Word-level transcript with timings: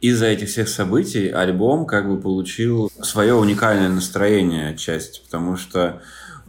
из-за 0.00 0.26
этих 0.26 0.48
всех 0.48 0.68
событий 0.68 1.28
альбом 1.28 1.86
как 1.86 2.08
бы 2.08 2.20
получил 2.20 2.90
свое 3.02 3.34
уникальное 3.34 3.88
настроение 3.88 4.70
отчасти, 4.70 5.20
потому 5.24 5.56
что 5.56 6.02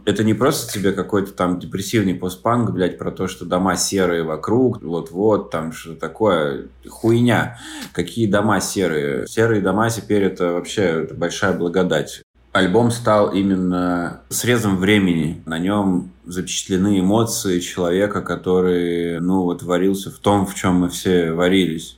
это 0.04 0.24
не 0.24 0.32
просто 0.32 0.72
тебе 0.72 0.92
какой-то 0.92 1.32
там 1.32 1.58
депрессивный 1.58 2.14
постпанк, 2.14 2.70
блядь, 2.70 2.96
про 2.96 3.10
то, 3.10 3.26
что 3.26 3.44
дома 3.44 3.76
серые 3.76 4.22
вокруг, 4.22 4.82
вот-вот, 4.82 5.50
там 5.50 5.72
что 5.72 5.94
такое, 5.94 6.68
хуйня. 6.88 7.58
Какие 7.92 8.26
дома 8.26 8.60
серые? 8.60 9.26
Серые 9.26 9.60
дома 9.60 9.90
теперь 9.90 10.24
это 10.24 10.54
вообще 10.54 10.82
это 10.82 11.14
большая 11.14 11.52
благодать. 11.52 12.22
Альбом 12.52 12.90
стал 12.90 13.34
именно 13.34 14.22
срезом 14.30 14.78
времени. 14.78 15.42
На 15.44 15.58
нем 15.58 16.10
запечатлены 16.24 17.00
эмоции 17.00 17.60
человека, 17.60 18.22
который, 18.22 19.20
ну, 19.20 19.42
вот 19.42 19.62
варился 19.62 20.10
в 20.10 20.18
том, 20.18 20.46
в 20.46 20.54
чем 20.54 20.76
мы 20.76 20.88
все 20.88 21.32
варились. 21.32 21.97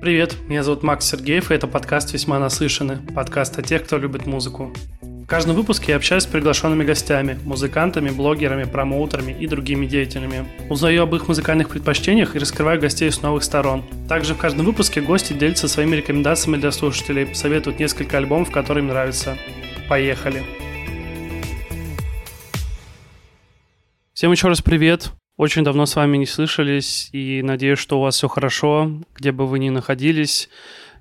Привет, 0.00 0.34
меня 0.48 0.62
зовут 0.62 0.82
Макс 0.82 1.06
Сергеев, 1.06 1.50
и 1.50 1.54
это 1.54 1.66
подкаст 1.66 2.14
«Весьма 2.14 2.38
наслышаны», 2.38 3.00
подкаст 3.14 3.58
о 3.58 3.62
тех, 3.62 3.84
кто 3.84 3.98
любит 3.98 4.24
музыку. 4.24 4.72
В 5.02 5.26
каждом 5.26 5.54
выпуске 5.54 5.92
я 5.92 5.96
общаюсь 5.96 6.22
с 6.22 6.26
приглашенными 6.26 6.84
гостями, 6.84 7.38
музыкантами, 7.44 8.08
блогерами, 8.08 8.64
промоутерами 8.64 9.36
и 9.38 9.46
другими 9.46 9.84
деятелями. 9.84 10.48
Узнаю 10.70 11.02
об 11.02 11.14
их 11.14 11.28
музыкальных 11.28 11.68
предпочтениях 11.68 12.34
и 12.34 12.38
раскрываю 12.38 12.80
гостей 12.80 13.12
с 13.12 13.20
новых 13.20 13.44
сторон. 13.44 13.84
Также 14.08 14.32
в 14.32 14.38
каждом 14.38 14.64
выпуске 14.64 15.02
гости 15.02 15.34
делятся 15.34 15.68
своими 15.68 15.96
рекомендациями 15.96 16.56
для 16.56 16.72
слушателей, 16.72 17.34
советуют 17.34 17.78
несколько 17.78 18.16
альбомов, 18.16 18.50
которые 18.50 18.82
им 18.82 18.88
нравятся. 18.88 19.36
Поехали! 19.86 20.42
Всем 24.14 24.32
еще 24.32 24.48
раз 24.48 24.62
привет. 24.62 25.12
Очень 25.40 25.64
давно 25.64 25.86
с 25.86 25.96
вами 25.96 26.18
не 26.18 26.26
слышались, 26.26 27.08
и 27.12 27.40
надеюсь, 27.42 27.78
что 27.78 27.98
у 27.98 28.02
вас 28.02 28.16
все 28.16 28.28
хорошо, 28.28 28.90
где 29.14 29.32
бы 29.32 29.46
вы 29.46 29.58
ни 29.58 29.70
находились. 29.70 30.50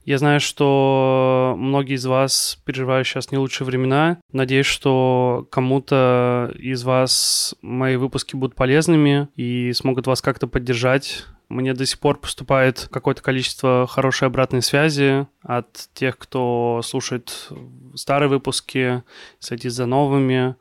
Я 0.06 0.18
знаю, 0.18 0.40
что 0.40 1.56
многие 1.58 1.96
из 1.96 2.06
вас 2.06 2.58
переживают 2.64 3.06
сейчас 3.06 3.34
не 3.34 3.38
лучшие 3.38 3.68
времена. 3.68 4.22
Надеюсь, 4.32 4.66
что 4.66 5.46
кому-то 5.52 6.54
из 6.58 6.86
вас 6.86 7.54
мои 7.62 7.98
выпуски 7.98 8.38
будут 8.38 8.56
полезными 8.56 9.28
и 9.36 9.74
смогут 9.74 10.08
вас 10.08 10.22
как-то 10.22 10.48
поддержать. 10.48 11.26
Мне 11.50 11.74
до 11.74 11.86
сих 11.86 12.00
пор 12.00 12.18
поступает 12.18 12.88
какое-то 12.94 13.22
количество 13.22 13.88
хорошей 13.90 14.30
обратной 14.30 14.62
связи 14.62 15.28
от 15.42 15.90
тех, 15.94 16.18
кто 16.18 16.80
слушает 16.82 17.50
старые 17.94 18.30
выпуски, 18.30 19.04
следит 19.40 19.74
за 19.74 19.86
новыми. 19.86 20.56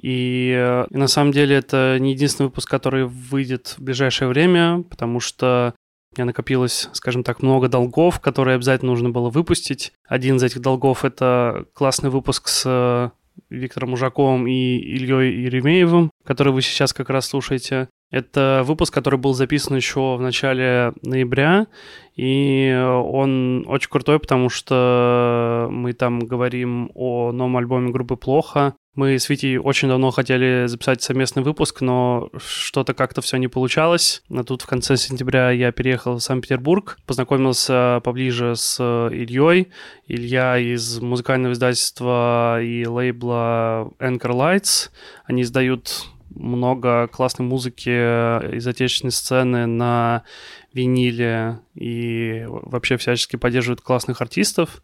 И, 0.00 0.52
э, 0.56 0.86
и 0.90 0.96
на 0.96 1.08
самом 1.08 1.32
деле 1.32 1.56
это 1.56 1.98
не 1.98 2.12
единственный 2.12 2.46
выпуск, 2.46 2.68
который 2.68 3.06
выйдет 3.06 3.74
в 3.78 3.82
ближайшее 3.82 4.28
время, 4.28 4.84
потому 4.88 5.20
что 5.20 5.74
у 6.12 6.20
меня 6.20 6.26
накопилось, 6.26 6.88
скажем 6.92 7.22
так, 7.22 7.42
много 7.42 7.68
долгов, 7.68 8.20
которые 8.20 8.54
обязательно 8.54 8.92
нужно 8.92 9.10
было 9.10 9.30
выпустить. 9.30 9.92
Один 10.06 10.36
из 10.36 10.42
этих 10.42 10.60
долгов— 10.60 11.04
это 11.06 11.66
классный 11.74 12.10
выпуск 12.10 12.48
с 12.48 12.62
э, 12.66 13.10
Виктором 13.50 13.92
Ужаковым 13.92 14.46
и 14.46 14.78
Ильей 14.78 15.44
Еремеевым, 15.44 16.10
который 16.24 16.52
вы 16.52 16.62
сейчас 16.62 16.92
как 16.92 17.10
раз 17.10 17.26
слушаете. 17.26 17.88
Это 18.10 18.62
выпуск, 18.64 18.92
который 18.94 19.18
был 19.18 19.34
записан 19.34 19.76
еще 19.76 20.16
в 20.16 20.20
начале 20.20 20.92
ноября, 21.02 21.66
и 22.16 22.74
он 22.74 23.64
очень 23.68 23.90
крутой, 23.90 24.18
потому 24.18 24.48
что 24.48 25.68
мы 25.70 25.92
там 25.92 26.20
говорим 26.20 26.90
о 26.94 27.32
новом 27.32 27.58
альбоме 27.58 27.90
группы 27.90 28.16
«Плохо», 28.16 28.74
мы 28.98 29.16
с 29.16 29.28
Витей 29.28 29.58
очень 29.58 29.86
давно 29.86 30.10
хотели 30.10 30.66
записать 30.66 31.00
совместный 31.02 31.44
выпуск, 31.44 31.82
но 31.82 32.30
что-то 32.44 32.94
как-то 32.94 33.20
все 33.20 33.36
не 33.36 33.46
получалось. 33.46 34.24
А 34.28 34.42
тут 34.42 34.62
в 34.62 34.66
конце 34.66 34.96
сентября 34.96 35.52
я 35.52 35.70
переехал 35.70 36.16
в 36.16 36.20
Санкт-Петербург, 36.20 36.98
познакомился 37.06 38.00
поближе 38.02 38.56
с 38.56 38.80
Ильей. 39.12 39.68
Илья 40.08 40.58
из 40.58 41.00
музыкального 41.00 41.52
издательства 41.52 42.60
и 42.60 42.84
лейбла 42.84 43.92
Anchor 44.00 44.32
Lights. 44.32 44.90
Они 45.26 45.42
издают 45.42 46.06
много 46.38 47.08
классной 47.08 47.46
музыки 47.46 47.88
из 48.56 48.66
отечественной 48.66 49.12
сцены 49.12 49.66
на 49.66 50.22
виниле 50.72 51.60
и 51.74 52.44
вообще 52.48 52.96
всячески 52.96 53.36
поддерживают 53.36 53.80
классных 53.80 54.20
артистов. 54.20 54.82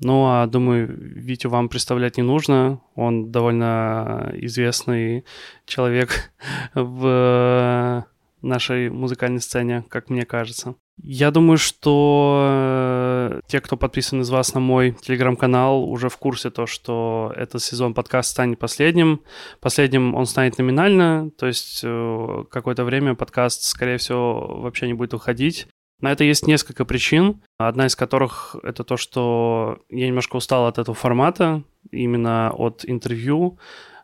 Ну, 0.00 0.26
а 0.26 0.46
думаю, 0.46 0.88
Витю 0.88 1.50
вам 1.50 1.68
представлять 1.68 2.16
не 2.16 2.22
нужно. 2.22 2.80
Он 2.94 3.32
довольно 3.32 4.30
известный 4.34 5.24
человек 5.66 6.30
в 6.74 8.06
нашей 8.42 8.90
музыкальной 8.90 9.40
сцене, 9.40 9.84
как 9.88 10.10
мне 10.10 10.24
кажется. 10.24 10.74
Я 11.00 11.30
думаю, 11.30 11.58
что 11.58 12.44
э, 12.50 13.40
те, 13.46 13.60
кто 13.60 13.76
подписан 13.76 14.20
из 14.22 14.30
вас 14.30 14.54
на 14.54 14.60
мой 14.60 14.92
телеграм-канал, 15.00 15.88
уже 15.88 16.08
в 16.08 16.16
курсе 16.16 16.50
то, 16.50 16.66
что 16.66 17.32
этот 17.36 17.62
сезон 17.62 17.94
подкаст 17.94 18.30
станет 18.30 18.58
последним. 18.58 19.20
Последним 19.60 20.14
он 20.14 20.26
станет 20.26 20.58
номинально, 20.58 21.30
то 21.38 21.46
есть 21.46 21.82
э, 21.84 22.44
какое-то 22.50 22.84
время 22.84 23.14
подкаст, 23.14 23.62
скорее 23.62 23.98
всего, 23.98 24.60
вообще 24.60 24.86
не 24.86 24.94
будет 24.94 25.14
уходить. 25.14 25.68
На 26.00 26.12
это 26.12 26.24
есть 26.24 26.46
несколько 26.46 26.84
причин. 26.84 27.42
Одна 27.58 27.86
из 27.86 27.96
которых 27.96 28.56
это 28.62 28.84
то, 28.84 28.96
что 28.96 29.78
я 29.88 30.06
немножко 30.06 30.36
устал 30.36 30.66
от 30.66 30.78
этого 30.78 30.94
формата, 30.94 31.62
именно 31.90 32.52
от 32.52 32.84
интервью. 32.84 33.58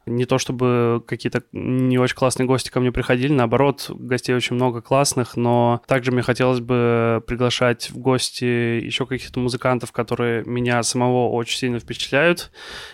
Не 0.07 0.27
то 0.27 0.39
чтобы 0.39 1.03
какие-то 1.07 1.45
не 1.53 1.99
очень 1.99 2.17
классные 2.17 2.47
гости 2.47 2.71
ко 2.71 2.81
мне 2.81 2.93
приходили, 2.93 3.33
наоборот, 3.33 3.91
гостей 3.91 4.35
очень 4.35 4.57
много 4.57 4.83
классных, 4.83 5.37
но 5.37 5.83
также 5.87 6.13
мне 6.13 6.23
хотелось 6.23 6.61
бы 6.61 7.23
приглашать 7.27 7.91
в 7.91 7.99
гости 7.99 8.45
еще 8.45 9.07
каких-то 9.07 9.41
музыкантов, 9.41 9.93
которые 9.93 10.45
меня 10.45 10.83
самого 10.83 11.31
очень 11.31 11.59
сильно 11.59 11.79
впечатляют. 11.79 12.51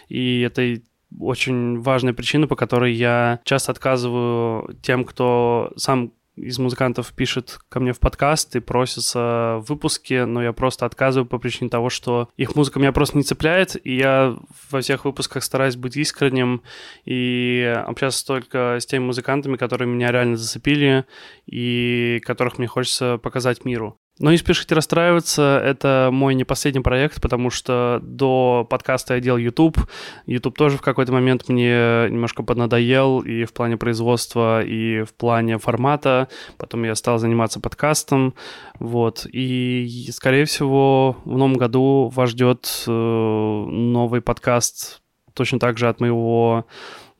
И 0.08 0.40
это 0.40 0.80
очень 1.18 1.80
важная 1.80 2.12
причина, 2.12 2.46
по 2.46 2.56
которой 2.56 2.92
я 2.92 3.40
часто 3.44 3.72
отказываю 3.72 4.76
тем, 4.82 5.04
кто 5.04 5.72
сам 5.76 6.12
из 6.40 6.58
музыкантов 6.58 7.12
пишет 7.12 7.58
ко 7.68 7.80
мне 7.80 7.92
в 7.92 8.00
подкаст 8.00 8.56
и 8.56 8.60
просится 8.60 9.58
в 9.58 9.66
выпуске, 9.68 10.24
но 10.24 10.42
я 10.42 10.52
просто 10.52 10.86
отказываю 10.86 11.28
по 11.28 11.38
причине 11.38 11.70
того, 11.70 11.90
что 11.90 12.28
их 12.36 12.56
музыка 12.56 12.78
меня 12.78 12.92
просто 12.92 13.18
не 13.18 13.24
цепляет, 13.24 13.76
и 13.84 13.96
я 13.96 14.36
во 14.70 14.80
всех 14.80 15.04
выпусках 15.04 15.44
стараюсь 15.44 15.76
быть 15.76 15.96
искренним 15.96 16.62
и 17.04 17.62
общаться 17.86 18.26
только 18.26 18.78
с 18.80 18.86
теми 18.86 19.04
музыкантами, 19.04 19.56
которые 19.56 19.88
меня 19.88 20.10
реально 20.10 20.36
зацепили 20.36 21.04
и 21.46 22.20
которых 22.24 22.58
мне 22.58 22.66
хочется 22.66 23.18
показать 23.18 23.64
миру. 23.64 23.99
Но 24.20 24.30
не 24.30 24.36
спешите 24.36 24.74
расстраиваться, 24.74 25.60
это 25.64 26.10
мой 26.12 26.34
не 26.34 26.44
последний 26.44 26.82
проект, 26.82 27.22
потому 27.22 27.48
что 27.48 28.00
до 28.02 28.66
подкаста 28.68 29.14
я 29.14 29.20
делал 29.20 29.38
YouTube. 29.38 29.78
YouTube 30.26 30.58
тоже 30.58 30.76
в 30.76 30.82
какой-то 30.82 31.10
момент 31.10 31.48
мне 31.48 32.06
немножко 32.10 32.42
поднадоел 32.42 33.20
и 33.20 33.46
в 33.46 33.54
плане 33.54 33.78
производства, 33.78 34.62
и 34.62 35.04
в 35.04 35.14
плане 35.14 35.56
формата. 35.56 36.28
Потом 36.58 36.84
я 36.84 36.94
стал 36.96 37.18
заниматься 37.18 37.60
подкастом, 37.60 38.34
вот. 38.78 39.26
И, 39.32 40.10
скорее 40.12 40.44
всего, 40.44 41.16
в 41.24 41.38
новом 41.38 41.54
году 41.54 42.12
вас 42.14 42.30
ждет 42.30 42.84
э, 42.86 42.90
новый 42.90 44.20
подкаст 44.20 45.00
точно 45.32 45.58
так 45.58 45.78
же 45.78 45.88
от 45.88 46.00
моего 46.00 46.66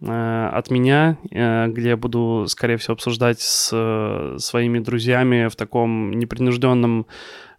от 0.03 0.71
меня, 0.71 1.19
э, 1.31 1.69
где 1.69 1.91
я 1.91 1.97
буду, 1.97 2.47
скорее 2.49 2.77
всего, 2.77 2.95
обсуждать 2.95 3.41
с 3.41 3.71
э, 3.73 4.37
своими 4.39 4.79
друзьями 4.79 5.49
в 5.49 5.57
таком 5.57 6.13
непринужденном 6.13 7.07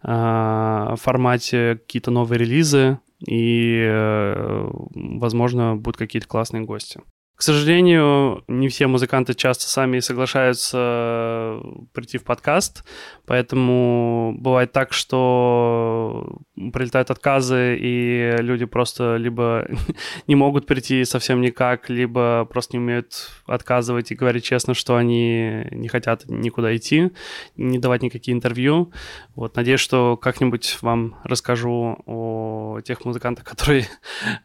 формате 0.04 1.78
какие-то 1.80 2.10
новые 2.10 2.40
релизы, 2.40 2.98
и, 3.24 3.88
возможно, 4.90 5.76
будут 5.76 5.96
какие-то 5.96 6.26
классные 6.26 6.64
гости. 6.64 7.00
К 7.42 7.44
сожалению, 7.44 8.44
не 8.46 8.68
все 8.68 8.86
музыканты 8.86 9.34
часто 9.34 9.66
сами 9.66 9.98
соглашаются 9.98 10.78
э, 10.78 11.62
прийти 11.92 12.16
в 12.16 12.22
подкаст, 12.22 12.84
поэтому 13.26 14.32
бывает 14.38 14.70
так, 14.70 14.92
что 14.92 16.38
прилетают 16.54 17.10
отказы, 17.10 17.76
и 17.80 18.36
люди 18.38 18.64
просто 18.64 19.16
либо 19.16 19.66
не 20.28 20.36
могут 20.36 20.66
прийти 20.66 21.04
совсем 21.04 21.40
никак, 21.40 21.90
либо 21.90 22.44
просто 22.44 22.76
не 22.76 22.80
умеют 22.80 23.32
отказывать 23.46 24.12
и 24.12 24.14
говорить 24.14 24.44
честно, 24.44 24.72
что 24.72 24.94
они 24.94 25.66
не 25.72 25.88
хотят 25.88 26.26
никуда 26.28 26.76
идти, 26.76 27.10
не 27.56 27.80
давать 27.80 28.02
никакие 28.02 28.36
интервью. 28.36 28.92
Вот, 29.34 29.56
надеюсь, 29.56 29.80
что 29.80 30.16
как-нибудь 30.16 30.78
вам 30.80 31.16
расскажу 31.24 32.04
о 32.06 32.78
тех 32.84 33.04
музыкантах, 33.04 33.44
которые 33.52 33.88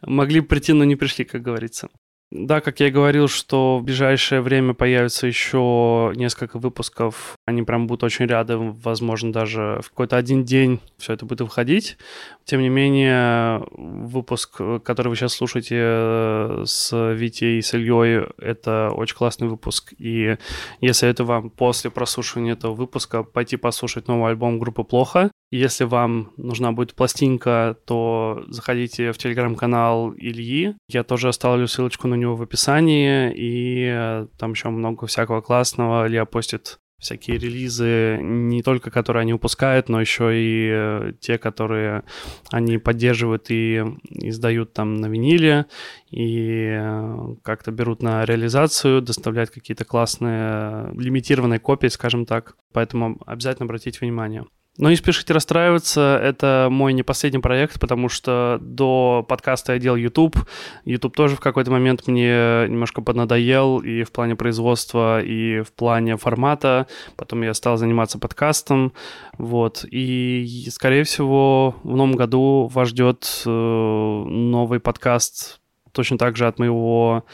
могли 0.02 0.40
прийти, 0.40 0.72
но 0.72 0.82
не 0.82 0.96
пришли, 0.96 1.24
как 1.24 1.42
говорится. 1.42 1.88
Да, 2.30 2.60
как 2.60 2.78
я 2.80 2.88
и 2.88 2.90
говорил, 2.90 3.26
что 3.26 3.78
в 3.78 3.84
ближайшее 3.84 4.42
время 4.42 4.74
появится 4.74 5.26
еще 5.26 6.12
несколько 6.14 6.58
выпусков. 6.58 7.38
Они 7.46 7.62
прям 7.62 7.86
будут 7.86 8.04
очень 8.04 8.26
рядом, 8.26 8.74
возможно, 8.74 9.32
даже 9.32 9.80
в 9.82 9.88
какой-то 9.88 10.18
один 10.18 10.44
день 10.44 10.80
все 10.98 11.14
это 11.14 11.24
будет 11.24 11.40
выходить. 11.40 11.96
Тем 12.44 12.60
не 12.60 12.68
менее, 12.68 13.66
выпуск, 13.70 14.60
который 14.84 15.08
вы 15.08 15.16
сейчас 15.16 15.32
слушаете 15.32 15.76
э, 15.78 16.62
с 16.66 17.14
Витей 17.14 17.60
и 17.60 17.62
с 17.62 17.72
Ильей, 17.72 18.26
это 18.36 18.90
очень 18.90 19.16
классный 19.16 19.48
выпуск. 19.48 19.94
И 19.96 20.36
я 20.82 20.94
советую 20.94 21.26
вам 21.26 21.48
после 21.48 21.90
прослушивания 21.90 22.52
этого 22.52 22.74
выпуска 22.74 23.22
пойти 23.22 23.56
послушать 23.56 24.06
новый 24.06 24.32
альбом 24.32 24.58
группы 24.58 24.84
«Плохо». 24.84 25.30
Если 25.50 25.84
вам 25.84 26.32
нужна 26.36 26.72
будет 26.72 26.94
пластинка, 26.94 27.76
то 27.86 28.44
заходите 28.48 29.12
в 29.12 29.18
телеграм-канал 29.18 30.12
Ильи. 30.14 30.74
Я 30.88 31.04
тоже 31.04 31.28
оставлю 31.28 31.66
ссылочку 31.66 32.06
на 32.06 32.16
него 32.16 32.36
в 32.36 32.42
описании, 32.42 33.32
и 33.34 33.88
э, 33.90 34.26
там 34.38 34.52
еще 34.52 34.68
много 34.68 35.06
всякого 35.06 35.40
классного. 35.40 36.06
Илья 36.06 36.26
постит 36.26 36.78
всякие 36.98 37.38
релизы, 37.38 38.18
не 38.20 38.62
только 38.62 38.90
которые 38.90 39.22
они 39.22 39.32
выпускают, 39.32 39.88
но 39.88 40.00
еще 40.00 40.32
и 40.34 40.68
э, 40.70 41.12
те, 41.20 41.38
которые 41.38 42.02
они 42.50 42.78
поддерживают 42.78 43.46
и 43.50 43.84
издают 44.10 44.72
там 44.72 44.96
на 44.96 45.06
виниле, 45.06 45.66
и 46.10 46.76
э, 46.78 47.34
как-то 47.42 47.70
берут 47.70 48.02
на 48.02 48.24
реализацию, 48.24 49.00
доставляют 49.00 49.50
какие-то 49.50 49.84
классные 49.84 50.92
лимитированные 50.94 51.60
копии, 51.60 51.86
скажем 51.86 52.26
так. 52.26 52.56
Поэтому 52.72 53.18
обязательно 53.26 53.64
обратите 53.64 54.00
внимание. 54.00 54.44
Но 54.78 54.90
не 54.90 54.96
спешите 54.96 55.34
расстраиваться, 55.34 56.20
это 56.22 56.68
мой 56.70 56.92
не 56.92 57.02
последний 57.02 57.40
проект, 57.40 57.80
потому 57.80 58.08
что 58.08 58.58
до 58.60 59.24
подкаста 59.28 59.72
я 59.72 59.80
делал 59.80 59.96
YouTube. 59.96 60.36
YouTube 60.84 61.16
тоже 61.16 61.34
в 61.34 61.40
какой-то 61.40 61.72
момент 61.72 62.06
мне 62.06 62.66
немножко 62.68 63.02
поднадоел 63.02 63.78
и 63.78 64.04
в 64.04 64.12
плане 64.12 64.36
производства, 64.36 65.20
и 65.20 65.62
в 65.62 65.72
плане 65.72 66.16
формата. 66.16 66.86
Потом 67.16 67.42
я 67.42 67.54
стал 67.54 67.76
заниматься 67.76 68.18
подкастом, 68.20 68.92
вот. 69.36 69.84
И, 69.90 70.68
скорее 70.70 71.02
всего, 71.02 71.74
в 71.82 71.96
новом 71.96 72.12
году 72.12 72.70
вас 72.72 72.88
ждет 72.88 73.42
э, 73.44 73.50
новый 73.50 74.78
подкаст 74.78 75.60
точно 75.90 76.18
так 76.18 76.36
же 76.36 76.46
от 76.46 76.60
моего 76.60 77.24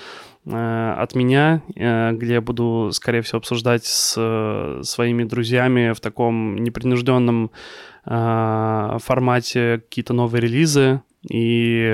от 0.47 1.15
меня, 1.15 1.63
э, 1.75 2.13
где 2.13 2.35
я 2.35 2.41
буду, 2.41 2.91
скорее 2.93 3.23
всего, 3.23 3.39
обсуждать 3.39 3.85
с 3.85 4.15
э, 4.17 4.83
своими 4.83 5.25
друзьями 5.25 5.93
в 5.93 6.01
таком 6.01 6.57
непринужденном 6.57 7.51
формате 8.07 9.79
какие-то 9.79 10.13
новые 10.13 10.43
релизы 10.43 11.01
и, 11.27 11.91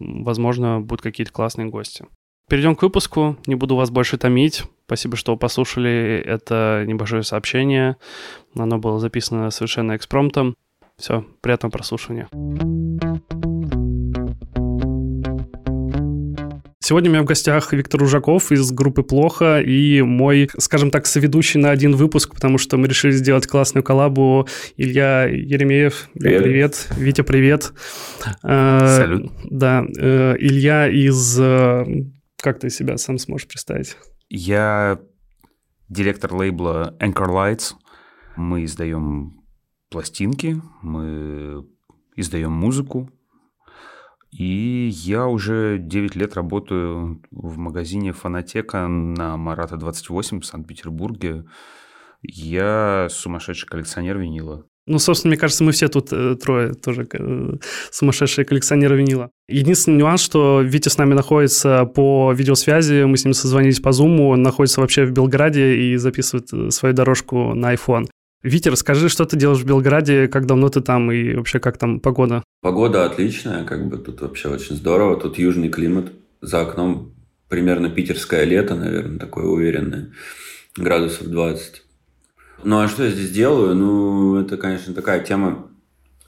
возможно, 0.00 0.80
будут 0.80 1.00
какие-то 1.00 1.32
классные 1.32 1.68
гости. 1.68 2.06
Перейдем 2.48 2.74
к 2.74 2.82
выпуску. 2.82 3.36
Не 3.46 3.56
буду 3.56 3.76
вас 3.76 3.90
больше 3.90 4.18
томить. 4.18 4.64
Спасибо, 4.86 5.16
что 5.16 5.36
послушали 5.36 6.22
это 6.24 6.84
небольшое 6.86 7.24
сообщение. 7.24 7.96
Оно 8.56 8.78
было 8.78 9.00
записано 9.00 9.50
совершенно 9.50 9.96
экспромтом. 9.96 10.56
Все, 10.96 11.24
приятного 11.40 11.72
прослушивания. 11.72 12.28
Сегодня 16.86 17.10
у 17.10 17.14
меня 17.14 17.22
в 17.24 17.26
гостях 17.26 17.72
Виктор 17.72 18.00
Ужаков 18.00 18.52
из 18.52 18.70
группы 18.70 19.02
«Плохо» 19.02 19.60
и 19.60 20.02
мой, 20.02 20.48
скажем 20.56 20.92
так, 20.92 21.06
соведущий 21.06 21.58
на 21.58 21.70
один 21.70 21.96
выпуск, 21.96 22.32
потому 22.32 22.58
что 22.58 22.76
мы 22.76 22.86
решили 22.86 23.10
сделать 23.10 23.48
классную 23.48 23.82
коллабу. 23.82 24.46
Илья 24.76 25.24
Еремеев, 25.24 26.08
привет. 26.14 26.42
привет. 26.44 26.88
Витя, 26.96 27.22
привет. 27.22 27.72
Э, 28.44 28.98
Салют. 28.98 29.32
Да, 29.50 29.84
э, 29.98 30.36
Илья 30.38 30.86
из... 30.88 31.36
Э, 31.40 31.84
как 32.36 32.60
ты 32.60 32.70
себя 32.70 32.98
сам 32.98 33.18
сможешь 33.18 33.48
представить? 33.48 33.96
Я 34.28 35.00
директор 35.88 36.32
лейбла 36.32 36.96
Anchor 37.00 37.26
Lights. 37.26 37.72
Мы 38.36 38.64
издаем 38.64 39.40
пластинки, 39.90 40.62
мы 40.82 41.66
издаем 42.14 42.52
музыку, 42.52 43.10
и 44.38 44.88
я 44.92 45.26
уже 45.26 45.78
9 45.80 46.14
лет 46.14 46.34
работаю 46.34 47.22
в 47.30 47.56
магазине 47.56 48.12
«Фанатека» 48.12 48.86
на 48.86 49.38
Марата 49.38 49.76
28 49.76 50.40
в 50.40 50.44
Санкт-Петербурге. 50.44 51.44
Я 52.22 53.08
сумасшедший 53.10 53.66
коллекционер 53.66 54.18
винила. 54.18 54.66
Ну, 54.86 54.98
собственно, 54.98 55.30
мне 55.30 55.38
кажется, 55.38 55.64
мы 55.64 55.72
все 55.72 55.88
тут 55.88 56.12
э, 56.12 56.36
трое 56.36 56.74
тоже 56.74 57.08
э, 57.10 57.54
сумасшедшие 57.90 58.44
коллекционеры 58.44 58.96
винила. 58.98 59.30
Единственный 59.48 59.96
нюанс, 59.96 60.20
что 60.20 60.60
Витя 60.60 60.90
с 60.90 60.98
нами 60.98 61.14
находится 61.14 61.86
по 61.86 62.32
видеосвязи, 62.32 63.04
мы 63.04 63.16
с 63.16 63.24
ним 63.24 63.32
созвонились 63.34 63.80
по 63.80 63.88
Zoom, 63.88 64.20
он 64.28 64.42
находится 64.42 64.80
вообще 64.80 65.06
в 65.06 65.12
Белграде 65.12 65.76
и 65.76 65.96
записывает 65.96 66.52
э, 66.52 66.70
свою 66.70 66.94
дорожку 66.94 67.54
на 67.54 67.74
iPhone. 67.74 68.06
Витя, 68.46 68.68
расскажи, 68.68 69.08
что 69.08 69.24
ты 69.24 69.36
делаешь 69.36 69.62
в 69.62 69.66
Белграде, 69.66 70.28
как 70.28 70.46
давно 70.46 70.68
ты 70.68 70.80
там 70.80 71.10
и 71.10 71.34
вообще 71.34 71.58
как 71.58 71.78
там 71.78 71.98
погода? 71.98 72.44
Погода 72.62 73.04
отличная, 73.04 73.64
как 73.64 73.88
бы 73.88 73.98
тут 73.98 74.20
вообще 74.20 74.48
очень 74.48 74.76
здорово. 74.76 75.18
Тут 75.18 75.36
южный 75.36 75.68
климат, 75.68 76.12
за 76.40 76.60
окном 76.60 77.12
примерно 77.48 77.90
питерское 77.90 78.44
лето, 78.44 78.76
наверное, 78.76 79.18
такое 79.18 79.46
уверенное, 79.46 80.12
градусов 80.76 81.26
20. 81.26 81.82
Ну 82.62 82.78
а 82.78 82.86
что 82.86 83.02
я 83.02 83.10
здесь 83.10 83.32
делаю? 83.32 83.74
Ну, 83.74 84.40
это, 84.40 84.56
конечно, 84.56 84.94
такая 84.94 85.24
тема 85.24 85.66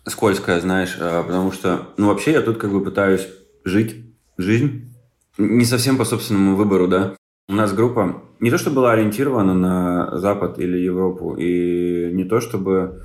скользкая, 0.05 0.61
знаешь, 0.61 0.97
а, 0.99 1.23
потому 1.23 1.53
что, 1.53 1.91
ну, 1.99 2.09
вообще 2.09 2.33
я 2.33 2.41
тут 2.41 2.59
как 2.59 2.73
бы 2.73 2.83
пытаюсь 2.83 3.29
жить 3.65 3.95
жизнь, 4.37 4.93
не 5.37 5.65
совсем 5.65 5.97
по 5.97 6.05
собственному 6.05 6.57
выбору, 6.57 6.89
да. 6.89 7.15
У 7.49 7.55
нас 7.55 7.73
группа 7.73 8.25
не 8.41 8.51
то, 8.51 8.59
чтобы 8.59 8.77
была 8.77 8.93
ориентирована 8.93 9.55
на 9.55 10.19
Запад 10.19 10.59
или 10.59 10.79
Европу, 10.79 11.35
и 11.37 12.11
не 12.13 12.25
то, 12.25 12.41
чтобы 12.41 13.03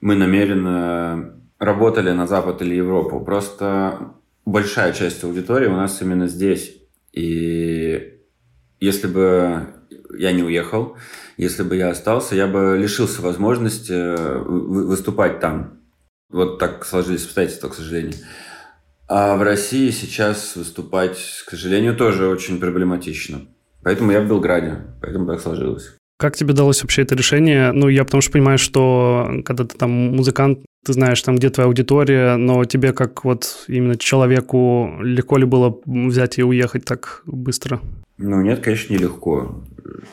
мы 0.00 0.14
намеренно 0.14 1.34
работали 1.58 2.10
на 2.10 2.26
Запад 2.26 2.62
или 2.62 2.74
Европу. 2.74 3.20
Просто 3.20 4.12
большая 4.44 4.92
часть 4.92 5.24
аудитории 5.24 5.66
у 5.66 5.76
нас 5.76 6.00
именно 6.02 6.28
здесь. 6.28 6.76
И 7.12 8.18
если 8.80 9.06
бы 9.06 9.66
я 10.16 10.32
не 10.32 10.42
уехал, 10.42 10.96
если 11.36 11.62
бы 11.62 11.76
я 11.76 11.90
остался, 11.90 12.36
я 12.36 12.46
бы 12.46 12.76
лишился 12.78 13.22
возможности 13.22 14.16
выступать 14.46 15.40
там. 15.40 15.80
Вот 16.30 16.58
так 16.58 16.84
сложились 16.84 17.24
обстоятельства, 17.24 17.68
к 17.68 17.74
сожалению. 17.74 18.14
А 19.06 19.36
в 19.36 19.42
России 19.42 19.90
сейчас 19.90 20.56
выступать, 20.56 21.18
к 21.46 21.50
сожалению, 21.50 21.96
тоже 21.96 22.26
очень 22.26 22.58
проблематично. 22.58 23.42
Поэтому 23.84 24.10
я 24.12 24.22
в 24.22 24.28
Белграде, 24.28 24.78
поэтому 25.00 25.26
так 25.26 25.40
сложилось. 25.40 25.94
Как 26.18 26.36
тебе 26.36 26.54
далось 26.54 26.82
вообще 26.82 27.02
это 27.02 27.14
решение? 27.14 27.72
Ну, 27.72 27.88
я 27.88 28.04
потому 28.04 28.20
что 28.20 28.32
понимаю, 28.32 28.56
что 28.56 29.42
когда 29.44 29.64
ты 29.64 29.76
там 29.76 29.90
музыкант, 29.90 30.60
ты 30.84 30.92
знаешь, 30.92 31.20
там, 31.22 31.36
где 31.36 31.50
твоя 31.50 31.66
аудитория, 31.66 32.36
но 32.36 32.64
тебе 32.64 32.92
как 32.92 33.24
вот 33.24 33.64
именно 33.68 33.96
человеку 33.96 34.92
легко 35.00 35.36
ли 35.38 35.44
было 35.44 35.78
взять 35.84 36.38
и 36.38 36.44
уехать 36.44 36.84
так 36.84 37.22
быстро? 37.26 37.80
Ну, 38.16 38.40
нет, 38.42 38.60
конечно, 38.60 38.94
нелегко. 38.94 39.64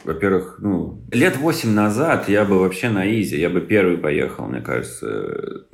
Во-первых, 0.03 0.57
ну, 0.59 1.01
лет 1.11 1.37
восемь 1.37 1.71
назад 1.71 2.29
я 2.29 2.45
бы 2.45 2.59
вообще 2.59 2.89
на 2.89 3.09
изи, 3.09 3.39
я 3.39 3.49
бы 3.49 3.61
первый 3.61 3.97
поехал, 3.97 4.47
мне 4.47 4.61
кажется. 4.61 5.65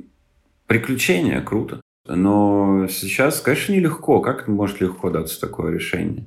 Приключения, 0.66 1.40
круто. 1.40 1.80
Но 2.06 2.86
сейчас, 2.90 3.40
конечно, 3.40 3.72
нелегко. 3.72 4.20
Как 4.20 4.46
может 4.46 4.80
легко 4.80 5.10
даться 5.10 5.40
такое 5.40 5.72
решение? 5.72 6.26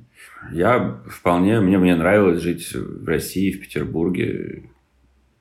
Я 0.50 1.00
вполне, 1.06 1.60
мне, 1.60 1.78
мне 1.78 1.94
нравилось 1.94 2.42
жить 2.42 2.74
в 2.74 3.06
России, 3.06 3.52
в 3.52 3.60
Петербурге. 3.60 4.64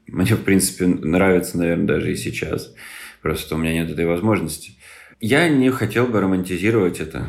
Мне, 0.07 0.35
в 0.35 0.43
принципе, 0.43 0.85
нравится, 0.85 1.57
наверное, 1.57 1.87
даже 1.87 2.11
и 2.11 2.15
сейчас. 2.15 2.73
Просто 3.21 3.55
у 3.55 3.57
меня 3.57 3.73
нет 3.73 3.89
этой 3.89 4.05
возможности. 4.05 4.73
Я 5.19 5.49
не 5.49 5.69
хотел 5.71 6.07
бы 6.07 6.19
романтизировать 6.19 6.99
это. 6.99 7.25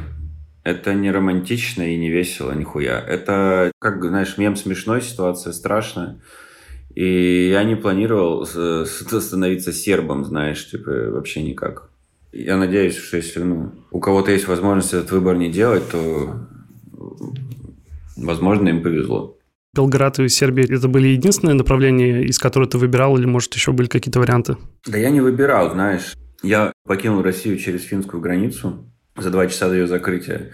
Это 0.65 0.95
не 0.95 1.11
романтично 1.11 1.83
и 1.83 1.97
не 1.97 2.11
весело, 2.11 2.53
нихуя. 2.53 3.01
Это, 3.01 3.73
как, 3.79 4.05
знаешь, 4.05 4.39
мем 4.39 4.57
смешной, 4.57 5.03
ситуация 5.03 5.53
страшная. 5.53 6.21
И 6.95 7.49
я 7.49 7.65
не 7.65 7.75
планировал 7.75 8.47
становиться 8.47 9.73
сербом, 9.73 10.25
знаешь, 10.25 10.71
типа, 10.71 10.91
вообще 11.11 11.43
никак. 11.43 11.91
Я 12.33 12.57
надеюсь, 12.57 12.97
что 12.97 13.17
если 13.17 13.41
ну, 13.41 13.73
у 13.91 14.01
кого-то 14.01 14.31
есть 14.31 14.49
возможность 14.49 14.95
этот 14.95 15.11
выбор 15.11 15.37
не 15.37 15.51
делать, 15.51 15.89
то 15.91 16.49
Возможно, 18.17 18.69
им 18.69 18.83
повезло. 18.83 19.39
Белград 19.75 20.19
и 20.19 20.29
Сербия– 20.29 20.65
это 20.69 20.87
были 20.87 21.09
единственные 21.09 21.55
направления, 21.55 22.23
из 22.23 22.39
которых 22.39 22.71
ты 22.71 22.79
выбирал, 22.79 23.17
или, 23.17 23.25
может, 23.25 23.55
еще 23.55 23.73
были 23.73 23.89
какие-то 23.89 24.21
варианты? 24.21 24.57
Да 24.87 24.99
я 24.99 25.11
не 25.11 25.21
выбирал, 25.21 25.71
знаешь. 25.71 26.15
Я 26.43 26.73
покинул 26.85 27.23
Россию 27.23 27.57
через 27.59 27.83
финскую 27.83 28.21
границу 28.21 28.93
за 29.17 29.31
два 29.31 29.47
часа 29.47 29.69
до 29.69 29.75
ее 29.75 29.87
закрытия, 29.87 30.51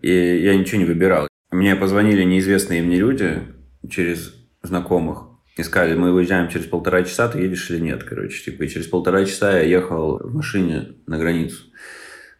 и 0.00 0.10
я 0.10 0.56
ничего 0.56 0.78
не 0.78 0.84
выбирал. 0.84 1.26
Мне 1.50 1.74
позвонили 1.74 2.22
неизвестные 2.22 2.82
мне 2.82 2.96
люди 2.96 3.42
через 3.88 4.34
знакомых, 4.62 5.24
и 5.56 5.62
сказали, 5.62 5.94
мы 5.94 6.12
выезжаем 6.12 6.48
через 6.48 6.66
полтора 6.66 7.02
часа, 7.02 7.28
ты 7.28 7.40
едешь 7.40 7.70
или 7.70 7.80
нет, 7.80 8.04
короче. 8.04 8.42
Типа, 8.44 8.62
и 8.62 8.68
через 8.68 8.86
полтора 8.86 9.24
часа 9.24 9.58
я 9.58 9.62
ехал 9.64 10.18
в 10.18 10.34
машине 10.34 10.92
на 11.06 11.18
границу. 11.18 11.64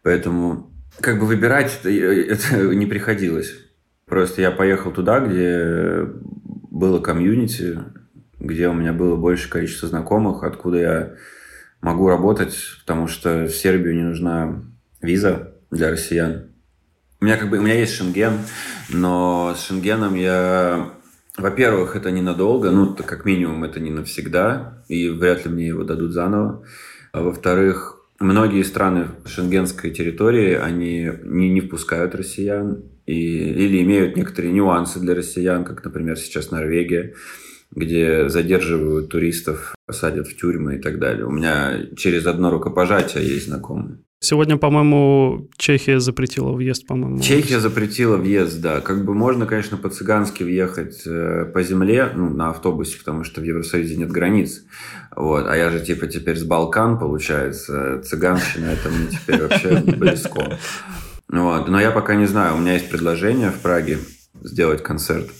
Поэтому 0.02 0.72
как 1.00 1.18
бы 1.18 1.26
выбирать 1.26 1.78
это, 1.82 1.90
это 1.90 2.74
не 2.74 2.86
приходилось. 2.86 3.54
Просто 4.12 4.42
я 4.42 4.50
поехал 4.50 4.92
туда, 4.92 5.20
где 5.20 6.06
было 6.70 7.00
комьюнити, 7.00 7.78
где 8.38 8.68
у 8.68 8.74
меня 8.74 8.92
было 8.92 9.16
больше 9.16 9.48
количество 9.48 9.88
знакомых, 9.88 10.42
откуда 10.42 10.76
я 10.76 11.14
могу 11.80 12.10
работать, 12.10 12.54
потому 12.80 13.08
что 13.08 13.44
в 13.44 13.52
Сербию 13.52 13.94
не 13.94 14.02
нужна 14.02 14.60
виза 15.00 15.54
для 15.70 15.90
россиян. 15.90 16.50
У 17.22 17.24
меня 17.24 17.38
как 17.38 17.48
бы 17.48 17.56
у 17.56 17.62
меня 17.62 17.72
есть 17.72 17.94
Шенген, 17.94 18.34
но 18.90 19.54
с 19.56 19.64
Шенгеном 19.64 20.14
я, 20.14 20.90
во-первых, 21.38 21.96
это 21.96 22.10
ненадолго, 22.10 22.70
ну 22.70 22.94
как 22.94 23.24
минимум 23.24 23.64
это 23.64 23.80
не 23.80 23.90
навсегда, 23.90 24.84
и 24.88 25.08
вряд 25.08 25.46
ли 25.46 25.50
мне 25.50 25.68
его 25.68 25.84
дадут 25.84 26.12
заново. 26.12 26.66
А 27.12 27.22
во-вторых, 27.22 28.01
многие 28.22 28.62
страны 28.62 29.08
шенгенской 29.26 29.90
территории 29.90 30.54
они 30.54 31.10
не, 31.24 31.50
не 31.50 31.60
впускают 31.60 32.14
россиян 32.14 32.82
и, 33.06 33.14
или 33.14 33.82
имеют 33.82 34.16
некоторые 34.16 34.52
нюансы 34.52 35.00
для 35.00 35.14
россиян, 35.14 35.64
как, 35.64 35.84
например, 35.84 36.16
сейчас 36.16 36.50
Норвегия 36.50 37.14
где 37.74 38.28
задерживают 38.28 39.08
туристов, 39.08 39.74
садят 39.90 40.28
в 40.28 40.36
тюрьмы 40.36 40.76
и 40.76 40.78
так 40.78 40.98
далее. 40.98 41.26
У 41.26 41.30
меня 41.30 41.86
через 41.96 42.26
одно 42.26 42.50
рукопожатие 42.50 43.26
есть 43.26 43.46
знакомые. 43.46 43.98
Сегодня, 44.22 44.56
по-моему, 44.56 45.48
Чехия 45.56 45.98
запретила 45.98 46.52
въезд, 46.52 46.86
по-моему. 46.86 47.20
Чехия 47.20 47.58
запретила 47.58 48.16
въезд, 48.16 48.60
да. 48.60 48.80
Как 48.80 49.04
бы 49.04 49.14
можно, 49.14 49.46
конечно, 49.46 49.76
по-цыгански 49.76 50.44
въехать 50.44 51.02
э, 51.06 51.50
по 51.52 51.60
земле, 51.64 52.12
ну, 52.14 52.30
на 52.30 52.50
автобусе, 52.50 52.98
потому 52.98 53.24
что 53.24 53.40
в 53.40 53.44
Евросоюзе 53.44 53.96
нет 53.96 54.12
границ. 54.12 54.62
Вот. 55.16 55.46
А 55.48 55.56
я 55.56 55.70
же, 55.70 55.84
типа, 55.84 56.06
теперь 56.06 56.36
с 56.36 56.44
Балкан, 56.44 57.00
получается. 57.00 58.00
Цыганщина 58.04 58.66
это 58.66 58.90
мне 58.90 59.08
теперь 59.08 59.42
вообще 59.42 59.76
близко. 59.78 60.58
Вот. 61.28 61.68
Но 61.68 61.80
я 61.80 61.90
пока 61.90 62.14
не 62.14 62.26
знаю. 62.26 62.54
У 62.54 62.58
меня 62.58 62.74
есть 62.74 62.90
предложение 62.90 63.50
в 63.50 63.58
Праге 63.58 63.98
сделать 64.40 64.84
концерт 64.84 65.30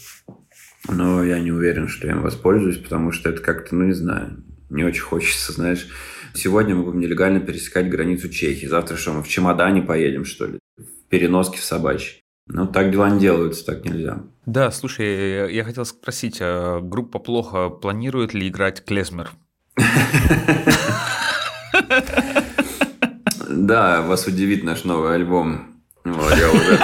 но 0.88 1.22
я 1.22 1.38
не 1.38 1.52
уверен, 1.52 1.88
что 1.88 2.06
я 2.06 2.14
им 2.14 2.22
воспользуюсь, 2.22 2.78
потому 2.78 3.12
что 3.12 3.30
это 3.30 3.40
как-то, 3.40 3.74
ну 3.76 3.84
не 3.84 3.92
знаю, 3.92 4.42
не 4.70 4.84
очень 4.84 5.02
хочется, 5.02 5.52
знаешь. 5.52 5.86
Сегодня 6.34 6.74
мы 6.74 6.84
будем 6.84 7.00
нелегально 7.00 7.40
пересекать 7.40 7.90
границу 7.90 8.28
Чехии. 8.28 8.66
Завтра 8.66 8.96
что, 8.96 9.12
мы 9.12 9.22
в 9.22 9.28
чемодане 9.28 9.82
поедем, 9.82 10.24
что 10.24 10.46
ли? 10.46 10.58
В 10.76 11.08
переноске 11.08 11.58
в 11.58 11.64
собачьей. 11.64 12.22
Ну, 12.46 12.66
так 12.66 12.90
дела 12.90 13.10
не 13.10 13.20
делаются, 13.20 13.64
так 13.64 13.84
нельзя. 13.84 14.22
Да, 14.46 14.70
слушай, 14.70 15.52
я 15.54 15.64
хотел 15.64 15.84
спросить, 15.84 16.38
а 16.40 16.80
группа 16.80 17.18
«Плохо» 17.18 17.68
планирует 17.68 18.34
ли 18.34 18.48
играть 18.48 18.84
клезмер? 18.84 19.30
Да, 23.48 24.02
вас 24.02 24.26
удивит 24.26 24.64
наш 24.64 24.84
новый 24.84 25.14
альбом. 25.14 25.76
Вот, 26.04 26.34
я 26.36 26.50
уже 26.50 26.78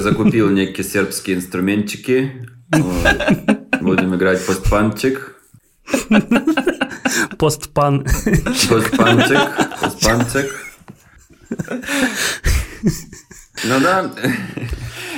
закупил 0.00 0.48
некие 0.48 0.84
сербские 0.84 1.36
инструментчики. 1.36 2.48
Будем 3.82 4.14
играть 4.14 4.46
постпанчик. 4.46 5.36
Постпан. 7.38 8.04
Постпанчик. 8.68 9.38
Постпанчик. 9.80 10.46
Ну 13.64 13.80
да. 13.80 14.10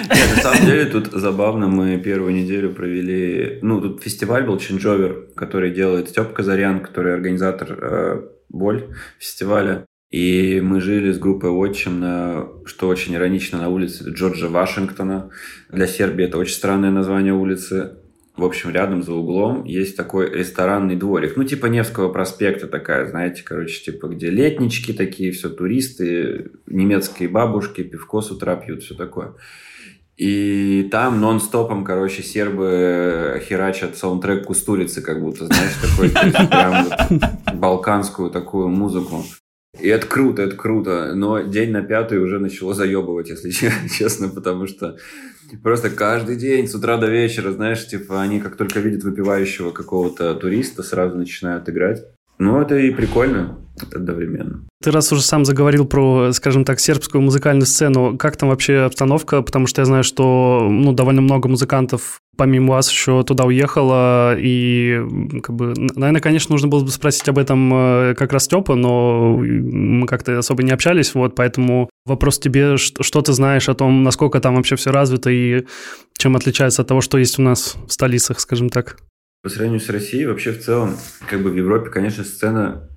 Нет, 0.08 0.36
на 0.36 0.42
самом 0.42 0.66
деле 0.66 0.84
тут 0.86 1.08
забавно, 1.12 1.68
мы 1.68 1.98
первую 1.98 2.32
неделю 2.34 2.72
провели... 2.72 3.58
Ну, 3.62 3.80
тут 3.80 4.02
фестиваль 4.02 4.44
был 4.44 4.58
Чинджовер, 4.58 5.28
который 5.34 5.72
делает 5.72 6.10
Степ 6.10 6.32
Казарян, 6.32 6.80
который 6.80 7.14
организатор 7.14 7.72
э, 7.72 8.22
Боль 8.48 8.94
фестиваля. 9.18 9.84
И 10.10 10.60
мы 10.62 10.80
жили 10.80 11.12
с 11.12 11.18
группой 11.18 11.50
отчим, 11.50 12.00
на, 12.00 12.46
что 12.64 12.88
очень 12.88 13.14
иронично, 13.14 13.58
на 13.58 13.68
улице 13.68 14.04
Джорджа 14.10 14.48
Вашингтона. 14.48 15.30
Для 15.70 15.86
Сербии 15.86 16.26
это 16.26 16.38
очень 16.38 16.54
странное 16.54 16.90
название 16.90 17.32
улицы. 17.32 17.96
В 18.36 18.44
общем, 18.44 18.70
рядом 18.70 19.02
за 19.02 19.14
углом 19.14 19.64
есть 19.64 19.96
такой 19.96 20.30
ресторанный 20.30 20.94
дворик. 20.94 21.36
Ну, 21.36 21.44
типа 21.44 21.66
Невского 21.66 22.12
проспекта 22.12 22.66
такая, 22.66 23.06
знаете, 23.06 23.42
короче, 23.42 23.82
типа, 23.82 24.08
где 24.08 24.28
летнички 24.28 24.92
такие, 24.92 25.32
все 25.32 25.48
туристы, 25.48 26.50
немецкие 26.66 27.30
бабушки, 27.30 27.82
пивко 27.82 28.20
с 28.20 28.30
утра 28.30 28.56
пьют, 28.56 28.82
все 28.82 28.94
такое. 28.94 29.34
И 30.18 30.88
там 30.90 31.20
нон-стопом, 31.20 31.84
короче, 31.84 32.22
сербы 32.22 33.42
херачат 33.46 33.96
саундтрек 33.96 34.46
Кустурицы, 34.46 35.00
как 35.00 35.22
будто, 35.22 35.46
знаешь, 35.46 35.74
такой, 35.80 36.10
прям 36.10 36.88
балканскую 37.58 38.30
такую 38.30 38.68
музыку. 38.68 39.24
И 39.78 39.88
это 39.88 40.06
круто, 40.06 40.42
это 40.42 40.56
круто. 40.56 41.12
Но 41.14 41.40
день 41.40 41.70
на 41.70 41.82
пятый 41.82 42.18
уже 42.18 42.38
начало 42.38 42.74
заебывать, 42.74 43.28
если 43.28 43.50
честно, 43.98 44.28
потому 44.28 44.66
что 44.66 44.96
просто 45.62 45.90
каждый 45.90 46.36
день 46.36 46.68
с 46.68 46.74
утра 46.74 46.96
до 46.96 47.08
вечера, 47.08 47.52
знаешь, 47.52 47.86
типа 47.86 48.20
они 48.20 48.40
как 48.40 48.56
только 48.56 48.80
видят 48.80 49.04
выпивающего 49.04 49.70
какого-то 49.70 50.34
туриста, 50.34 50.82
сразу 50.82 51.16
начинают 51.16 51.68
играть. 51.68 52.04
Ну, 52.38 52.60
это 52.60 52.76
и 52.76 52.90
прикольно 52.90 53.58
одновременно. 53.94 54.66
Ты 54.82 54.90
раз 54.90 55.10
уже 55.12 55.22
сам 55.22 55.44
заговорил 55.44 55.86
про, 55.86 56.32
скажем 56.32 56.64
так, 56.64 56.80
сербскую 56.80 57.22
музыкальную 57.22 57.66
сцену, 57.66 58.16
как 58.18 58.36
там 58.36 58.50
вообще 58.50 58.80
обстановка? 58.80 59.42
Потому 59.42 59.66
что 59.66 59.80
я 59.80 59.86
знаю, 59.86 60.04
что 60.04 60.66
ну, 60.70 60.92
довольно 60.92 61.22
много 61.22 61.48
музыкантов 61.48 62.20
помимо 62.36 62.74
вас 62.74 62.90
еще 62.90 63.22
туда 63.22 63.44
уехало, 63.44 64.36
и 64.38 65.00
как 65.42 65.54
бы, 65.54 65.74
наверное, 65.76 66.20
конечно, 66.20 66.52
нужно 66.52 66.68
было 66.68 66.84
бы 66.84 66.90
спросить 66.90 67.28
об 67.28 67.38
этом 67.38 67.72
э, 67.72 68.14
как 68.14 68.32
раз 68.32 68.44
Степа, 68.44 68.74
но 68.74 69.36
мы 69.36 70.06
как-то 70.06 70.38
особо 70.38 70.62
не 70.62 70.70
общались, 70.70 71.14
вот, 71.14 71.34
поэтому 71.34 71.90
вопрос 72.04 72.38
тебе, 72.38 72.76
что 72.76 73.22
ты 73.22 73.32
знаешь 73.32 73.68
о 73.68 73.74
том, 73.74 74.02
насколько 74.02 74.40
там 74.40 74.56
вообще 74.56 74.76
все 74.76 74.90
развито 74.90 75.30
и 75.30 75.66
чем 76.18 76.36
отличается 76.36 76.82
от 76.82 76.88
того, 76.88 77.00
что 77.00 77.18
есть 77.18 77.38
у 77.38 77.42
нас 77.42 77.76
в 77.86 77.92
столицах, 77.92 78.40
скажем 78.40 78.68
так? 78.68 78.98
По 79.42 79.48
сравнению 79.48 79.80
с 79.80 79.88
Россией, 79.88 80.26
вообще 80.26 80.52
в 80.52 80.60
целом, 80.60 80.96
как 81.28 81.42
бы 81.42 81.50
в 81.50 81.56
Европе, 81.56 81.90
конечно, 81.90 82.24
сцена 82.24 82.88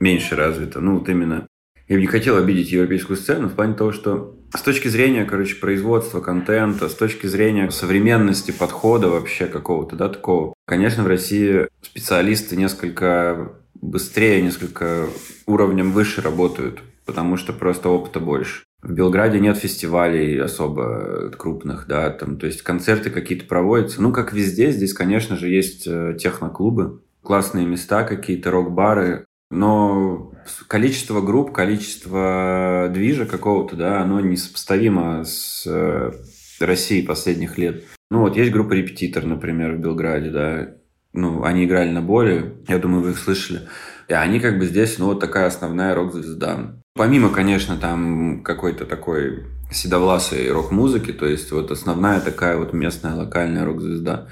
меньше 0.00 0.34
развита. 0.36 0.80
Ну, 0.80 0.98
вот 0.98 1.08
именно. 1.08 1.46
Я 1.88 1.96
бы 1.96 2.00
не 2.00 2.06
хотел 2.06 2.36
обидеть 2.36 2.70
европейскую 2.70 3.16
сцену 3.16 3.48
в 3.48 3.54
плане 3.54 3.74
того, 3.74 3.92
что 3.92 4.36
с 4.54 4.62
точки 4.62 4.88
зрения, 4.88 5.24
короче, 5.24 5.56
производства 5.56 6.20
контента, 6.20 6.88
с 6.88 6.94
точки 6.94 7.26
зрения 7.26 7.70
современности 7.70 8.50
подхода 8.50 9.08
вообще 9.08 9.46
какого-то, 9.46 9.96
да, 9.96 10.08
такого. 10.08 10.54
Конечно, 10.66 11.02
в 11.02 11.06
России 11.06 11.68
специалисты 11.80 12.56
несколько 12.56 13.52
быстрее, 13.74 14.42
несколько 14.42 15.06
уровнем 15.46 15.92
выше 15.92 16.22
работают, 16.22 16.80
потому 17.04 17.36
что 17.36 17.52
просто 17.52 17.88
опыта 17.88 18.20
больше. 18.20 18.64
В 18.82 18.92
Белграде 18.92 19.38
нет 19.38 19.56
фестивалей 19.58 20.38
особо 20.38 21.30
крупных, 21.36 21.86
да, 21.86 22.10
там, 22.10 22.36
то 22.36 22.46
есть 22.46 22.62
концерты 22.62 23.10
какие-то 23.10 23.46
проводятся. 23.46 24.02
Ну, 24.02 24.12
как 24.12 24.32
везде, 24.32 24.72
здесь, 24.72 24.92
конечно 24.92 25.36
же, 25.36 25.48
есть 25.48 25.84
э, 25.86 26.16
техноклубы, 26.18 27.00
классные 27.22 27.64
места 27.64 28.02
какие-то, 28.02 28.50
рок-бары, 28.50 29.24
но 29.52 30.32
количество 30.66 31.20
групп, 31.20 31.52
количество 31.52 32.88
движа 32.90 33.26
какого-то, 33.26 33.76
да, 33.76 34.00
оно 34.00 34.20
несопоставимо 34.20 35.24
с 35.24 35.64
э, 35.66 36.12
Россией 36.58 37.06
последних 37.06 37.58
лет. 37.58 37.84
Ну, 38.10 38.20
вот 38.20 38.36
есть 38.36 38.50
группа 38.50 38.72
«Репетитор», 38.72 39.24
например, 39.24 39.74
в 39.74 39.80
Белграде, 39.80 40.30
да, 40.30 40.68
ну, 41.12 41.44
они 41.44 41.66
играли 41.66 41.90
на 41.90 42.00
боли, 42.00 42.54
я 42.66 42.78
думаю, 42.78 43.02
вы 43.02 43.10
их 43.10 43.18
слышали. 43.18 43.68
И 44.08 44.14
они 44.14 44.40
как 44.40 44.58
бы 44.58 44.64
здесь, 44.64 44.98
ну, 44.98 45.06
вот 45.06 45.20
такая 45.20 45.46
основная 45.46 45.94
рок-звезда. 45.94 46.74
Помимо, 46.94 47.28
конечно, 47.28 47.76
там 47.76 48.42
какой-то 48.42 48.86
такой 48.86 49.44
седовласой 49.70 50.50
рок-музыки, 50.50 51.12
то 51.12 51.26
есть 51.26 51.52
вот 51.52 51.70
основная 51.70 52.20
такая 52.20 52.56
вот 52.56 52.72
местная 52.72 53.14
локальная 53.14 53.64
рок-звезда. 53.64 54.28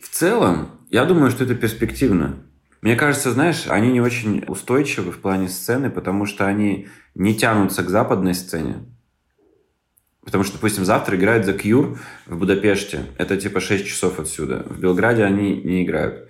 В 0.00 0.08
целом, 0.08 0.70
я 0.90 1.04
думаю, 1.04 1.30
что 1.30 1.44
это 1.44 1.54
перспективно. 1.54 2.36
Мне 2.82 2.96
кажется, 2.96 3.32
знаешь, 3.32 3.66
они 3.68 3.92
не 3.92 4.00
очень 4.00 4.44
устойчивы 4.48 5.12
в 5.12 5.18
плане 5.20 5.48
сцены, 5.48 5.90
потому 5.90 6.24
что 6.24 6.46
они 6.46 6.88
не 7.14 7.34
тянутся 7.34 7.82
к 7.82 7.90
западной 7.90 8.34
сцене. 8.34 8.86
Потому 10.24 10.44
что, 10.44 10.54
допустим, 10.54 10.84
завтра 10.84 11.16
играет 11.16 11.46
The 11.46 11.58
Cure 11.60 11.98
в 12.26 12.38
Будапеште. 12.38 13.06
Это 13.18 13.36
типа 13.36 13.60
6 13.60 13.86
часов 13.86 14.18
отсюда. 14.18 14.64
В 14.68 14.78
Белграде 14.78 15.24
они 15.24 15.60
не 15.62 15.84
играют. 15.84 16.28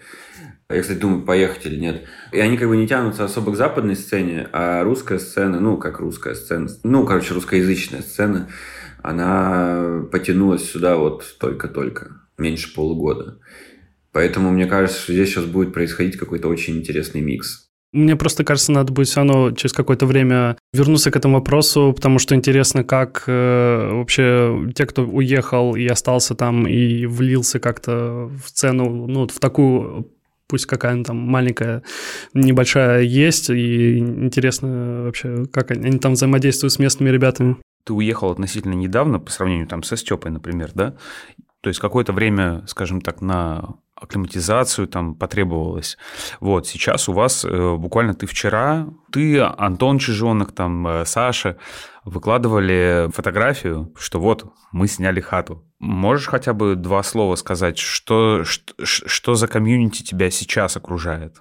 Я, 0.68 0.82
кстати, 0.82 0.98
думаю, 0.98 1.22
поехать 1.22 1.66
или 1.66 1.76
нет. 1.76 2.04
И 2.32 2.38
они 2.38 2.56
как 2.56 2.68
бы 2.68 2.76
не 2.76 2.86
тянутся 2.86 3.24
особо 3.24 3.52
к 3.52 3.56
западной 3.56 3.96
сцене, 3.96 4.48
а 4.52 4.84
русская 4.84 5.18
сцена, 5.18 5.58
ну, 5.58 5.76
как 5.76 5.98
русская 5.98 6.34
сцена, 6.34 6.68
ну, 6.84 7.04
короче, 7.04 7.34
русскоязычная 7.34 8.02
сцена, 8.02 8.48
она 9.02 10.04
потянулась 10.12 10.70
сюда 10.70 10.96
вот 10.96 11.24
только-только, 11.40 12.20
меньше 12.38 12.72
полугода. 12.72 13.38
Поэтому 14.12 14.50
мне 14.50 14.66
кажется, 14.66 15.00
что 15.00 15.12
здесь 15.12 15.28
сейчас 15.30 15.44
будет 15.44 15.72
происходить 15.72 16.16
какой-то 16.16 16.48
очень 16.48 16.76
интересный 16.78 17.20
микс. 17.20 17.70
Мне 17.92 18.14
просто 18.14 18.44
кажется, 18.44 18.70
надо 18.70 18.92
будет 18.92 19.08
все 19.08 19.16
равно 19.16 19.50
через 19.50 19.72
какое-то 19.72 20.06
время 20.06 20.56
вернуться 20.72 21.10
к 21.10 21.16
этому 21.16 21.38
вопросу, 21.38 21.92
потому 21.94 22.20
что 22.20 22.36
интересно, 22.36 22.84
как 22.84 23.24
э, 23.26 23.90
вообще 23.92 24.70
те, 24.76 24.86
кто 24.86 25.02
уехал 25.02 25.74
и 25.74 25.86
остался 25.88 26.36
там 26.36 26.68
и 26.68 27.06
влился 27.06 27.58
как-то 27.58 28.30
в 28.44 28.52
цену, 28.52 29.06
ну, 29.08 29.26
в 29.26 29.38
такую 29.40 30.08
пусть 30.46 30.66
какая-нибудь 30.66 31.06
там 31.06 31.16
маленькая, 31.16 31.82
небольшая 32.34 33.02
есть, 33.02 33.50
и 33.50 33.98
интересно 33.98 35.02
вообще, 35.04 35.46
как 35.46 35.70
они, 35.70 35.86
они 35.86 35.98
там 35.98 36.14
взаимодействуют 36.14 36.72
с 36.72 36.78
местными 36.78 37.10
ребятами. 37.10 37.56
Ты 37.84 37.92
уехал 37.92 38.30
относительно 38.30 38.74
недавно 38.74 39.20
по 39.20 39.30
сравнению 39.30 39.68
там 39.68 39.82
со 39.84 39.96
Степой, 39.96 40.32
например, 40.32 40.70
да? 40.74 40.96
То 41.60 41.68
есть 41.68 41.78
какое-то 41.78 42.12
время, 42.12 42.64
скажем 42.66 43.00
так, 43.00 43.20
на 43.20 43.76
акклиматизацию 44.00 44.88
там 44.88 45.14
потребовалось. 45.14 45.98
Вот, 46.40 46.66
сейчас 46.66 47.08
у 47.08 47.12
вас 47.12 47.44
э, 47.44 47.76
буквально 47.76 48.14
ты 48.14 48.26
вчера, 48.26 48.88
ты, 49.12 49.40
Антон 49.40 49.98
Чижонок, 49.98 50.52
там, 50.52 50.86
э, 50.86 51.04
Саша, 51.04 51.56
выкладывали 52.04 53.10
фотографию, 53.12 53.92
что 53.98 54.20
вот, 54.20 54.46
мы 54.72 54.88
сняли 54.88 55.20
хату. 55.20 55.64
Можешь 55.78 56.28
хотя 56.28 56.52
бы 56.52 56.76
два 56.76 57.02
слова 57.02 57.36
сказать, 57.36 57.78
что, 57.78 58.44
что, 58.44 58.74
что 58.84 59.34
за 59.34 59.48
комьюнити 59.48 60.02
тебя 60.02 60.30
сейчас 60.30 60.76
окружает? 60.76 61.36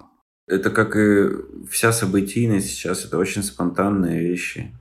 Это 0.46 0.70
как 0.70 0.96
и 0.96 1.28
вся 1.70 1.92
событийность 1.92 2.68
сейчас, 2.68 3.04
это 3.04 3.18
очень 3.18 3.42
спонтанные 3.42 4.20
вещи. 4.20 4.76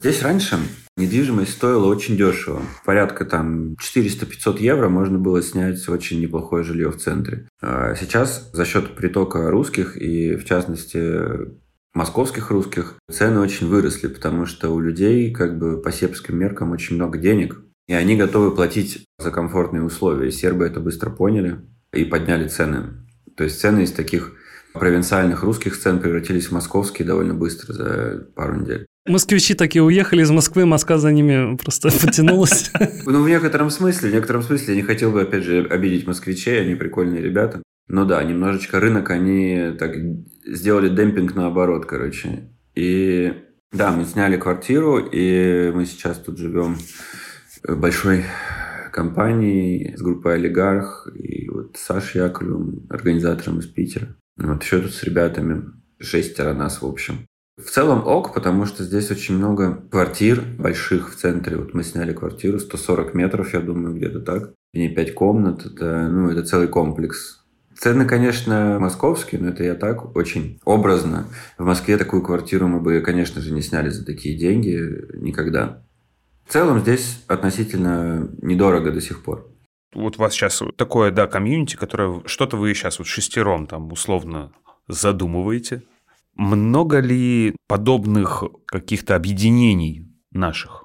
Здесь 0.00 0.22
раньше 0.22 0.58
недвижимость 0.96 1.52
стоила 1.52 1.86
очень 1.86 2.16
дешево. 2.16 2.62
Порядка 2.84 3.24
там 3.24 3.74
400-500 3.74 4.60
евро 4.60 4.88
можно 4.88 5.18
было 5.18 5.42
снять 5.42 5.88
очень 5.88 6.20
неплохое 6.20 6.64
жилье 6.64 6.90
в 6.90 6.98
центре. 6.98 7.48
А 7.60 7.94
сейчас 7.94 8.50
за 8.52 8.64
счет 8.64 8.94
притока 8.94 9.50
русских 9.50 9.96
и, 9.96 10.36
в 10.36 10.44
частности, 10.44 11.20
московских 11.94 12.50
русских, 12.50 12.94
цены 13.10 13.40
очень 13.40 13.68
выросли, 13.68 14.08
потому 14.08 14.46
что 14.46 14.70
у 14.70 14.80
людей 14.80 15.32
как 15.32 15.58
бы 15.58 15.80
по 15.80 15.92
сербским 15.92 16.38
меркам 16.38 16.72
очень 16.72 16.96
много 16.96 17.18
денег, 17.18 17.60
и 17.88 17.94
они 17.94 18.16
готовы 18.16 18.54
платить 18.54 19.04
за 19.18 19.30
комфортные 19.30 19.82
условия. 19.82 20.30
Сербы 20.30 20.64
это 20.64 20.80
быстро 20.80 21.10
поняли 21.10 21.60
и 21.92 22.04
подняли 22.04 22.48
цены. 22.48 23.06
То 23.36 23.44
есть 23.44 23.60
цены 23.60 23.84
из 23.84 23.92
таких 23.92 24.32
провинциальных 24.72 25.42
русских 25.42 25.78
цен 25.78 26.00
превратились 26.00 26.46
в 26.46 26.52
московские 26.52 27.06
довольно 27.06 27.34
быстро 27.34 27.72
за 27.72 28.26
пару 28.34 28.60
недель. 28.60 28.86
Москвичи 29.06 29.54
такие 29.54 29.82
уехали 29.82 30.22
из 30.22 30.30
Москвы, 30.30 30.64
Москва 30.64 30.98
за 30.98 31.10
ними 31.10 31.56
просто 31.56 31.90
потянулась. 32.06 32.70
Ну, 33.04 33.22
в 33.22 33.28
некотором 33.28 33.70
смысле, 33.70 34.10
в 34.10 34.14
некотором 34.14 34.42
смысле 34.42 34.74
я 34.74 34.80
не 34.80 34.86
хотел 34.86 35.10
бы, 35.10 35.22
опять 35.22 35.42
же, 35.42 35.66
обидеть 35.66 36.06
москвичей, 36.06 36.60
они 36.60 36.76
прикольные 36.76 37.20
ребята. 37.20 37.62
Но 37.88 38.04
да, 38.04 38.22
немножечко 38.22 38.78
рынок 38.78 39.10
они 39.10 39.72
так 39.78 39.94
сделали 40.46 40.88
демпинг 40.88 41.34
наоборот, 41.34 41.84
короче. 41.84 42.50
И 42.74 43.34
да, 43.72 43.90
мы 43.90 44.04
сняли 44.04 44.36
квартиру, 44.36 44.98
и 44.98 45.72
мы 45.74 45.84
сейчас 45.86 46.18
тут 46.18 46.38
живем 46.38 46.76
большой 47.66 48.24
компании 48.92 49.94
с 49.96 50.02
группой 50.02 50.34
«Олигарх», 50.34 51.08
и 51.14 51.48
вот 51.48 51.76
Саша 51.76 52.24
Яковлевым, 52.24 52.86
организатором 52.90 53.58
из 53.58 53.66
Питера. 53.66 54.14
Вот 54.36 54.62
еще 54.62 54.80
тут 54.80 54.92
с 54.92 55.02
ребятами, 55.02 55.64
шестеро 55.98 56.52
нас, 56.52 56.82
в 56.82 56.86
общем. 56.86 57.26
В 57.58 57.68
целом 57.68 58.06
ок, 58.06 58.32
потому 58.32 58.64
что 58.64 58.82
здесь 58.82 59.10
очень 59.10 59.36
много 59.36 59.82
квартир 59.90 60.42
больших 60.58 61.12
в 61.12 61.16
центре. 61.16 61.56
Вот 61.56 61.74
мы 61.74 61.84
сняли 61.84 62.14
квартиру 62.14 62.58
140 62.58 63.14
метров, 63.14 63.52
я 63.52 63.60
думаю, 63.60 63.94
где-то 63.94 64.20
так. 64.20 64.54
В 64.72 64.76
ней 64.76 64.94
5 64.94 65.14
комнат, 65.14 65.66
это, 65.66 66.08
ну, 66.08 66.30
это 66.30 66.44
целый 66.44 66.68
комплекс. 66.68 67.44
Цены, 67.76 68.06
конечно, 68.06 68.78
московские, 68.80 69.40
но 69.40 69.48
это 69.48 69.64
я 69.64 69.74
так 69.74 70.16
очень 70.16 70.60
образно. 70.64 71.26
В 71.58 71.64
Москве 71.64 71.98
такую 71.98 72.22
квартиру 72.22 72.68
мы 72.68 72.80
бы, 72.80 73.00
конечно 73.00 73.42
же, 73.42 73.52
не 73.52 73.60
сняли 73.60 73.90
за 73.90 74.04
такие 74.06 74.38
деньги 74.38 74.78
никогда. 75.16 75.82
В 76.46 76.52
целом 76.52 76.80
здесь 76.80 77.22
относительно 77.28 78.30
недорого 78.40 78.92
до 78.92 79.00
сих 79.00 79.22
пор. 79.22 79.48
Вот 79.94 80.16
у 80.16 80.20
вас 80.20 80.32
сейчас 80.32 80.62
такое, 80.76 81.10
да, 81.10 81.26
комьюнити, 81.26 81.76
которое 81.76 82.22
что-то 82.24 82.56
вы 82.56 82.72
сейчас 82.72 82.98
вот 82.98 83.08
шестером 83.08 83.66
там 83.66 83.92
условно 83.92 84.52
задумываете, 84.88 85.82
много 86.34 87.00
ли 87.00 87.56
подобных 87.68 88.44
каких-то 88.66 89.16
объединений 89.16 90.08
наших? 90.32 90.84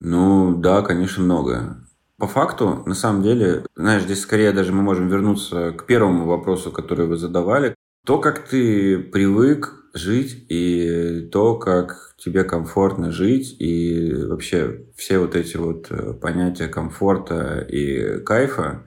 Ну, 0.00 0.56
да, 0.56 0.82
конечно, 0.82 1.22
много. 1.22 1.84
По 2.18 2.26
факту, 2.26 2.82
на 2.86 2.94
самом 2.94 3.22
деле, 3.22 3.64
знаешь, 3.74 4.02
здесь 4.02 4.20
скорее 4.20 4.52
даже 4.52 4.72
мы 4.72 4.82
можем 4.82 5.08
вернуться 5.08 5.72
к 5.72 5.86
первому 5.86 6.26
вопросу, 6.26 6.70
который 6.70 7.06
вы 7.06 7.16
задавали. 7.16 7.74
То, 8.06 8.18
как 8.18 8.46
ты 8.46 8.98
привык 8.98 9.84
жить, 9.94 10.46
и 10.48 11.28
то, 11.32 11.56
как 11.56 12.14
тебе 12.18 12.44
комфортно 12.44 13.10
жить, 13.10 13.56
и 13.58 14.12
вообще 14.12 14.84
все 14.96 15.18
вот 15.18 15.34
эти 15.36 15.56
вот 15.56 15.86
э, 15.90 16.14
понятия 16.14 16.68
комфорта 16.68 17.60
и 17.60 18.18
кайфа, 18.20 18.86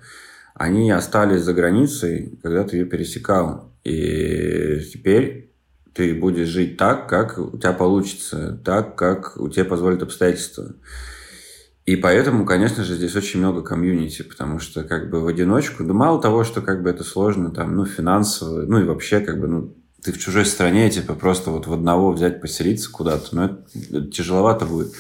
они 0.54 0.92
остались 0.92 1.42
за 1.42 1.54
границей, 1.54 2.40
когда 2.42 2.64
ты 2.64 2.78
ее 2.78 2.86
пересекал. 2.86 3.74
И 3.84 4.80
теперь 4.92 5.47
ты 5.98 6.14
будешь 6.14 6.48
жить 6.48 6.78
так, 6.78 7.10
как 7.10 7.40
у 7.40 7.58
тебя 7.58 7.74
получится, 7.74 8.62
так, 8.64 8.96
как 8.96 9.36
у 9.38 9.50
тебя 9.50 9.66
позволят 9.66 10.04
обстоятельства. 10.04 10.76
И 11.86 11.96
поэтому, 11.96 12.46
конечно 12.46 12.84
же, 12.84 12.96
здесь 12.96 13.16
очень 13.16 13.40
много 13.40 13.64
комьюнити, 13.64 14.22
потому 14.22 14.60
что 14.60 14.84
как 14.84 15.10
бы 15.10 15.22
в 15.22 15.28
одиночку, 15.28 15.84
да 15.84 15.94
мало 15.94 16.22
того, 16.22 16.44
что 16.44 16.62
как 16.62 16.84
бы 16.84 16.92
это 16.92 17.04
сложно, 17.04 17.50
там, 17.50 17.76
ну, 17.76 17.86
финансово, 17.86 18.62
ну 18.62 18.80
и 18.80 18.84
вообще 18.84 19.22
как 19.22 19.40
бы, 19.40 19.48
ну, 19.48 19.76
ты 20.04 20.12
в 20.12 20.20
чужой 20.20 20.46
стране, 20.46 20.88
типа, 20.92 21.16
просто 21.16 21.50
вот 21.50 21.66
в 21.66 21.74
одного 21.74 22.12
взять, 22.12 22.42
поселиться 22.42 22.92
куда-то, 22.92 23.36
ну, 23.36 23.44
это, 23.46 23.66
это 23.74 24.12
тяжеловато 24.12 24.66
будет. 24.66 24.94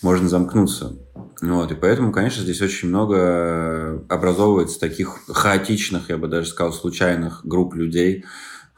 Можно 0.00 0.28
замкнуться. 0.30 0.96
Вот, 1.42 1.72
и 1.72 1.74
поэтому, 1.74 2.12
конечно, 2.12 2.42
здесь 2.42 2.62
очень 2.62 2.88
много 2.88 4.02
образовывается 4.08 4.80
таких 4.80 5.18
хаотичных, 5.28 6.08
я 6.08 6.16
бы 6.16 6.26
даже 6.26 6.48
сказал, 6.48 6.72
случайных 6.72 7.44
групп 7.44 7.74
людей, 7.74 8.24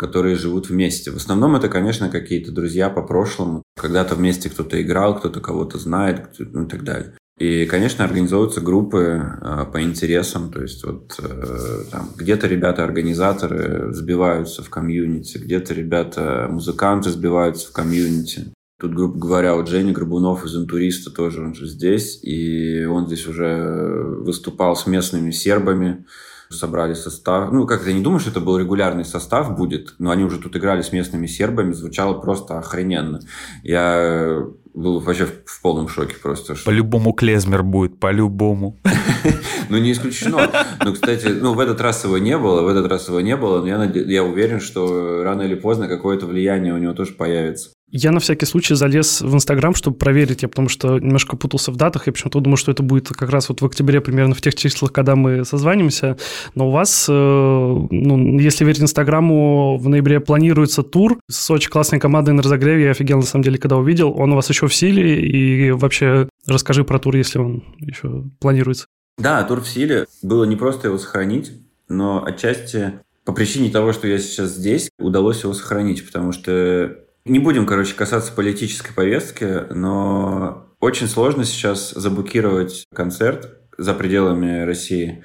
которые 0.00 0.34
живут 0.34 0.70
вместе. 0.70 1.10
В 1.10 1.16
основном 1.16 1.56
это, 1.56 1.68
конечно, 1.68 2.08
какие-то 2.08 2.52
друзья 2.52 2.88
по 2.88 3.02
прошлому. 3.02 3.62
Когда-то 3.78 4.14
вместе 4.14 4.48
кто-то 4.48 4.80
играл, 4.80 5.18
кто-то 5.18 5.40
кого-то 5.40 5.76
знает, 5.76 6.30
ну 6.38 6.64
и 6.64 6.66
так 6.66 6.84
далее. 6.84 7.12
И, 7.38 7.66
конечно, 7.66 8.02
организовываются 8.02 8.62
группы 8.62 9.22
э, 9.42 9.64
по 9.70 9.82
интересам, 9.82 10.50
то 10.50 10.62
есть 10.62 10.82
вот 10.84 11.20
э, 11.22 11.84
там, 11.90 12.08
где-то 12.16 12.46
ребята-организаторы 12.46 13.92
сбиваются 13.92 14.62
в 14.62 14.70
комьюнити, 14.70 15.36
где-то 15.36 15.74
ребята-музыканты 15.74 17.10
сбиваются 17.10 17.68
в 17.68 17.72
комьюнити. 17.72 18.54
Тут, 18.80 18.94
грубо 18.94 19.18
говоря, 19.18 19.54
вот 19.54 19.68
Женя 19.68 19.92
Горбунов 19.92 20.46
из 20.46 20.56
«Интуриста» 20.56 21.10
тоже, 21.10 21.42
он 21.44 21.54
же 21.54 21.66
здесь, 21.66 22.18
и 22.22 22.86
он 22.86 23.06
здесь 23.06 23.26
уже 23.26 24.02
выступал 24.24 24.76
с 24.76 24.86
местными 24.86 25.30
сербами, 25.30 26.06
собрали 26.50 26.94
состав. 26.94 27.52
Ну, 27.52 27.66
как-то 27.66 27.88
я 27.88 27.94
не 27.94 28.02
думаю, 28.02 28.20
что 28.20 28.30
это 28.30 28.40
был 28.40 28.58
регулярный 28.58 29.04
состав 29.04 29.56
будет, 29.56 29.94
но 29.98 30.10
они 30.10 30.24
уже 30.24 30.38
тут 30.38 30.56
играли 30.56 30.82
с 30.82 30.92
местными 30.92 31.26
сербами, 31.26 31.72
звучало 31.72 32.14
просто 32.14 32.58
охрененно. 32.58 33.20
Я 33.62 34.42
был 34.74 35.00
вообще 35.00 35.26
в, 35.26 35.62
полном 35.62 35.88
шоке 35.88 36.16
просто. 36.20 36.54
Что... 36.54 36.66
По-любому 36.66 37.12
Клезмер 37.12 37.62
будет, 37.62 37.98
по-любому. 37.98 38.78
Ну, 39.68 39.78
не 39.78 39.92
исключено. 39.92 40.50
Ну, 40.84 40.92
кстати, 40.92 41.28
ну, 41.28 41.54
в 41.54 41.60
этот 41.60 41.80
раз 41.80 42.02
его 42.02 42.18
не 42.18 42.36
было, 42.36 42.62
в 42.62 42.66
этот 42.66 42.90
раз 42.90 43.06
его 43.06 43.20
не 43.20 43.36
было, 43.36 43.60
но 43.60 43.68
я, 43.68 43.84
я 43.84 44.24
уверен, 44.24 44.58
что 44.58 45.22
рано 45.22 45.42
или 45.42 45.54
поздно 45.54 45.86
какое-то 45.86 46.26
влияние 46.26 46.74
у 46.74 46.78
него 46.78 46.92
тоже 46.92 47.12
появится. 47.12 47.70
Я 47.92 48.12
на 48.12 48.20
всякий 48.20 48.46
случай 48.46 48.74
залез 48.74 49.20
в 49.20 49.34
Инстаграм, 49.34 49.74
чтобы 49.74 49.96
проверить, 49.96 50.42
я 50.42 50.48
потому 50.48 50.68
что 50.68 50.98
немножко 50.98 51.36
путался 51.36 51.72
в 51.72 51.76
датах, 51.76 52.06
я 52.06 52.12
почему-то 52.12 52.40
думал, 52.40 52.56
что 52.56 52.70
это 52.70 52.82
будет 52.82 53.08
как 53.08 53.30
раз 53.30 53.48
вот 53.48 53.60
в 53.60 53.66
октябре, 53.66 54.00
примерно 54.00 54.34
в 54.34 54.40
тех 54.40 54.54
числах, 54.54 54.92
когда 54.92 55.16
мы 55.16 55.44
созванимся. 55.44 56.16
Но 56.54 56.68
у 56.68 56.70
вас, 56.70 57.06
э, 57.08 57.12
ну, 57.12 58.38
если 58.38 58.64
верить 58.64 58.80
Инстаграму, 58.80 59.76
в 59.76 59.88
ноябре 59.88 60.20
планируется 60.20 60.82
тур 60.82 61.18
с 61.28 61.50
очень 61.50 61.70
классной 61.70 61.98
командой 61.98 62.30
на 62.30 62.42
разогреве. 62.42 62.84
Я 62.84 62.90
офигел, 62.92 63.18
на 63.18 63.26
самом 63.26 63.42
деле, 63.42 63.58
когда 63.58 63.76
увидел. 63.76 64.14
Он 64.16 64.32
у 64.32 64.36
вас 64.36 64.48
еще 64.48 64.68
в 64.68 64.74
силе, 64.74 65.26
и 65.26 65.72
вообще 65.72 66.28
расскажи 66.46 66.84
про 66.84 66.98
тур, 67.00 67.16
если 67.16 67.38
он 67.38 67.64
еще 67.80 68.24
планируется. 68.38 68.86
Да, 69.18 69.42
тур 69.42 69.60
в 69.60 69.68
силе. 69.68 70.06
Было 70.22 70.44
не 70.44 70.56
просто 70.56 70.88
его 70.88 70.98
сохранить, 70.98 71.52
но 71.88 72.24
отчасти 72.24 73.00
по 73.24 73.32
причине 73.32 73.70
того, 73.70 73.92
что 73.92 74.08
я 74.08 74.18
сейчас 74.18 74.50
здесь, 74.50 74.90
удалось 74.98 75.42
его 75.42 75.52
сохранить, 75.54 76.06
потому 76.06 76.32
что 76.32 76.96
не 77.24 77.38
будем, 77.38 77.66
короче, 77.66 77.94
касаться 77.94 78.32
политической 78.32 78.94
повестки, 78.94 79.72
но 79.72 80.66
очень 80.80 81.06
сложно 81.06 81.44
сейчас 81.44 81.90
заблокировать 81.90 82.84
концерт 82.94 83.58
за 83.76 83.94
пределами 83.94 84.62
России, 84.62 85.22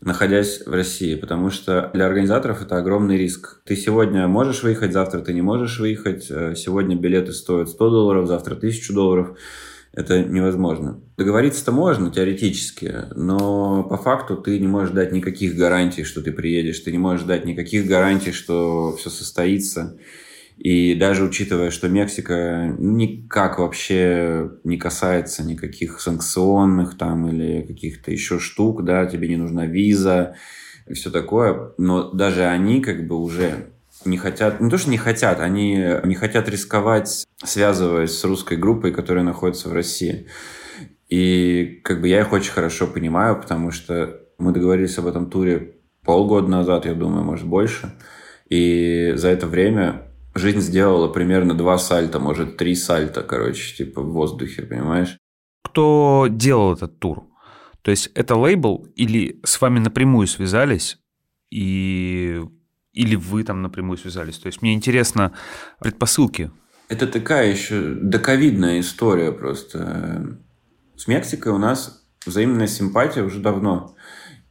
находясь 0.00 0.66
в 0.66 0.72
России, 0.72 1.14
потому 1.14 1.50
что 1.50 1.90
для 1.92 2.06
организаторов 2.06 2.62
это 2.62 2.76
огромный 2.76 3.18
риск. 3.18 3.60
Ты 3.64 3.76
сегодня 3.76 4.26
можешь 4.28 4.62
выехать, 4.62 4.92
завтра 4.92 5.20
ты 5.20 5.32
не 5.32 5.42
можешь 5.42 5.78
выехать. 5.78 6.26
Э, 6.30 6.54
сегодня 6.56 6.96
билеты 6.96 7.32
стоят 7.32 7.68
100 7.68 7.90
долларов, 7.90 8.26
завтра 8.26 8.54
1000 8.54 8.92
долларов. 8.92 9.38
Это 9.92 10.24
невозможно. 10.24 11.00
Договориться-то 11.16 11.70
можно 11.70 12.10
теоретически, 12.10 12.92
но 13.14 13.84
по 13.84 13.96
факту 13.96 14.36
ты 14.36 14.58
не 14.58 14.66
можешь 14.66 14.90
дать 14.90 15.12
никаких 15.12 15.54
гарантий, 15.54 16.02
что 16.02 16.20
ты 16.20 16.32
приедешь, 16.32 16.80
ты 16.80 16.90
не 16.90 16.98
можешь 16.98 17.24
дать 17.24 17.44
никаких 17.44 17.86
гарантий, 17.86 18.32
что 18.32 18.96
все 18.96 19.08
состоится. 19.08 19.96
И 20.56 20.94
даже 20.94 21.24
учитывая, 21.24 21.70
что 21.70 21.88
Мексика 21.88 22.74
никак 22.78 23.58
вообще 23.58 24.50
не 24.62 24.76
касается 24.76 25.42
никаких 25.42 26.00
санкционных 26.00 26.96
там 26.96 27.28
или 27.28 27.62
каких-то 27.62 28.12
еще 28.12 28.38
штук, 28.38 28.84
да, 28.84 29.06
тебе 29.06 29.28
не 29.28 29.36
нужна 29.36 29.66
виза, 29.66 30.36
и 30.86 30.94
все 30.94 31.10
такое. 31.10 31.72
Но 31.76 32.12
даже 32.12 32.44
они 32.44 32.80
как 32.80 33.06
бы 33.06 33.16
уже 33.16 33.70
не 34.04 34.16
хотят, 34.16 34.60
не 34.60 34.70
то, 34.70 34.78
что 34.78 34.90
не 34.90 34.98
хотят, 34.98 35.40
они 35.40 35.76
не 36.04 36.14
хотят 36.14 36.48
рисковать, 36.48 37.26
связываясь 37.42 38.12
с 38.12 38.24
русской 38.24 38.56
группой, 38.56 38.92
которая 38.92 39.24
находится 39.24 39.68
в 39.68 39.72
России. 39.72 40.28
И 41.08 41.80
как 41.84 42.00
бы 42.00 42.08
я 42.08 42.20
их 42.20 42.32
очень 42.32 42.52
хорошо 42.52 42.86
понимаю, 42.86 43.40
потому 43.40 43.70
что 43.70 44.20
мы 44.38 44.52
договорились 44.52 44.98
об 44.98 45.06
этом 45.06 45.30
туре 45.30 45.74
полгода 46.04 46.48
назад, 46.48 46.86
я 46.86 46.94
думаю, 46.94 47.24
может, 47.24 47.46
больше. 47.46 47.92
И 48.48 49.12
за 49.16 49.28
это 49.28 49.46
время 49.46 50.03
жизнь 50.34 50.60
сделала 50.60 51.08
примерно 51.08 51.54
два 51.54 51.78
сальта, 51.78 52.18
может, 52.18 52.56
три 52.56 52.74
сальта, 52.74 53.22
короче, 53.22 53.76
типа 53.76 54.02
в 54.02 54.12
воздухе, 54.12 54.62
понимаешь? 54.62 55.18
Кто 55.62 56.26
делал 56.28 56.74
этот 56.74 56.98
тур? 56.98 57.24
То 57.82 57.90
есть 57.90 58.10
это 58.14 58.36
лейбл 58.36 58.86
или 58.96 59.40
с 59.44 59.60
вами 59.60 59.78
напрямую 59.78 60.26
связались 60.26 60.98
и 61.50 62.42
или 62.94 63.16
вы 63.16 63.42
там 63.42 63.60
напрямую 63.60 63.98
связались? 63.98 64.38
То 64.38 64.46
есть 64.46 64.62
мне 64.62 64.72
интересно 64.72 65.32
предпосылки. 65.80 66.50
Это 66.88 67.06
такая 67.06 67.50
еще 67.50 67.94
доковидная 67.94 68.80
история 68.80 69.32
просто. 69.32 70.38
С 70.96 71.08
Мексикой 71.08 71.52
у 71.52 71.58
нас 71.58 72.06
взаимная 72.24 72.68
симпатия 72.68 73.22
уже 73.22 73.40
давно. 73.40 73.96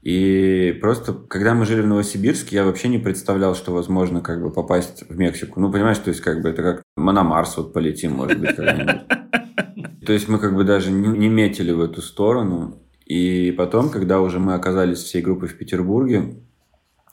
И 0.04 0.78
просто, 0.82 1.13
когда 1.13 1.54
мы 1.54 1.66
жили 1.66 1.82
в 1.82 1.88
Новосибирске, 1.88 2.58
я 2.58 2.66
вообще 2.66 2.89
не 2.89 2.98
представлял, 2.98 3.56
что 3.56 3.72
возможно 3.72 4.20
как 4.20 4.42
бы 4.42 4.52
попасть 4.52 5.06
в 5.08 5.18
Мексику. 5.18 5.62
Ну, 5.62 5.72
понимаешь, 5.72 5.98
то 5.98 6.10
есть 6.10 6.20
как 6.20 6.42
бы 6.42 6.50
это 6.50 6.62
как 6.62 6.84
мы 6.98 7.13
на 7.13 7.24
Марс 7.24 7.56
вот 7.56 7.72
полетим, 7.72 8.12
может 8.12 8.38
быть, 8.38 8.56
когда-нибудь. 8.56 9.08
То 10.06 10.12
есть 10.12 10.28
мы 10.28 10.39
как 10.39 10.54
бы 10.56 10.66
даже 10.66 10.92
не 10.92 11.30
метили 11.30 11.72
в 11.72 11.82
эту 11.82 12.02
сторону. 12.02 12.82
И 13.06 13.54
потом, 13.58 13.89
когда 13.89 14.20
уже 14.20 14.39
мы 14.39 14.56
оказались 14.56 15.00
всей 15.00 15.22
группой 15.22 15.48
в 15.48 15.58
Петербурге 15.58 16.36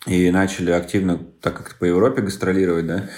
и 0.06 0.28
начали 0.32 0.72
активно, 0.72 1.18
так 1.40 1.56
как 1.56 1.78
по 1.78 1.84
Европе 1.84 2.22
гастролировать, 2.22 2.88
да, 2.88 3.10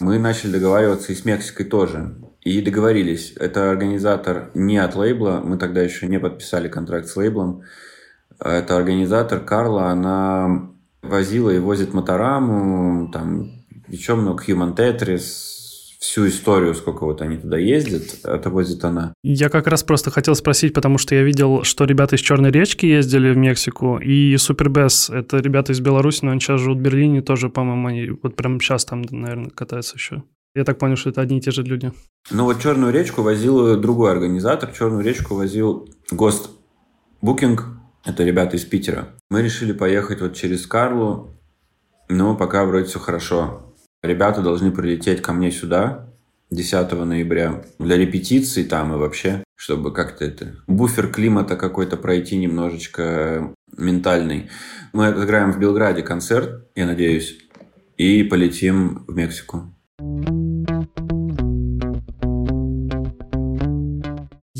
мы 0.00 0.18
начали 0.18 0.52
договариваться 0.52 1.12
и 1.12 1.14
с 1.14 1.26
Мексикой 1.26 1.66
тоже. 1.66 2.14
И 2.40 2.62
договорились. 2.62 3.34
Это 3.36 3.70
организатор 3.70 4.50
не 4.54 4.78
от 4.78 4.96
лейбла, 4.96 5.42
мы 5.44 5.58
тогда 5.58 5.82
еще 5.82 6.06
не 6.06 6.18
подписали 6.18 6.68
контракт 6.68 7.06
с 7.06 7.16
лейблом, 7.16 7.64
это 8.40 8.76
организатор 8.76 9.40
Карла, 9.40 9.88
она 9.88 10.70
возила 11.02 11.50
и 11.50 11.58
возит 11.58 11.94
Мотораму, 11.94 13.10
там 13.10 13.50
еще 13.88 14.14
много 14.14 14.42
Human 14.44 14.76
Tetris, 14.76 15.50
всю 16.00 16.26
историю, 16.28 16.74
сколько 16.74 17.04
вот 17.04 17.20
они 17.20 17.36
туда 17.36 17.58
ездят, 17.58 18.24
это 18.24 18.48
возит 18.48 18.82
она. 18.84 19.12
Я 19.22 19.50
как 19.50 19.66
раз 19.66 19.82
просто 19.82 20.10
хотел 20.10 20.34
спросить, 20.34 20.72
потому 20.72 20.96
что 20.96 21.14
я 21.14 21.22
видел, 21.22 21.62
что 21.62 21.84
ребята 21.84 22.16
из 22.16 22.20
Черной 22.20 22.50
речки 22.50 22.86
ездили 22.86 23.32
в 23.32 23.36
Мексику, 23.36 23.98
и 23.98 24.36
Супербес, 24.38 25.10
это 25.10 25.36
ребята 25.38 25.72
из 25.72 25.80
Беларуси, 25.80 26.24
но 26.24 26.30
они 26.30 26.40
сейчас 26.40 26.62
живут 26.62 26.78
в 26.78 26.80
Берлине, 26.80 27.20
тоже, 27.20 27.50
по-моему, 27.50 27.88
они 27.88 28.10
вот 28.22 28.34
прямо 28.34 28.58
сейчас 28.60 28.86
там, 28.86 29.02
наверное, 29.10 29.50
катаются 29.50 29.96
еще. 29.96 30.22
Я 30.54 30.64
так 30.64 30.78
понял, 30.78 30.96
что 30.96 31.10
это 31.10 31.20
одни 31.20 31.38
и 31.38 31.40
те 31.40 31.50
же 31.50 31.62
люди. 31.62 31.92
Ну 32.30 32.44
вот 32.44 32.60
Черную 32.60 32.92
речку 32.92 33.22
возил 33.22 33.76
другой 33.76 34.10
организатор, 34.10 34.72
Черную 34.72 35.04
речку 35.04 35.34
возил 35.34 35.88
Гост 36.10 36.50
Букинг, 37.20 37.66
это 38.04 38.24
ребята 38.24 38.56
из 38.56 38.64
Питера. 38.64 39.08
Мы 39.30 39.42
решили 39.42 39.72
поехать 39.72 40.20
вот 40.20 40.34
через 40.34 40.66
Карлу, 40.66 41.34
но 42.08 42.36
пока 42.36 42.64
вроде 42.64 42.86
все 42.86 42.98
хорошо. 42.98 43.74
Ребята 44.02 44.42
должны 44.42 44.72
прилететь 44.72 45.22
ко 45.22 45.32
мне 45.32 45.50
сюда 45.50 46.08
10 46.50 46.92
ноября 46.92 47.62
для 47.78 47.96
репетиций 47.96 48.64
там 48.64 48.92
и 48.92 48.96
вообще, 48.96 49.44
чтобы 49.56 49.92
как-то 49.92 50.24
это... 50.24 50.56
Буфер 50.66 51.08
климата 51.12 51.56
какой-то 51.56 51.96
пройти 51.96 52.36
немножечко 52.36 53.54
ментальный. 53.76 54.50
Мы 54.92 55.08
отыграем 55.08 55.52
в 55.52 55.58
Белграде 55.58 56.02
концерт, 56.02 56.66
я 56.74 56.86
надеюсь, 56.86 57.38
и 57.96 58.22
полетим 58.24 59.04
в 59.06 59.14
Мексику. 59.14 59.72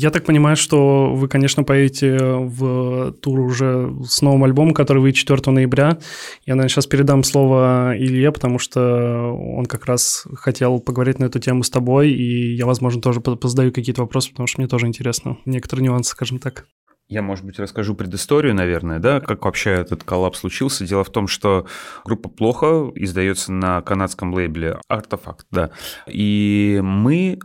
Я 0.01 0.09
так 0.09 0.23
понимаю, 0.25 0.55
что 0.55 1.13
вы, 1.13 1.27
конечно, 1.27 1.63
поедете 1.63 2.17
в 2.17 3.11
тур 3.21 3.39
уже 3.39 3.93
с 4.03 4.23
новым 4.23 4.45
альбомом, 4.45 4.73
который 4.73 4.97
выйдет 4.97 5.19
4 5.19 5.51
ноября. 5.51 5.99
Я, 6.43 6.55
наверное, 6.55 6.69
сейчас 6.69 6.87
передам 6.87 7.23
слово 7.23 7.93
Илье, 7.95 8.31
потому 8.31 8.57
что 8.57 9.31
он 9.31 9.67
как 9.67 9.85
раз 9.85 10.25
хотел 10.33 10.79
поговорить 10.79 11.19
на 11.19 11.25
эту 11.25 11.37
тему 11.37 11.61
с 11.61 11.69
тобой, 11.69 12.09
и 12.09 12.55
я, 12.55 12.65
возможно, 12.65 12.99
тоже 12.99 13.21
позадаю 13.21 13.71
какие-то 13.71 14.01
вопросы, 14.01 14.31
потому 14.31 14.47
что 14.47 14.59
мне 14.59 14.67
тоже 14.67 14.87
интересно. 14.87 15.37
Некоторые 15.45 15.85
нюансы, 15.85 16.09
скажем 16.09 16.39
так. 16.39 16.65
Я, 17.07 17.21
может 17.21 17.45
быть, 17.45 17.59
расскажу 17.59 17.93
предысторию, 17.93 18.55
наверное, 18.55 18.97
да, 18.97 19.19
как 19.19 19.45
вообще 19.45 19.71
этот 19.71 20.03
коллапс 20.03 20.39
случился. 20.39 20.83
Дело 20.83 21.03
в 21.03 21.11
том, 21.11 21.27
что 21.27 21.67
группа 22.05 22.27
«Плохо» 22.27 22.89
издается 22.95 23.51
на 23.51 23.83
канадском 23.83 24.33
лейбле 24.33 24.79
«Артефакт», 24.87 25.45
да. 25.51 25.69
И 26.07 26.79
мы 26.81 27.37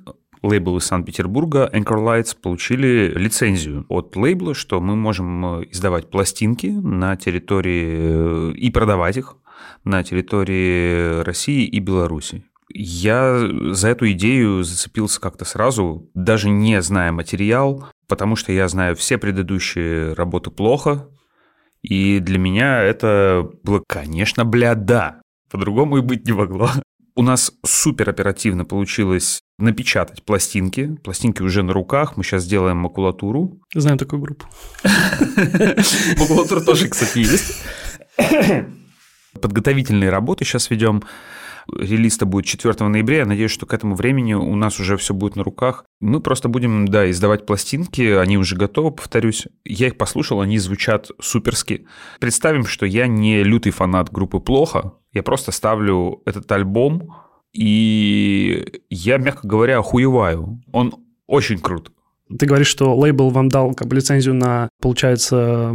лейбл 0.47 0.79
из 0.79 0.85
Санкт-Петербурга 0.85 1.69
Anchor 1.73 1.99
Lights 2.05 2.37
получили 2.41 3.13
лицензию 3.15 3.85
от 3.89 4.15
лейбла, 4.17 4.55
что 4.55 4.81
мы 4.81 4.97
можем 4.97 5.61
э, 5.61 5.65
издавать 5.71 6.09
пластинки 6.11 6.67
на 6.67 7.17
территории 7.17 8.53
э, 8.53 8.53
и 8.57 8.71
продавать 8.71 9.17
их 9.17 9.37
на 9.85 10.03
территории 10.03 11.23
России 11.23 11.67
и 11.67 11.79
Беларуси. 11.81 12.45
Я 12.69 13.49
за 13.73 13.89
эту 13.89 14.11
идею 14.13 14.63
зацепился 14.63 15.21
как-то 15.21 15.45
сразу, 15.45 16.11
даже 16.15 16.51
не 16.51 16.83
зная 16.83 17.13
материал, 17.13 17.87
потому 18.09 18.37
что 18.37 18.53
я 18.53 18.69
знаю 18.69 18.97
все 18.97 19.19
предыдущие 19.19 20.13
работы 20.15 20.51
плохо, 20.51 21.09
и 21.83 22.19
для 22.19 22.39
меня 22.39 22.83
это 22.83 23.49
было, 23.63 23.83
конечно, 23.87 24.45
бля, 24.45 24.75
да. 24.75 25.21
По-другому 25.51 25.99
и 25.99 26.03
быть 26.03 26.27
не 26.27 26.33
могло. 26.33 26.71
У 27.15 27.23
нас 27.23 27.53
супер 27.65 28.11
оперативно 28.11 28.65
получилось 28.65 29.41
напечатать 29.59 30.23
пластинки. 30.23 30.97
Пластинки 31.03 31.43
уже 31.43 31.63
на 31.63 31.73
руках. 31.73 32.17
Мы 32.17 32.25
сейчас 32.25 32.43
сделаем 32.45 32.79
макулатуру. 32.79 33.61
Знаем 33.75 33.99
такую 33.99 34.21
группу. 34.21 34.47
Макулатура 36.19 36.61
тоже, 36.61 36.89
кстати, 36.89 37.19
есть. 37.19 37.63
Подготовительные 39.41 40.11
работы 40.11 40.45
сейчас 40.45 40.71
ведем. 40.71 41.03
Релиз-то 41.75 42.27
будет 42.27 42.47
4 42.47 42.87
ноября. 42.87 43.19
Я 43.19 43.27
надеюсь, 43.27 43.51
что 43.51 43.67
к 43.67 43.75
этому 43.75 43.97
времени 43.97 44.35
у 44.35 44.55
нас 44.55 44.79
уже 44.79 44.97
все 44.97 45.15
будет 45.15 45.35
на 45.37 45.43
руках. 45.43 45.85
Мы 46.01 46.21
просто 46.21 46.49
будем, 46.49 46.87
да, 46.87 47.11
издавать 47.11 47.45
пластинки. 47.45 48.03
Они 48.03 48.39
уже 48.39 48.57
готовы, 48.57 48.93
повторюсь. 48.93 49.49
Я 49.65 49.89
их 49.89 49.99
послушал, 49.99 50.41
они 50.41 50.59
звучат 50.59 51.11
суперски. 51.21 51.87
Представим, 52.21 52.67
что 52.67 52.87
я 52.87 53.09
не 53.09 53.43
лютый 53.43 53.73
фанат 53.73 54.13
группы 54.13 54.39
«Плохо». 54.39 54.93
Я 55.13 55.23
просто 55.23 55.51
ставлю 55.51 56.23
этот 56.25 56.51
альбом, 56.53 57.17
и 57.53 58.83
я, 58.91 59.19
мягко 59.19 59.47
говоря, 59.47 59.79
охуеваю. 59.79 60.61
Он 60.73 60.95
очень 61.27 61.59
крут. 61.59 61.93
Ты 62.39 62.47
говоришь, 62.47 62.67
что 62.67 62.97
лейбл 62.97 63.31
вам 63.31 63.49
дал 63.49 63.73
как 63.75 63.87
бы 63.87 63.97
лицензию 63.97 64.35
на, 64.35 64.69
получается, 64.81 65.73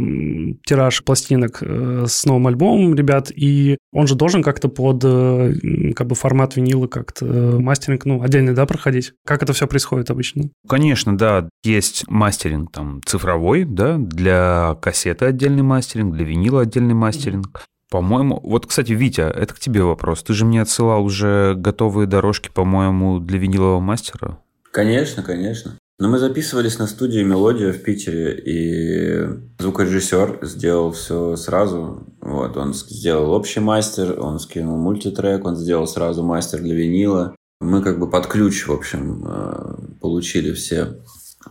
тираж 0.66 1.02
пластинок 1.02 1.62
э, 1.62 2.04
с 2.06 2.26
новым 2.26 2.48
альбомом, 2.48 2.94
ребят, 2.94 3.32
и 3.34 3.78
он 3.90 4.06
же 4.06 4.14
должен 4.14 4.42
как-то 4.42 4.68
под 4.68 5.02
э, 5.02 5.54
как 5.96 6.08
бы 6.08 6.14
формат 6.14 6.56
винила 6.56 6.88
как-то 6.88 7.24
э, 7.24 7.58
мастеринг, 7.58 8.04
ну, 8.04 8.22
отдельный, 8.22 8.52
да, 8.52 8.66
проходить? 8.66 9.14
Как 9.24 9.42
это 9.42 9.54
все 9.54 9.66
происходит 9.66 10.10
обычно? 10.10 10.50
Конечно, 10.68 11.16
да, 11.16 11.48
есть 11.64 12.04
мастеринг 12.08 12.70
там 12.70 13.00
цифровой, 13.06 13.64
да, 13.64 13.96
для 13.96 14.76
кассеты 14.82 15.24
отдельный 15.24 15.62
мастеринг, 15.62 16.14
для 16.14 16.26
винила 16.26 16.62
отдельный 16.62 16.94
мастеринг. 16.94 17.64
По-моему, 17.92 18.40
вот, 18.42 18.64
кстати, 18.64 18.92
Витя, 18.92 19.20
это 19.20 19.52
к 19.52 19.58
тебе 19.58 19.82
вопрос. 19.82 20.22
Ты 20.22 20.32
же 20.32 20.46
мне 20.46 20.62
отсылал 20.62 21.04
уже 21.04 21.52
готовые 21.54 22.06
дорожки, 22.06 22.48
по-моему, 22.48 23.20
для 23.20 23.38
винилового 23.38 23.80
мастера. 23.80 24.38
Конечно, 24.70 25.22
конечно. 25.22 25.76
Но 25.98 26.08
мы 26.08 26.18
записывались 26.18 26.78
на 26.78 26.86
студии 26.86 27.22
«Мелодия» 27.22 27.70
в 27.70 27.82
Питере, 27.82 28.42
и 28.46 29.28
звукорежиссер 29.58 30.38
сделал 30.40 30.92
все 30.92 31.36
сразу. 31.36 32.06
Вот, 32.22 32.56
он 32.56 32.72
сделал 32.72 33.30
общий 33.32 33.60
мастер, 33.60 34.18
он 34.18 34.38
скинул 34.38 34.78
мультитрек, 34.78 35.44
он 35.44 35.56
сделал 35.56 35.86
сразу 35.86 36.22
мастер 36.22 36.60
для 36.60 36.74
винила. 36.74 37.36
Мы 37.60 37.82
как 37.82 37.98
бы 37.98 38.08
под 38.08 38.26
ключ, 38.26 38.68
в 38.68 38.72
общем, 38.72 39.22
э, 39.26 39.74
получили 40.00 40.54
все, 40.54 40.96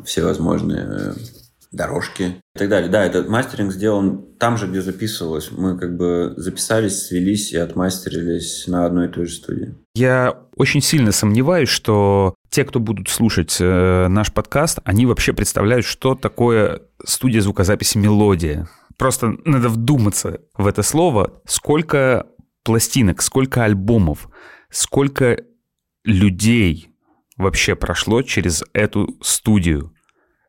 все 0.04 0.24
возможные 0.24 0.88
э, 0.90 1.14
дорожки 1.72 2.42
и 2.56 2.60
так 2.60 2.70
далее. 2.70 2.90
Да, 2.90 3.06
этот 3.06 3.30
мастеринг 3.30 3.72
сделан 3.72 4.26
там 4.38 4.58
же, 4.58 4.68
где 4.68 4.82
записывалось. 4.82 5.52
Мы 5.52 5.78
как 5.78 5.96
бы 5.96 6.34
записались, 6.36 7.08
свелись 7.08 7.54
и 7.54 7.58
отмастерились 7.58 8.68
на 8.68 8.86
одной 8.86 9.08
и 9.08 9.12
той 9.12 9.26
же 9.26 9.36
студии. 9.36 9.76
Я 9.96 10.38
очень 10.56 10.82
сильно 10.82 11.12
сомневаюсь, 11.12 11.70
что 11.70 12.36
те, 12.50 12.66
кто 12.66 12.80
будут 12.80 13.08
слушать 13.08 13.58
э, 13.60 14.08
наш 14.08 14.32
подкаст, 14.34 14.80
они 14.84 15.06
вообще 15.06 15.34
представляют, 15.34 15.86
что 15.86 16.16
такое 16.16 16.82
студия 17.06 17.42
звукозаписи 17.42 17.98
«Мелодия». 17.98 18.68
Просто 18.98 19.36
надо 19.46 19.70
вдуматься 19.70 20.42
в 20.56 20.68
это 20.68 20.84
слово. 20.84 21.42
Сколько 21.48 22.28
пластинок, 22.64 23.22
сколько 23.22 23.64
альбомов, 23.64 24.30
сколько 24.70 25.42
людей 26.04 26.90
вообще 27.38 27.76
прошло 27.76 28.22
через 28.22 28.64
эту 28.74 29.18
студию. 29.22 29.94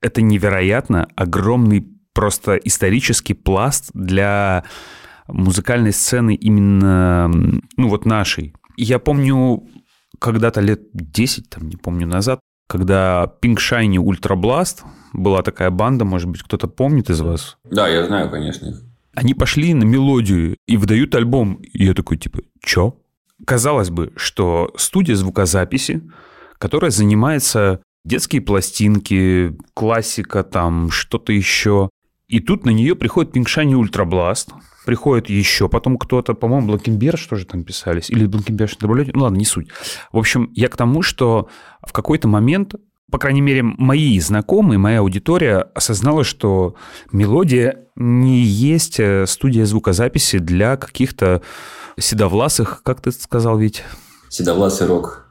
Это 0.03 0.21
невероятно 0.21 1.09
огромный 1.17 1.89
просто 2.13 2.57
исторический 2.57 3.35
пласт 3.35 3.91
для 3.95 4.65
музыкальной 5.29 5.93
сцены 5.93 6.35
именно, 6.35 7.29
ну 7.77 7.89
вот 7.89 8.05
нашей. 8.05 8.55
Я 8.77 8.99
помню, 8.99 9.65
когда-то 10.19 10.61
лет 10.61 10.83
10, 10.93 11.51
там, 11.51 11.69
не 11.69 11.77
помню, 11.77 12.07
назад, 12.07 12.41
когда 12.69 13.31
Pink 13.43 13.57
Shiny 13.57 13.97
Ultra 13.97 14.35
Blast 14.35 14.83
была 15.13 15.43
такая 15.43 15.71
банда, 15.71 16.05
может 16.05 16.29
быть, 16.29 16.43
кто-то 16.43 16.69
помнит 16.69 17.11
из 17.11 17.21
вас? 17.21 17.59
Да, 17.65 17.89
я 17.89 18.07
знаю, 18.07 18.31
конечно. 18.31 18.73
Они 19.15 19.35
пошли 19.35 19.75
на 19.75 19.85
мелодию 19.85 20.57
и 20.67 20.77
выдают 20.77 21.15
альбом. 21.15 21.57
И 21.57 21.85
я 21.85 21.93
такой, 21.93 22.17
типа, 22.17 22.41
чё? 22.65 22.99
Казалось 23.47 23.91
бы, 23.91 24.13
что 24.17 24.73
студия 24.77 25.17
звукозаписи, 25.17 26.03
которая 26.59 26.91
занимается 26.91 27.83
детские 28.05 28.43
пластинки, 28.43 29.57
классика, 29.75 30.43
там 30.43 30.91
что-то 30.91 31.33
еще. 31.33 31.91
И 32.29 32.41
тут 32.41 32.65
на 32.65 32.71
нее 32.71 32.97
приходит 32.97 33.33
Pinkshinyultrablast, 33.33 34.51
приходит 34.87 35.29
еще 35.29 35.69
потом 35.69 35.99
кто-то, 35.99 36.35
по-моему, 36.35 36.69
Blankenberge, 36.69 37.19
что 37.19 37.37
же 37.37 37.47
там 37.47 37.65
писались, 37.65 38.11
или 38.11 38.27
Blankenberge 38.27 38.79
добавляют, 38.79 39.15
ну 39.15 39.23
ладно, 39.23 39.37
не 39.37 39.45
суть. 39.45 39.69
В 40.13 40.19
общем, 40.19 40.51
я 40.55 40.69
к 40.69 40.77
тому, 40.77 41.03
что 41.03 41.49
в 41.87 41.93
какой-то 41.93 42.29
момент, 42.29 42.75
по 43.11 43.19
крайней 43.19 43.43
мере, 43.43 43.63
мои 43.63 44.19
знакомые, 44.19 44.79
моя 44.79 45.01
аудитория 45.01 45.59
осознала, 45.75 46.25
что 46.25 46.75
«Мелодия» 47.13 47.87
не 47.97 48.41
есть 48.41 48.99
э, 48.99 49.27
студия 49.27 49.67
звукозаписи 49.67 50.39
для 50.39 50.77
каких-то 50.77 51.43
седовласых, 51.99 52.83
как 52.83 53.03
ты 53.03 53.13
сказал, 53.13 53.59
ведь? 53.59 53.85
Седовласый 54.31 54.87
рок. 54.87 55.22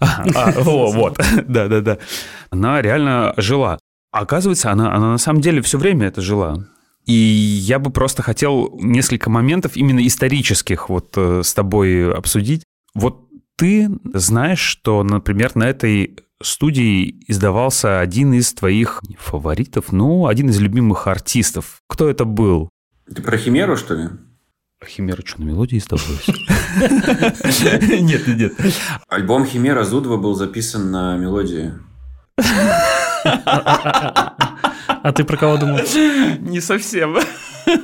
О, 0.66 0.92
вот, 0.92 1.18
да-да-да. 1.46 1.98
Она 2.50 2.82
реально 2.82 3.34
жила. 3.36 3.78
Оказывается, 4.12 4.70
она, 4.72 4.94
она 4.94 5.12
на 5.12 5.18
самом 5.18 5.40
деле 5.40 5.62
все 5.62 5.78
время 5.78 6.08
это 6.08 6.20
жила. 6.20 6.66
И 7.06 7.12
я 7.12 7.78
бы 7.78 7.90
просто 7.90 8.22
хотел 8.22 8.78
несколько 8.80 9.30
моментов 9.30 9.76
именно 9.76 10.06
исторических 10.06 10.88
вот 10.88 11.14
э, 11.16 11.42
с 11.42 11.54
тобой 11.54 12.12
обсудить. 12.12 12.64
Вот 12.94 13.28
ты 13.56 13.90
знаешь, 14.14 14.60
что, 14.60 15.02
например, 15.02 15.52
на 15.54 15.64
этой 15.64 16.18
студии 16.42 17.22
издавался 17.28 18.00
один 18.00 18.32
из 18.32 18.52
твоих 18.52 19.02
фаворитов, 19.18 19.92
ну, 19.92 20.26
один 20.26 20.48
из 20.50 20.58
любимых 20.60 21.06
артистов. 21.06 21.80
Кто 21.88 22.08
это 22.08 22.24
был? 22.24 22.68
Ты 23.14 23.22
про 23.22 23.36
Химеру, 23.36 23.76
что 23.76 23.94
ли? 23.94 24.08
Химера 24.86 25.22
что, 25.24 25.42
на 25.42 25.44
мелодии 25.44 25.78
издавалась? 25.78 26.26
Нет, 28.00 28.26
нет. 28.26 28.52
Альбом 29.08 29.44
Химера 29.44 29.84
Зудова 29.84 30.16
был 30.16 30.34
записан 30.34 30.90
на 30.90 31.16
мелодии. 31.18 31.74
А 35.02 35.12
ты 35.14 35.24
про 35.24 35.36
кого 35.36 35.58
думал? 35.58 35.80
Не 36.40 36.60
совсем. 36.60 37.12
Ну 37.66 37.76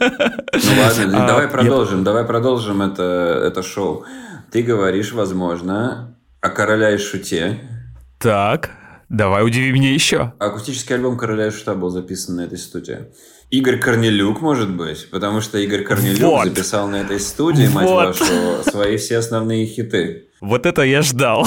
ладно, 0.80 1.24
а, 1.24 1.26
давай 1.26 1.48
продолжим, 1.48 2.02
давай 2.02 2.24
продолжим 2.24 2.80
это, 2.80 3.42
это 3.46 3.62
шоу. 3.62 4.04
Ты 4.50 4.62
говоришь, 4.62 5.12
возможно, 5.12 6.16
о 6.40 6.48
Короля 6.48 6.92
и 6.92 6.98
Шуте. 6.98 7.60
Так, 8.18 8.70
давай 9.10 9.44
удиви 9.44 9.70
меня 9.72 9.92
еще. 9.92 10.32
Акустический 10.38 10.94
альбом 10.94 11.18
Короля 11.18 11.48
и 11.48 11.50
Шута 11.50 11.74
был 11.74 11.90
записан 11.90 12.36
на 12.36 12.42
этой 12.42 12.58
студии. 12.58 13.08
Игорь 13.50 13.78
Корнелюк, 13.78 14.40
может 14.40 14.74
быть, 14.74 15.08
потому 15.10 15.40
что 15.40 15.58
Игорь 15.58 15.84
Корнелюк 15.84 16.20
вот. 16.20 16.48
записал 16.48 16.88
на 16.88 16.96
этой 16.96 17.20
студии, 17.20 17.68
мать 17.68 17.86
вот. 17.86 18.20
вашу, 18.20 18.68
свои 18.68 18.96
все 18.96 19.18
основные 19.18 19.66
хиты. 19.66 20.28
Вот 20.40 20.66
это 20.66 20.82
я 20.82 21.02
ждал. 21.02 21.46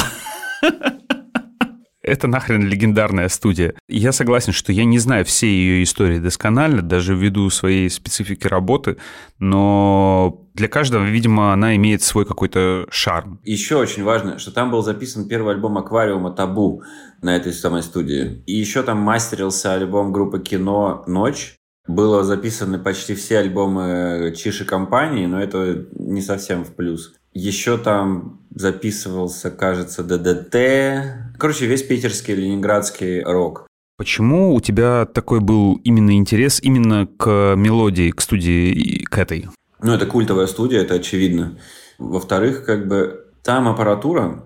Это 2.01 2.27
нахрен 2.27 2.65
легендарная 2.65 3.27
студия. 3.27 3.75
Я 3.87 4.13
согласен, 4.13 4.51
что 4.51 4.71
я 4.71 4.83
не 4.83 4.97
знаю 4.97 5.25
все 5.25 5.45
ее 5.47 5.83
истории 5.83 6.17
досконально, 6.17 6.81
даже 6.81 7.13
ввиду 7.13 7.47
своей 7.51 7.87
специфики 7.89 8.47
работы, 8.47 8.97
но 9.37 10.47
для 10.55 10.69
каждого, 10.69 11.03
видимо, 11.03 11.53
она 11.53 11.75
имеет 11.75 12.01
свой 12.01 12.25
какой-то 12.25 12.87
шарм. 12.89 13.39
Еще 13.43 13.75
очень 13.75 14.03
важно, 14.03 14.39
что 14.39 14.51
там 14.51 14.71
был 14.71 14.81
записан 14.81 15.27
первый 15.27 15.53
альбом 15.53 15.77
«Аквариума 15.77 16.31
Табу» 16.31 16.81
на 17.21 17.35
этой 17.35 17.53
самой 17.53 17.83
студии. 17.83 18.41
И 18.47 18.55
еще 18.55 18.81
там 18.81 18.97
мастерился 18.99 19.73
альбом 19.73 20.11
группы 20.11 20.39
«Кино. 20.39 21.03
Ночь», 21.05 21.58
было 21.89 22.23
записаны 22.23 22.77
почти 22.77 23.15
все 23.15 23.39
альбомы 23.39 24.31
Чиши 24.37 24.63
компании, 24.63 25.25
но 25.25 25.41
это 25.41 25.87
не 25.97 26.21
совсем 26.21 26.63
в 26.63 26.75
плюс. 26.75 27.13
Еще 27.33 27.77
там 27.77 28.41
записывался, 28.53 29.49
кажется, 29.49 30.03
ДДТ. 30.03 31.35
Короче, 31.39 31.65
весь 31.65 31.83
питерский, 31.83 32.35
ленинградский 32.35 33.23
рок. 33.23 33.65
Почему 33.97 34.53
у 34.53 34.61
тебя 34.61 35.05
такой 35.05 35.39
был 35.39 35.81
именно 35.83 36.15
интерес 36.15 36.61
именно 36.61 37.07
к 37.07 37.55
мелодии, 37.57 38.11
к 38.11 38.21
студии, 38.21 39.03
к 39.03 39.17
этой? 39.17 39.47
Ну, 39.81 39.93
это 39.93 40.05
культовая 40.05 40.45
студия, 40.45 40.81
это 40.81 40.93
очевидно. 40.93 41.57
Во-вторых, 41.97 42.65
как 42.65 42.87
бы 42.87 43.25
там 43.43 43.67
аппаратура, 43.67 44.43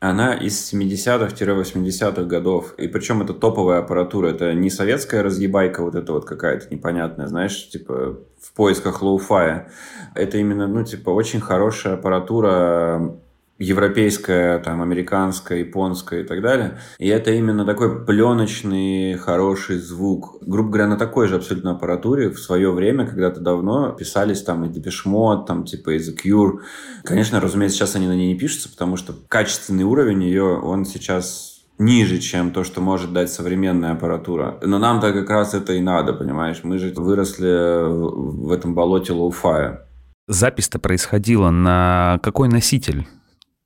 она 0.00 0.34
из 0.34 0.72
70-х-80-х 0.72 2.22
годов. 2.22 2.74
И 2.78 2.88
причем 2.88 3.20
это 3.20 3.34
топовая 3.34 3.80
аппаратура. 3.80 4.28
Это 4.28 4.54
не 4.54 4.70
советская 4.70 5.22
разъебайка 5.22 5.82
вот 5.82 5.94
эта 5.94 6.12
вот 6.12 6.24
какая-то 6.24 6.74
непонятная, 6.74 7.26
знаешь, 7.26 7.68
типа 7.68 8.18
в 8.40 8.52
поисках 8.54 9.02
лоу-фая. 9.02 9.70
Это 10.14 10.38
именно, 10.38 10.66
ну, 10.66 10.84
типа, 10.84 11.10
очень 11.10 11.40
хорошая 11.40 11.94
аппаратура 11.94 13.14
европейская, 13.60 14.58
там, 14.58 14.80
американская, 14.80 15.58
японская 15.58 16.22
и 16.22 16.24
так 16.24 16.40
далее. 16.40 16.78
И 16.98 17.06
это 17.08 17.30
именно 17.30 17.66
такой 17.66 18.04
пленочный, 18.06 19.14
хороший 19.14 19.78
звук. 19.78 20.38
Грубо 20.40 20.70
говоря, 20.70 20.88
на 20.88 20.96
такой 20.96 21.28
же 21.28 21.36
абсолютно 21.36 21.72
аппаратуре 21.72 22.30
в 22.30 22.40
свое 22.40 22.72
время, 22.72 23.06
когда-то 23.06 23.40
давно, 23.40 23.92
писались 23.92 24.42
там 24.42 24.64
и 24.64 24.68
Mode, 24.70 25.44
там, 25.46 25.64
типа, 25.64 25.90
и 25.90 25.98
The 25.98 26.16
Cure. 26.16 26.60
Конечно, 27.04 27.38
разумеется, 27.38 27.78
сейчас 27.78 27.96
они 27.96 28.06
на 28.06 28.16
ней 28.16 28.32
не 28.32 28.38
пишутся, 28.38 28.70
потому 28.70 28.96
что 28.96 29.14
качественный 29.28 29.84
уровень 29.84 30.24
ее, 30.24 30.58
он 30.58 30.86
сейчас 30.86 31.60
ниже, 31.78 32.18
чем 32.18 32.52
то, 32.52 32.64
что 32.64 32.80
может 32.80 33.12
дать 33.12 33.30
современная 33.30 33.92
аппаратура. 33.92 34.58
Но 34.62 34.78
нам-то 34.78 35.12
как 35.12 35.28
раз 35.28 35.52
это 35.52 35.74
и 35.74 35.80
надо, 35.80 36.14
понимаешь? 36.14 36.60
Мы 36.62 36.78
же 36.78 36.94
выросли 36.96 37.88
в 37.88 38.52
этом 38.52 38.74
болоте 38.74 39.12
лоу-фая. 39.12 39.86
Запись-то 40.28 40.78
происходила 40.78 41.50
на 41.50 42.20
какой 42.22 42.48
носитель? 42.48 43.06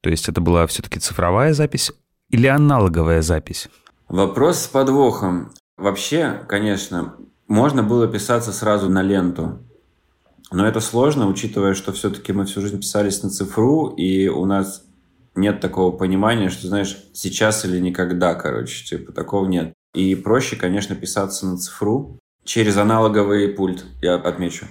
То 0.05 0.11
есть 0.11 0.29
это 0.29 0.43
была 0.43 0.67
все-таки 0.67 1.01
цифровая 1.01 1.55
запись 1.55 1.91
или 2.29 2.47
аналоговая 2.47 3.23
запись? 3.23 3.71
Вопрос 4.07 4.59
с 4.59 4.67
подвохом. 4.67 5.51
Вообще, 5.79 6.43
конечно, 6.47 7.15
можно 7.49 7.83
было 7.83 8.07
писаться 8.07 8.53
сразу 8.53 8.91
на 8.91 9.01
ленту. 9.01 9.61
Но 10.53 10.67
это 10.67 10.81
сложно, 10.81 11.27
учитывая, 11.27 11.73
что 11.73 11.91
все-таки 11.93 12.35
мы 12.35 12.45
всю 12.45 12.61
жизнь 12.61 12.79
писались 12.81 13.23
на 13.23 13.31
цифру, 13.31 13.95
и 13.97 14.29
у 14.29 14.45
нас 14.45 14.85
нет 15.35 15.63
такого 15.63 15.97
понимания, 15.97 16.51
что, 16.51 16.67
знаешь, 16.67 16.99
сейчас 17.15 17.65
или 17.65 17.81
никогда, 17.81 18.35
короче, 18.35 18.85
типа, 18.85 19.11
такого 19.13 19.47
нет. 19.47 19.73
И 19.95 20.15
проще, 20.17 20.57
конечно, 20.57 20.95
писаться 20.95 21.47
на 21.47 21.57
цифру 21.57 22.19
через 22.45 22.77
аналоговый 22.77 23.49
пульт, 23.49 23.87
я 24.03 24.17
отмечу, 24.17 24.67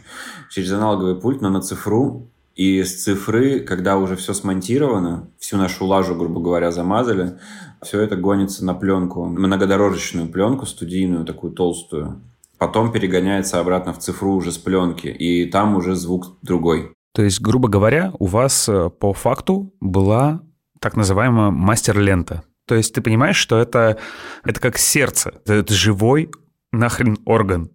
через 0.52 0.72
аналоговый 0.74 1.20
пульт, 1.20 1.42
но 1.42 1.50
на 1.50 1.62
цифру 1.62 2.30
и 2.56 2.84
с 2.84 3.04
цифры, 3.04 3.60
когда 3.60 3.98
уже 3.98 4.16
все 4.16 4.34
смонтировано, 4.34 5.30
всю 5.40 5.58
нашу 5.58 5.86
лажу, 5.86 6.16
грубо 6.16 6.40
говоря, 6.40 6.72
замазали, 6.72 7.40
все 7.82 8.02
это 8.02 8.16
гонится 8.16 8.64
на 8.64 8.74
пленку, 8.74 9.26
многодорожечную 9.26 10.28
пленку, 10.28 10.66
студийную, 10.66 11.26
такую 11.26 11.54
толстую. 11.54 12.22
Потом 12.58 12.92
перегоняется 12.92 13.60
обратно 13.60 13.94
в 13.94 14.00
цифру 14.00 14.36
уже 14.36 14.52
с 14.52 14.58
пленки, 14.58 15.08
и 15.08 15.46
там 15.50 15.76
уже 15.76 15.96
звук 15.96 16.38
другой. 16.42 16.94
То 17.14 17.24
есть, 17.24 17.42
грубо 17.42 17.68
говоря, 17.68 18.14
у 18.20 18.26
вас 18.26 18.70
э, 18.70 18.90
по 18.90 19.14
факту 19.14 19.74
была 19.80 20.42
так 20.80 20.96
называемая 20.96 21.52
мастер-лента. 21.52 22.44
То 22.66 22.76
есть 22.76 22.94
ты 22.94 23.02
понимаешь, 23.02 23.36
что 23.36 23.60
это, 23.60 23.98
это 24.44 24.60
как 24.60 24.78
сердце, 24.78 25.34
это, 25.44 25.54
это 25.56 25.74
живой 25.74 26.32
нахрен 26.72 27.18
орган. 27.26 27.70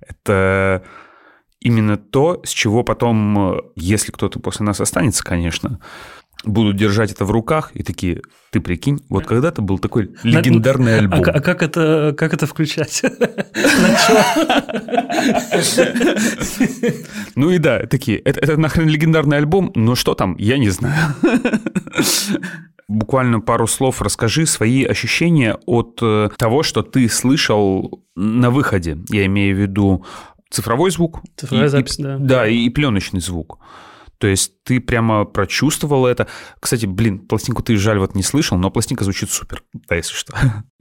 Это 0.00 0.84
именно 1.66 1.96
то, 1.96 2.40
с 2.44 2.50
чего 2.50 2.84
потом, 2.84 3.56
э, 3.56 3.60
если 3.74 4.12
кто-то 4.12 4.38
после 4.38 4.64
нас 4.64 4.80
останется, 4.80 5.24
конечно, 5.24 5.80
будут 6.44 6.76
держать 6.76 7.10
это 7.10 7.24
в 7.24 7.32
руках 7.32 7.72
и 7.74 7.82
такие, 7.82 8.22
ты 8.52 8.60
прикинь, 8.60 9.00
вот 9.08 9.26
когда-то 9.26 9.62
был 9.62 9.80
такой 9.80 10.14
легендарный 10.22 10.94
а, 10.94 10.98
альбом. 10.98 11.24
А, 11.26 11.30
а 11.30 11.40
как 11.40 11.62
это, 11.62 12.14
как 12.16 12.34
это 12.34 12.46
включать? 12.46 13.02
Ну 17.34 17.50
и 17.50 17.58
да, 17.58 17.80
такие, 17.86 18.18
это, 18.18 18.40
это 18.40 18.56
нахрен 18.56 18.88
легендарный 18.88 19.36
альбом, 19.38 19.72
но 19.74 19.94
что 19.94 20.14
там, 20.14 20.36
я 20.38 20.56
не 20.56 20.70
знаю. 20.70 21.14
Буквально 22.88 23.40
пару 23.40 23.66
слов 23.66 24.00
расскажи 24.00 24.46
свои 24.46 24.84
ощущения 24.84 25.58
от 25.66 25.98
э, 26.00 26.30
того, 26.38 26.62
что 26.62 26.82
ты 26.82 27.08
слышал 27.08 28.04
на 28.14 28.50
выходе. 28.50 28.98
Я 29.10 29.26
имею 29.26 29.56
в 29.56 29.60
виду 29.60 30.04
цифровой 30.50 30.90
звук. 30.90 31.20
Цифровая 31.36 31.66
и, 31.66 31.70
запись, 31.70 31.98
и, 31.98 32.02
да. 32.02 32.16
Да, 32.18 32.48
и, 32.48 32.66
и 32.66 32.70
пленочный 32.70 33.20
звук. 33.20 33.58
То 34.18 34.26
есть 34.26 34.62
ты 34.62 34.80
прямо 34.80 35.24
прочувствовал 35.24 36.06
это. 36.06 36.26
Кстати, 36.60 36.86
блин, 36.86 37.18
пластинку 37.18 37.62
ты 37.62 37.76
жаль 37.76 37.98
вот 37.98 38.14
не 38.14 38.22
слышал, 38.22 38.56
но 38.56 38.70
пластинка 38.70 39.04
звучит 39.04 39.30
супер, 39.30 39.62
да, 39.88 39.96
если 39.96 40.14
что. 40.14 40.34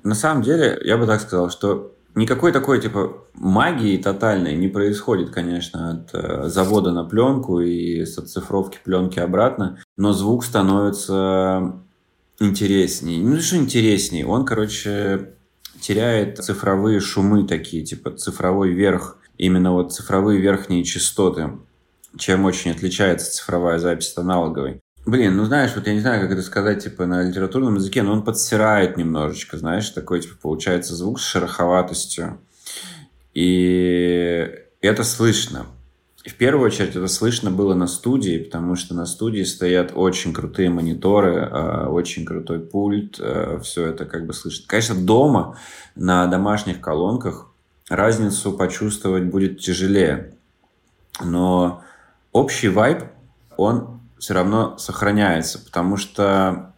На 0.04 0.15
самом 0.15 0.43
деле, 0.43 0.80
я 0.86 0.97
бы 0.97 1.06
так 1.06 1.19
сказал, 1.19 1.49
что 1.49 1.95
никакой 2.15 2.51
такой, 2.54 2.82
типа, 2.82 3.25
магии 3.34 3.97
тотальной 3.97 4.56
не 4.56 4.67
происходит, 4.67 5.32
конечно, 5.32 5.91
от 5.91 6.10
э, 6.13 6.47
завода 6.47 6.91
на 6.91 7.04
пленку 7.04 7.60
и 7.60 8.06
с 8.06 8.17
оцифровки 8.17 8.80
пленки 8.84 9.19
обратно, 9.19 9.80
но 9.97 10.13
звук 10.13 10.45
становится 10.45 11.82
интереснее. 12.39 13.21
Ну, 13.21 13.39
что 13.41 13.58
интереснее? 13.58 14.25
Он, 14.25 14.45
короче, 14.45 15.34
теряет 15.82 16.38
цифровые 16.38 16.99
шумы 16.99 17.45
такие, 17.45 17.84
типа 17.84 18.12
цифровой 18.12 18.71
верх, 18.71 19.17
именно 19.37 19.73
вот 19.73 19.93
цифровые 19.93 20.39
верхние 20.39 20.83
частоты, 20.83 21.51
чем 22.17 22.45
очень 22.45 22.71
отличается 22.71 23.31
цифровая 23.31 23.79
запись 23.79 24.11
от 24.13 24.19
аналоговой. 24.19 24.81
Блин, 25.05 25.37
ну 25.37 25.45
знаешь, 25.45 25.71
вот 25.75 25.85
я 25.85 25.93
не 25.93 25.99
знаю, 25.99 26.21
как 26.21 26.31
это 26.31 26.41
сказать, 26.41 26.83
типа, 26.83 27.05
на 27.05 27.21
литературном 27.21 27.75
языке, 27.75 28.01
но 28.01 28.11
он 28.11 28.23
подсирает 28.23 28.97
немножечко, 28.97 29.57
знаешь, 29.57 29.89
такой, 29.91 30.21
типа, 30.21 30.35
получается 30.41 30.95
звук 30.95 31.19
с 31.19 31.23
шероховатостью. 31.23 32.39
И 33.35 34.49
это 34.81 35.03
слышно. 35.03 35.67
В 36.25 36.33
первую 36.33 36.65
очередь 36.65 36.95
это 36.95 37.07
слышно 37.07 37.51
было 37.51 37.75
на 37.75 37.85
студии, 37.85 38.39
потому 38.39 38.75
что 38.75 38.95
на 38.95 39.05
студии 39.05 39.43
стоят 39.43 39.91
очень 39.93 40.33
крутые 40.33 40.71
мониторы, 40.71 41.47
а, 41.51 41.89
очень 41.89 42.25
крутой 42.25 42.61
пульт, 42.61 43.17
а, 43.19 43.59
все 43.59 43.85
это 43.85 44.05
как 44.05 44.25
бы 44.25 44.33
слышно. 44.33 44.65
Конечно, 44.67 44.95
дома, 44.95 45.59
на 45.95 46.25
домашних 46.25 46.81
колонках 46.81 47.51
разницу 47.89 48.53
почувствовать 48.53 49.25
будет 49.25 49.59
тяжелее, 49.59 50.33
но 51.23 51.83
общий 52.31 52.69
вайб, 52.69 53.03
он 53.57 54.01
все 54.17 54.33
равно 54.33 54.77
сохраняется, 54.77 55.63
потому 55.63 55.97
что, 55.97 56.73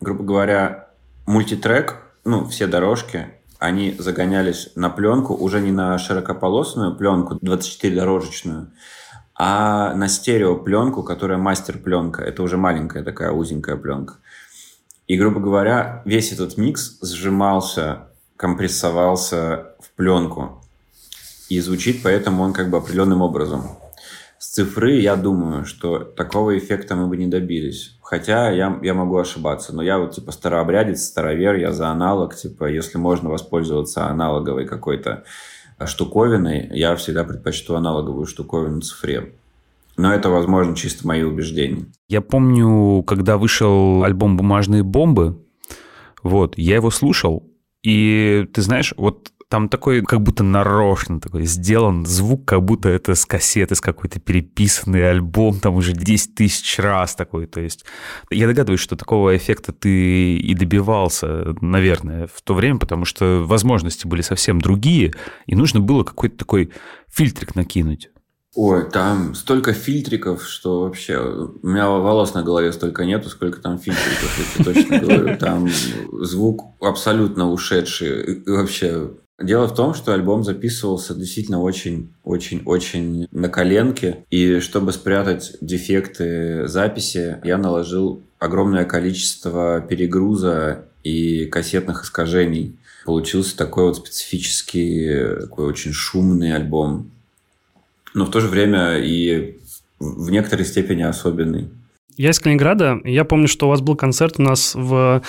грубо 0.00 0.24
говоря, 0.24 0.88
мультитрек, 1.26 1.96
ну, 2.24 2.46
все 2.46 2.66
дорожки, 2.66 3.28
они 3.58 3.94
загонялись 3.98 4.70
на 4.74 4.90
пленку, 4.90 5.34
уже 5.34 5.60
не 5.60 5.70
на 5.70 5.98
широкополосную 5.98 6.96
пленку, 6.96 7.34
24-дорожечную, 7.36 8.68
а 9.34 9.94
на 9.94 10.08
стереопленку, 10.08 11.02
которая 11.02 11.38
мастер-пленка. 11.38 12.22
Это 12.22 12.42
уже 12.42 12.56
маленькая 12.56 13.02
такая 13.02 13.30
узенькая 13.30 13.76
пленка. 13.76 14.16
И, 15.06 15.16
грубо 15.16 15.40
говоря, 15.40 16.02
весь 16.04 16.32
этот 16.32 16.56
микс 16.56 16.98
сжимался, 17.02 18.08
компрессовался 18.36 19.69
пленку. 20.00 20.62
И 21.50 21.60
звучит 21.60 22.00
поэтому 22.02 22.42
он 22.42 22.54
как 22.54 22.70
бы 22.70 22.78
определенным 22.78 23.20
образом. 23.20 23.64
С 24.38 24.48
цифры 24.48 24.94
я 24.94 25.14
думаю, 25.14 25.66
что 25.66 25.98
такого 25.98 26.56
эффекта 26.56 26.96
мы 26.96 27.06
бы 27.06 27.18
не 27.18 27.26
добились. 27.26 27.98
Хотя 28.00 28.50
я, 28.50 28.80
я 28.82 28.94
могу 28.94 29.18
ошибаться, 29.18 29.76
но 29.76 29.82
я 29.82 29.98
вот 29.98 30.14
типа 30.14 30.32
старообрядец, 30.32 31.04
старовер, 31.04 31.56
я 31.56 31.72
за 31.72 31.88
аналог, 31.88 32.34
типа 32.34 32.64
если 32.64 32.96
можно 32.96 33.28
воспользоваться 33.28 34.06
аналоговой 34.06 34.64
какой-то 34.64 35.24
штуковиной, 35.84 36.70
я 36.72 36.96
всегда 36.96 37.24
предпочту 37.24 37.74
аналоговую 37.74 38.24
штуковину 38.24 38.80
цифре. 38.80 39.34
Но 39.98 40.14
это, 40.14 40.30
возможно, 40.30 40.74
чисто 40.74 41.06
мои 41.06 41.22
убеждения. 41.22 41.84
Я 42.08 42.22
помню, 42.22 43.02
когда 43.02 43.36
вышел 43.36 44.02
альбом 44.02 44.38
«Бумажные 44.38 44.82
бомбы», 44.82 45.44
вот, 46.22 46.56
я 46.56 46.76
его 46.76 46.90
слушал, 46.90 47.46
и 47.82 48.46
ты 48.54 48.62
знаешь, 48.62 48.94
вот 48.96 49.30
там 49.50 49.68
такой, 49.68 50.02
как 50.02 50.22
будто 50.22 50.44
нарочно 50.44 51.20
такой 51.20 51.44
сделан 51.44 52.06
звук, 52.06 52.44
как 52.44 52.62
будто 52.62 52.88
это 52.88 53.16
с 53.16 53.26
кассеты, 53.26 53.74
с 53.74 53.80
какой-то 53.80 54.20
переписанный 54.20 55.10
альбом, 55.10 55.58
там 55.58 55.74
уже 55.74 55.92
10 55.92 56.36
тысяч 56.36 56.78
раз 56.78 57.16
такой. 57.16 57.46
То 57.46 57.60
есть 57.60 57.84
я 58.30 58.46
догадываюсь, 58.46 58.80
что 58.80 58.94
такого 58.94 59.36
эффекта 59.36 59.72
ты 59.72 60.36
и 60.36 60.54
добивался, 60.54 61.56
наверное, 61.60 62.28
в 62.32 62.40
то 62.42 62.54
время, 62.54 62.78
потому 62.78 63.04
что 63.04 63.42
возможности 63.44 64.06
были 64.06 64.22
совсем 64.22 64.60
другие, 64.60 65.14
и 65.46 65.56
нужно 65.56 65.80
было 65.80 66.04
какой-то 66.04 66.38
такой 66.38 66.70
фильтрик 67.08 67.56
накинуть. 67.56 68.10
Ой, 68.54 68.88
там 68.88 69.34
столько 69.34 69.72
фильтриков, 69.72 70.44
что 70.44 70.82
вообще... 70.82 71.18
У 71.18 71.66
меня 71.66 71.88
волос 71.88 72.34
на 72.34 72.44
голове 72.44 72.72
столько 72.72 73.04
нету, 73.04 73.28
сколько 73.28 73.60
там 73.60 73.78
фильтриков, 73.78 74.58
я 74.58 74.64
точно 74.64 74.98
говорю. 74.98 75.36
Там 75.38 75.68
звук 76.20 76.62
абсолютно 76.80 77.50
ушедший. 77.50 78.42
И 78.44 78.50
вообще 78.50 79.10
Дело 79.40 79.66
в 79.66 79.74
том, 79.74 79.94
что 79.94 80.12
альбом 80.12 80.44
записывался 80.44 81.14
действительно 81.14 81.62
очень-очень-очень 81.62 83.26
на 83.30 83.48
коленке. 83.48 84.24
И 84.30 84.60
чтобы 84.60 84.92
спрятать 84.92 85.56
дефекты 85.62 86.68
записи, 86.68 87.38
я 87.42 87.56
наложил 87.56 88.22
огромное 88.38 88.84
количество 88.84 89.80
перегруза 89.80 90.84
и 91.02 91.46
кассетных 91.46 92.04
искажений. 92.04 92.76
Получился 93.06 93.56
такой 93.56 93.84
вот 93.84 93.96
специфический, 93.96 95.40
такой 95.40 95.66
очень 95.66 95.94
шумный 95.94 96.54
альбом. 96.54 97.10
Но 98.12 98.26
в 98.26 98.30
то 98.30 98.40
же 98.40 98.48
время 98.48 98.98
и 98.98 99.58
в 99.98 100.30
некоторой 100.30 100.66
степени 100.66 101.02
особенный. 101.02 101.70
Я 102.20 102.32
из 102.32 102.38
Калининграда. 102.38 103.00
Я 103.04 103.24
помню, 103.24 103.48
что 103.48 103.64
у 103.64 103.70
вас 103.70 103.80
был 103.80 103.96
концерт 103.96 104.34
у 104.36 104.42
нас 104.42 104.74
в 104.74 105.22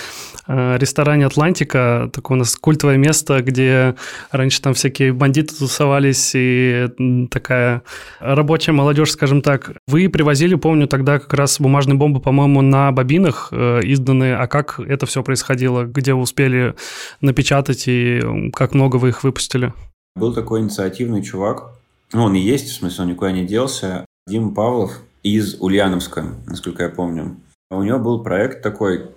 э, 0.46 0.78
ресторане 0.78 1.26
«Атлантика». 1.26 2.10
Такое 2.12 2.36
у 2.36 2.40
нас 2.40 2.58
культовое 2.58 2.98
место, 2.98 3.42
где 3.42 3.96
раньше 4.30 4.62
там 4.62 4.74
всякие 4.74 5.14
бандиты 5.14 5.56
тусовались 5.56 6.34
и 6.36 6.90
такая 7.32 7.84
рабочая 8.20 8.74
молодежь, 8.74 9.12
скажем 9.12 9.42
так. 9.42 9.72
Вы 9.88 10.10
привозили, 10.10 10.56
помню, 10.56 10.86
тогда 10.86 11.18
как 11.20 11.34
раз 11.34 11.62
бумажные 11.62 11.96
бомбы, 11.96 12.20
по-моему, 12.20 12.62
на 12.62 12.92
бобинах 12.92 13.54
э, 13.54 13.80
изданные. 13.84 14.36
А 14.36 14.48
как 14.48 14.78
это 14.82 15.06
все 15.06 15.24
происходило? 15.24 15.86
Где 15.86 16.14
вы 16.14 16.20
успели 16.20 16.76
напечатать 17.22 17.86
и 17.88 18.52
как 18.54 18.74
много 18.74 18.98
вы 18.98 19.10
их 19.10 19.24
выпустили? 19.24 19.74
Был 20.18 20.34
такой 20.34 20.60
инициативный 20.60 21.24
чувак. 21.24 21.70
Ну, 22.12 22.24
он 22.24 22.36
и 22.36 22.42
есть, 22.42 22.68
в 22.68 22.74
смысле, 22.74 23.04
он 23.04 23.10
никуда 23.12 23.32
не 23.32 23.46
делся. 23.46 24.06
Дима 24.28 24.54
Павлов, 24.54 25.00
из 25.24 25.56
Ульяновска, 25.60 26.26
насколько 26.48 26.84
я 26.84 26.90
помню. 26.90 27.38
У 27.70 27.84
него 27.84 28.00
был 28.00 28.24
проект 28.24 28.62
такой 28.62 29.12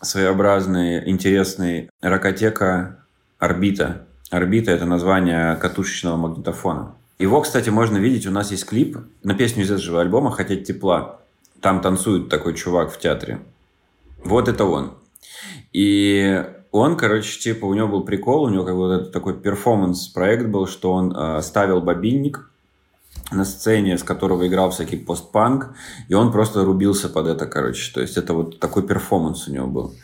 своеобразный, 0.00 1.08
интересный, 1.08 1.90
ракотека 2.00 2.98
«Орбита». 3.38 4.06
«Орбита»— 4.30 4.70
это 4.72 4.84
название 4.84 5.56
катушечного 5.56 6.16
магнитофона. 6.16 6.94
Его, 7.18 7.40
кстати, 7.40 7.70
можно 7.70 7.98
видеть, 7.98 8.26
у 8.26 8.30
нас 8.30 8.50
есть 8.50 8.66
клип 8.66 8.98
на 9.22 9.34
песню 9.34 9.62
из 9.62 9.70
этого 9.70 10.00
альбома 10.00 10.30
«Хотеть 10.30 10.66
тепла». 10.66 11.20
Там 11.60 11.80
танцует 11.80 12.28
такой 12.28 12.54
чувак 12.54 12.92
в 12.92 12.98
театре. 12.98 13.40
Вот 14.24 14.48
это 14.48 14.64
он. 14.64 14.94
И 15.72 16.44
он, 16.72 16.96
короче, 16.96 17.38
типа, 17.38 17.66
у 17.66 17.74
него 17.74 17.88
был 17.88 18.04
прикол, 18.04 18.42
у 18.42 18.48
него 18.50 18.64
как 18.64 18.74
бы 18.74 18.88
вот 18.88 19.12
такой 19.12 19.38
перформанс-проект 19.38 20.46
был, 20.46 20.66
что 20.66 20.92
он 20.92 21.16
э, 21.16 21.40
ставил 21.42 21.80
бобинник, 21.80 22.50
на 23.30 23.44
сцене, 23.44 23.98
с 23.98 24.02
которого 24.02 24.46
играл 24.46 24.70
всякий 24.70 24.96
постпанк, 24.96 25.74
и 26.08 26.14
он 26.14 26.32
просто 26.32 26.64
рубился 26.64 27.08
под 27.08 27.26
это, 27.26 27.46
короче. 27.46 27.92
То 27.92 28.00
есть 28.00 28.16
это 28.16 28.34
вот 28.34 28.60
такой 28.60 28.86
перформанс 28.86 29.48
у 29.48 29.52
него 29.52 29.66
был. 29.66 29.94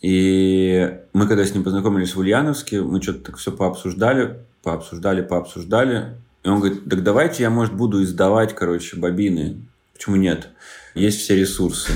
И 0.00 0.96
мы 1.12 1.26
когда 1.26 1.44
с 1.44 1.52
ним 1.52 1.64
познакомились 1.64 2.14
в 2.14 2.20
Ульяновске, 2.20 2.82
мы 2.82 3.02
что-то 3.02 3.26
так 3.26 3.36
все 3.36 3.52
пообсуждали, 3.52 4.38
пообсуждали, 4.62 5.22
пообсуждали. 5.22 6.16
И 6.44 6.48
он 6.48 6.60
говорит, 6.60 6.88
так 6.88 7.02
давайте 7.02 7.42
я, 7.42 7.50
может, 7.50 7.74
буду 7.74 8.02
издавать, 8.02 8.54
короче, 8.54 8.96
бобины. 8.96 9.62
Почему 9.92 10.16
нет? 10.16 10.50
Есть 10.94 11.20
все 11.20 11.36
ресурсы. 11.36 11.90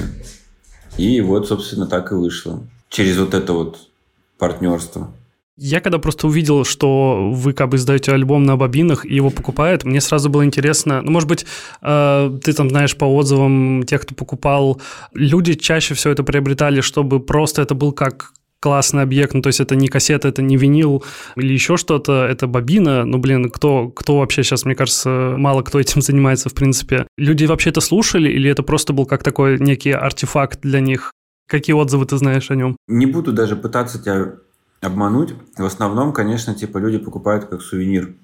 И 0.99 1.21
вот, 1.21 1.49
собственно, 1.49 1.87
так 1.87 2.13
и 2.13 2.15
вышло. 2.15 2.67
Через 2.89 3.19
вот 3.19 3.35
это 3.35 3.53
вот 3.53 3.89
партнерство. 4.37 5.13
Я 5.57 5.81
когда 5.81 5.99
просто 5.99 6.27
увидел, 6.27 6.65
что 6.65 7.31
вы 7.31 7.53
как 7.53 7.69
бы 7.69 7.77
издаете 7.77 8.13
альбом 8.13 8.45
на 8.45 8.57
бобинах 8.57 9.05
и 9.05 9.15
его 9.15 9.31
покупают, 9.31 9.85
мне 9.85 10.01
сразу 10.01 10.31
было 10.31 10.45
интересно, 10.45 11.03
ну, 11.03 11.11
может 11.11 11.29
быть, 11.29 11.45
э, 11.83 12.39
ты 12.43 12.53
там 12.55 12.71
знаешь 12.71 12.97
по 12.97 13.05
отзывам 13.05 13.83
тех, 13.83 14.03
кто 14.03 14.15
покупал, 14.15 14.81
люди 15.13 15.55
чаще 15.55 15.93
все 15.95 16.11
это 16.11 16.23
приобретали, 16.25 16.81
чтобы 16.81 17.21
просто 17.21 17.61
это 17.61 17.75
был 17.75 17.93
как 17.93 18.33
классный 18.61 19.03
объект, 19.03 19.35
ну, 19.35 19.43
то 19.43 19.49
есть 19.49 19.61
это 19.61 19.77
не 19.77 19.89
кассета, 19.89 20.29
это 20.29 20.41
не 20.41 20.57
винил 20.57 21.05
или 21.37 21.53
еще 21.53 21.77
что-то, 21.77 22.25
это 22.25 22.47
бобина, 22.47 23.05
ну, 23.05 23.19
блин, 23.19 23.51
кто, 23.51 23.89
кто 23.89 24.21
вообще 24.21 24.45
сейчас, 24.45 24.65
мне 24.65 24.75
кажется, 24.75 25.35
мало 25.37 25.63
кто 25.63 25.81
этим 25.81 26.01
занимается, 26.03 26.49
в 26.49 26.55
принципе. 26.55 27.07
Люди 27.19 27.45
вообще 27.45 27.71
это 27.71 27.81
слушали 27.83 28.31
или 28.31 28.49
это 28.49 28.63
просто 28.63 28.95
был 28.95 29.05
как 29.05 29.23
такой 29.23 29.59
некий 29.59 29.91
артефакт 29.91 30.61
для 30.63 30.81
них? 30.81 31.11
Какие 31.47 31.75
отзывы 31.75 32.07
ты 32.07 32.17
знаешь 32.17 32.51
о 32.51 32.55
нем? 32.55 32.77
Не 32.89 33.05
буду 33.05 33.33
даже 33.33 33.57
пытаться 33.57 34.03
тебя 34.03 34.37
обмануть. 34.83 35.35
В 35.57 35.65
основном, 35.65 36.13
конечно, 36.13 36.55
типа 36.55 36.79
люди 36.79 36.99
покупают 36.99 37.47
как 37.47 37.63
сувенир. 37.63 38.15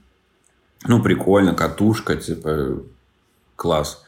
Ну, 0.87 1.03
прикольно, 1.03 1.55
катушка, 1.55 2.16
типа, 2.16 2.83
класс. 3.57 4.05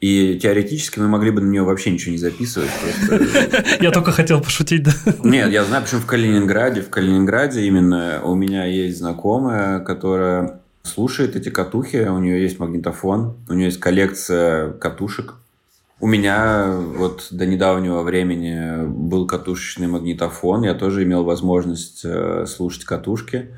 И 0.00 0.38
теоретически 0.40 1.00
мы 1.00 1.08
могли 1.08 1.32
бы 1.32 1.40
на 1.40 1.50
нее 1.50 1.64
вообще 1.64 1.90
ничего 1.90 2.12
не 2.12 2.18
записывать. 2.18 2.70
Я 3.80 3.90
только 3.90 4.12
хотел 4.12 4.40
пошутить, 4.40 4.84
да. 4.84 4.92
Нет, 5.24 5.50
я 5.50 5.64
знаю, 5.64 5.82
почему 5.82 6.00
в 6.02 6.06
Калининграде. 6.06 6.82
В 6.82 6.88
Калининграде 6.88 7.62
именно 7.62 8.20
у 8.22 8.36
меня 8.36 8.64
есть 8.64 8.98
знакомая, 8.98 9.80
которая 9.80 10.60
слушает 10.84 11.34
эти 11.34 11.48
катухи, 11.48 12.06
у 12.08 12.18
нее 12.18 12.40
есть 12.40 12.60
магнитофон, 12.60 13.36
у 13.48 13.54
нее 13.54 13.66
есть 13.66 13.80
коллекция 13.80 14.70
катушек. 14.70 15.34
У 16.00 16.06
меня 16.06 16.76
вот 16.96 17.26
до 17.32 17.44
недавнего 17.44 18.02
времени 18.02 18.86
был 18.86 19.26
катушечный 19.26 19.88
магнитофон. 19.88 20.62
Я 20.62 20.74
тоже 20.74 21.02
имел 21.02 21.24
возможность 21.24 22.02
э, 22.04 22.46
слушать 22.46 22.84
катушки. 22.84 23.48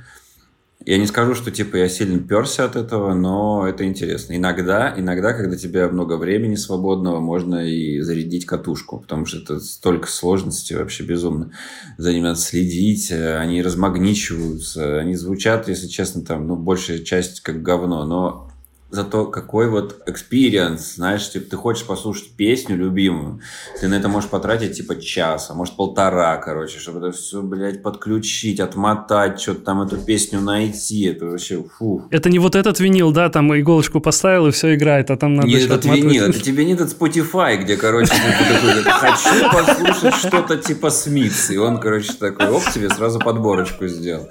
Я 0.86 0.96
не 0.96 1.06
скажу, 1.06 1.34
что 1.34 1.50
типа 1.50 1.76
я 1.76 1.90
сильно 1.90 2.18
перся 2.18 2.64
от 2.64 2.76
этого, 2.76 3.12
но 3.12 3.68
это 3.68 3.84
интересно. 3.84 4.34
Иногда, 4.34 4.94
иногда, 4.96 5.34
когда 5.34 5.54
тебе 5.54 5.86
много 5.88 6.16
времени 6.16 6.54
свободного, 6.54 7.20
можно 7.20 7.56
и 7.68 8.00
зарядить 8.00 8.46
катушку, 8.46 9.00
потому 9.00 9.26
что 9.26 9.40
это 9.40 9.60
столько 9.60 10.08
сложностей 10.08 10.76
вообще 10.76 11.04
безумно. 11.04 11.52
За 11.98 12.10
ними 12.10 12.22
надо 12.22 12.38
следить, 12.38 13.12
они 13.12 13.60
размагничиваются, 13.60 14.98
они 14.98 15.14
звучат, 15.14 15.68
если 15.68 15.88
честно, 15.88 16.22
там, 16.22 16.46
ну, 16.46 16.56
большая 16.56 17.00
часть 17.00 17.40
как 17.42 17.60
говно, 17.60 18.06
но 18.06 18.50
Зато 18.92 19.26
какой 19.26 19.68
вот 19.68 20.02
experience, 20.08 20.96
знаешь, 20.96 21.30
типа, 21.30 21.50
ты 21.50 21.56
хочешь 21.56 21.86
послушать 21.86 22.30
песню 22.36 22.76
любимую, 22.76 23.40
ты 23.80 23.86
на 23.86 23.94
это 23.94 24.08
можешь 24.08 24.28
потратить, 24.28 24.76
типа, 24.76 25.00
час, 25.00 25.48
а 25.50 25.54
может, 25.54 25.76
полтора, 25.76 26.36
короче, 26.38 26.78
чтобы 26.78 26.98
это 26.98 27.16
все, 27.16 27.40
блядь, 27.40 27.82
подключить, 27.82 28.58
отмотать, 28.58 29.40
что-то 29.40 29.60
там 29.60 29.82
эту 29.82 29.96
песню 29.96 30.40
найти, 30.40 31.04
это 31.04 31.26
вообще, 31.26 31.62
фу. 31.62 32.08
Это 32.10 32.28
не 32.30 32.40
вот 32.40 32.56
этот 32.56 32.80
винил, 32.80 33.12
да, 33.12 33.28
там 33.28 33.56
иголочку 33.56 34.00
поставил 34.00 34.48
и 34.48 34.50
все 34.50 34.74
играет, 34.74 35.10
а 35.10 35.16
там 35.16 35.34
надо 35.34 35.46
Не 35.46 35.54
этот 35.54 35.84
винил, 35.84 36.24
это 36.24 36.40
тебе 36.40 36.64
не 36.64 36.72
этот 36.72 36.90
Spotify, 36.90 37.56
где, 37.58 37.76
короче, 37.76 38.12
ты 38.12 38.54
такой, 38.54 38.82
хочу 38.82 39.50
послушать 39.52 40.14
что-то 40.14 40.56
типа 40.56 40.90
Смитс, 40.90 41.50
и 41.50 41.58
он, 41.58 41.78
короче, 41.78 42.12
такой, 42.14 42.48
оп, 42.48 42.62
тебе 42.74 42.90
сразу 42.90 43.20
подборочку 43.20 43.86
сделал. 43.86 44.28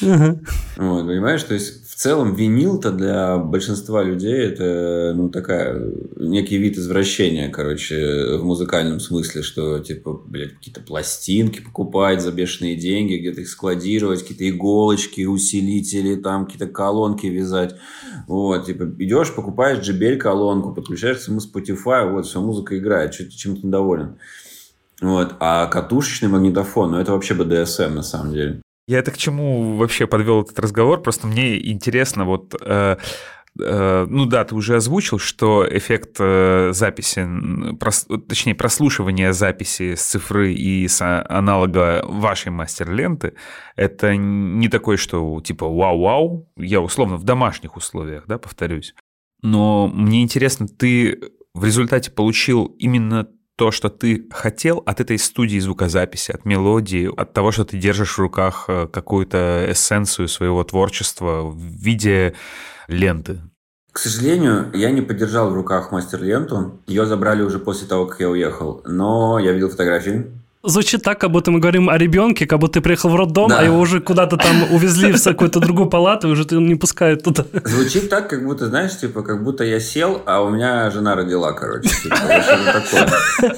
Вот, 0.00 1.06
понимаешь, 1.06 1.42
то 1.42 1.54
есть 1.54 1.88
в 1.90 1.94
целом 2.00 2.34
винил-то 2.34 2.92
для 2.92 3.38
большинства 3.38 3.97
людей 4.02 4.36
это 4.36 5.12
ну 5.14 5.28
такая 5.28 5.80
некий 6.16 6.58
вид 6.58 6.76
извращения, 6.76 7.50
короче, 7.50 8.36
в 8.38 8.44
музыкальном 8.44 9.00
смысле, 9.00 9.42
что 9.42 9.78
типа, 9.78 10.20
блядь, 10.26 10.54
какие-то 10.54 10.80
пластинки 10.80 11.60
покупать 11.60 12.20
за 12.20 12.32
бешеные 12.32 12.76
деньги, 12.76 13.16
где-то 13.16 13.42
их 13.42 13.48
складировать, 13.48 14.22
какие-то 14.22 14.48
иголочки, 14.48 15.24
усилители, 15.24 16.16
там 16.16 16.46
какие-то 16.46 16.66
колонки 16.66 17.26
вязать. 17.26 17.74
Вот, 18.26 18.66
типа, 18.66 18.84
идешь, 18.98 19.34
покупаешь 19.34 19.86
JBL 19.86 20.16
колонку, 20.16 20.74
подключаешь 20.74 21.18
к 21.18 21.20
своему 21.20 21.40
Spotify, 21.40 22.10
вот, 22.10 22.26
все, 22.26 22.40
музыка 22.40 22.78
играет, 22.78 23.14
что 23.14 23.24
ты 23.24 23.30
чем-то 23.30 23.66
недоволен. 23.66 24.18
Вот. 25.00 25.36
А 25.40 25.66
катушечный 25.66 26.28
магнитофон, 26.28 26.92
ну 26.92 26.98
это 26.98 27.12
вообще 27.12 27.34
БДСМ 27.34 27.94
на 27.94 28.02
самом 28.02 28.32
деле. 28.32 28.62
Я 28.88 29.00
это 29.00 29.10
к 29.10 29.18
чему 29.18 29.76
вообще 29.76 30.06
подвел 30.06 30.42
этот 30.42 30.58
разговор? 30.58 31.02
Просто 31.02 31.26
мне 31.26 31.58
интересно, 31.70 32.24
вот 32.24 32.54
э, 32.58 32.96
ну 34.08 34.26
да, 34.26 34.44
ты 34.44 34.54
уже 34.54 34.76
озвучил, 34.76 35.18
что 35.18 35.66
эффект 35.68 36.16
э, 36.20 36.70
записи, 36.72 37.26
прос, 37.78 38.06
точнее 38.28 38.54
прослушивания 38.54 39.32
записи 39.32 39.94
с 39.94 40.02
цифры 40.02 40.52
и 40.52 40.86
с 40.86 41.02
аналога 41.28 42.04
вашей 42.06 42.50
мастер-ленты, 42.50 43.34
это 43.76 44.16
не 44.16 44.68
такое, 44.68 44.96
что 44.96 45.40
типа 45.40 45.66
вау-вау, 45.66 46.48
я 46.56 46.80
условно 46.80 47.16
в 47.16 47.24
домашних 47.24 47.76
условиях, 47.76 48.24
да, 48.26 48.38
повторюсь. 48.38 48.94
Но 49.42 49.88
мне 49.88 50.22
интересно, 50.22 50.66
ты 50.66 51.20
в 51.54 51.64
результате 51.64 52.10
получил 52.10 52.66
именно 52.78 53.28
то, 53.58 53.72
что 53.72 53.88
ты 53.88 54.28
хотел 54.30 54.84
от 54.86 55.00
этой 55.00 55.18
студии 55.18 55.58
звукозаписи, 55.58 56.30
от 56.30 56.44
мелодии, 56.44 57.10
от 57.14 57.32
того, 57.32 57.50
что 57.50 57.64
ты 57.64 57.76
держишь 57.76 58.14
в 58.14 58.20
руках 58.20 58.66
э, 58.68 58.86
какую-то 58.86 59.66
эссенцию 59.68 60.28
своего 60.28 60.62
творчества 60.62 61.42
в 61.42 61.58
виде 61.58 62.34
ленты? 62.88 63.40
К 63.92 63.98
сожалению, 63.98 64.70
я 64.74 64.90
не 64.90 65.02
поддержал 65.02 65.50
в 65.50 65.54
руках 65.54 65.92
мастер-ленту. 65.92 66.80
Ее 66.86 67.06
забрали 67.06 67.42
уже 67.42 67.58
после 67.58 67.86
того, 67.86 68.06
как 68.06 68.20
я 68.20 68.30
уехал. 68.30 68.82
Но 68.84 69.38
я 69.38 69.52
видел 69.52 69.70
фотографии. 69.70 70.26
Звучит 70.68 71.02
так, 71.02 71.18
как 71.18 71.30
будто 71.30 71.50
мы 71.50 71.60
говорим 71.60 71.88
о 71.88 71.96
ребенке, 71.96 72.46
как 72.46 72.58
будто 72.58 72.74
ты 72.74 72.80
приехал 72.82 73.08
в 73.08 73.16
роддом, 73.16 73.48
да. 73.48 73.60
а 73.60 73.62
его 73.62 73.78
уже 73.78 74.00
куда-то 74.00 74.36
там 74.36 74.70
увезли 74.70 75.12
в 75.12 75.24
какую-то 75.24 75.60
другую 75.60 75.88
палату, 75.88 76.28
и 76.28 76.30
уже 76.30 76.46
он 76.52 76.66
не 76.66 76.74
пускает 76.74 77.22
туда. 77.22 77.44
Звучит 77.64 78.10
так, 78.10 78.28
как 78.28 78.44
будто, 78.44 78.66
знаешь, 78.66 78.98
типа, 78.98 79.22
как 79.22 79.42
будто 79.42 79.64
я 79.64 79.80
сел, 79.80 80.22
а 80.26 80.42
у 80.42 80.50
меня 80.50 80.90
жена 80.90 81.14
родила, 81.14 81.52
короче. 81.52 81.88
Типа, 81.88 82.16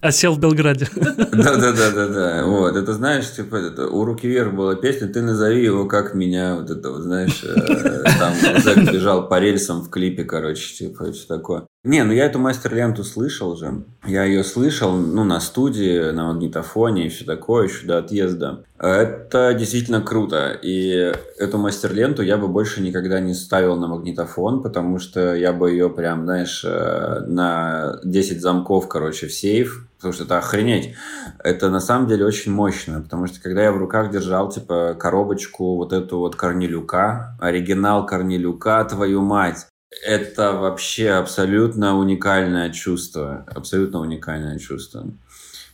а 0.00 0.12
сел 0.12 0.34
в 0.34 0.38
Белграде. 0.38 0.88
Да-да-да-да-да. 0.94 2.44
Вот, 2.44 2.76
это 2.76 2.92
знаешь, 2.92 3.30
типа, 3.30 3.56
это, 3.56 3.88
у 3.88 4.04
Руки 4.04 4.28
Вверх 4.28 4.52
была 4.52 4.74
песня, 4.74 5.08
ты 5.08 5.22
назови 5.22 5.64
его 5.64 5.86
как 5.86 6.14
меня, 6.14 6.56
вот 6.56 6.70
это 6.70 6.90
вот, 6.90 7.02
знаешь, 7.02 7.42
э, 7.42 8.04
там 8.18 8.84
бежал 8.84 9.28
по 9.28 9.40
рельсам 9.40 9.80
в 9.82 9.90
клипе, 9.90 10.24
короче, 10.24 10.74
типа, 10.74 11.12
что 11.12 11.36
такое. 11.36 11.64
Не, 11.82 12.04
ну 12.04 12.12
я 12.12 12.26
эту 12.26 12.38
мастер-ленту 12.38 13.04
слышал 13.04 13.56
же. 13.56 13.84
Я 14.06 14.24
ее 14.24 14.44
слышал, 14.44 14.92
ну, 14.92 15.24
на 15.24 15.40
студии, 15.40 16.10
на 16.10 16.26
магнитофоне 16.30 17.06
и 17.06 17.08
все 17.08 17.24
такое, 17.24 17.68
еще 17.68 17.86
до 17.86 17.96
отъезда. 17.96 18.64
Это 18.78 19.54
действительно 19.54 20.02
круто. 20.02 20.58
И 20.62 21.14
эту 21.38 21.56
мастер-ленту 21.56 22.22
я 22.22 22.36
бы 22.36 22.48
больше 22.48 22.82
никогда 22.82 23.18
не 23.20 23.32
ставил 23.32 23.76
на 23.76 23.86
магнитофон, 23.86 24.62
потому 24.62 24.98
что 24.98 25.34
я 25.34 25.54
бы 25.54 25.70
ее 25.70 25.88
прям, 25.88 26.24
знаешь, 26.24 26.62
э, 26.66 27.24
на 27.26 27.98
10 28.04 28.42
замков, 28.42 28.86
короче, 28.86 29.26
в 29.26 29.32
сейф, 29.32 29.88
потому 29.96 30.12
что 30.12 30.24
это 30.24 30.36
охренеть. 30.36 30.94
Это 31.42 31.70
на 31.70 31.80
самом 31.80 32.08
деле 32.08 32.26
очень 32.26 32.52
мощно, 32.52 33.00
потому 33.00 33.26
что 33.26 33.40
когда 33.40 33.62
я 33.62 33.72
в 33.72 33.78
руках 33.78 34.10
держал, 34.10 34.50
типа, 34.50 34.96
коробочку 34.98 35.76
вот 35.76 35.94
эту 35.94 36.18
вот 36.18 36.36
Корнелюка, 36.36 37.38
оригинал 37.40 38.04
Корнелюка, 38.04 38.84
твою 38.84 39.22
мать, 39.22 39.66
это 39.90 40.52
вообще 40.52 41.10
абсолютно 41.10 41.98
уникальное 41.98 42.70
чувство. 42.70 43.44
Абсолютно 43.48 44.00
уникальное 44.00 44.58
чувство. 44.58 45.06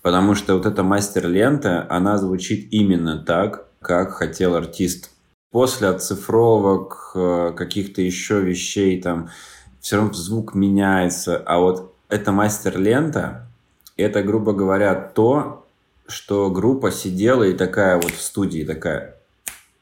Потому 0.02 0.34
что 0.34 0.54
вот 0.56 0.66
эта 0.66 0.82
мастер-лента, 0.82 1.86
она 1.90 2.18
звучит 2.18 2.68
именно 2.72 3.18
так, 3.18 3.66
как 3.80 4.12
хотел 4.12 4.54
артист. 4.54 5.10
После 5.50 5.88
оцифровок, 5.88 7.12
э, 7.14 7.52
каких-то 7.56 8.02
еще 8.02 8.40
вещей, 8.40 9.00
там, 9.00 9.30
все 9.80 9.96
равно 9.96 10.12
звук 10.12 10.54
меняется. 10.54 11.42
А 11.44 11.58
вот 11.58 11.94
эта 12.08 12.32
мастер-лента, 12.32 13.48
это, 13.96 14.22
грубо 14.22 14.52
говоря, 14.52 14.94
то, 14.94 15.66
что 16.06 16.50
группа 16.50 16.90
сидела 16.90 17.44
и 17.44 17.52
такая 17.52 17.96
вот 17.96 18.12
в 18.12 18.20
студии, 18.20 18.64
такая, 18.64 19.16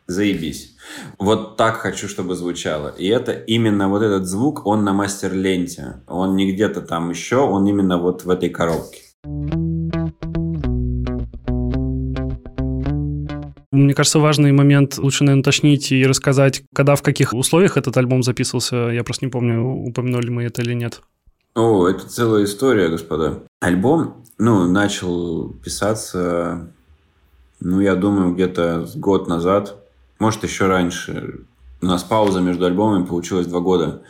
заебись. 0.07 0.77
Вот 1.19 1.57
так 1.57 1.77
хочу, 1.77 2.09
чтобы 2.09 2.35
звучало. 2.35 2.89
И 2.89 3.07
это 3.07 3.33
именно 3.33 3.89
вот 3.89 4.03
этот 4.03 4.27
звук, 4.27 4.67
он 4.67 4.85
на 4.85 4.93
мастер-ленте. 4.93 6.03
Он 6.07 6.37
не 6.37 6.53
где-то 6.53 6.83
там 6.83 7.11
еще, 7.11 7.37
он 7.37 7.67
именно 7.67 7.99
вот 7.99 8.25
в 8.25 8.31
этой 8.31 8.51
коробке. 8.51 9.01
Мне 13.71 13.93
кажется, 13.93 14.21
важный 14.21 14.53
момент, 14.53 14.99
лучше, 14.99 15.25
наверное, 15.25 15.41
уточнить 15.41 15.91
и 15.91 16.07
рассказать, 16.07 16.63
когда, 16.73 16.95
в 16.95 17.03
каких 17.03 17.33
условиях 17.33 17.77
этот 17.77 17.97
альбом 17.97 18.23
записывался. 18.23 18.77
Я 18.91 19.03
просто 19.03 19.25
не 19.25 19.31
помню, 19.33 19.65
упомянули 19.65 20.31
мы 20.31 20.45
это 20.45 20.63
или 20.63 20.75
нет. 20.75 21.03
О, 21.57 21.89
это 21.89 22.09
целая 22.09 22.45
история, 22.45 22.89
господа. 22.89 23.43
Альбом, 23.61 24.25
ну, 24.39 24.69
начал 24.69 25.51
писаться, 25.51 26.69
ну, 27.59 27.81
я 27.81 27.97
думаю, 27.97 28.35
где-то 28.35 28.87
год 28.95 29.29
назад 29.29 29.84
может, 30.19 30.43
еще 30.45 30.67
раньше. 30.67 31.41
У 31.81 31.87
нас 31.87 32.03
пауза 32.03 32.41
между 32.41 32.65
альбомами 32.67 33.05
получилась 33.05 33.47
два 33.47 33.61
года. 33.61 34.03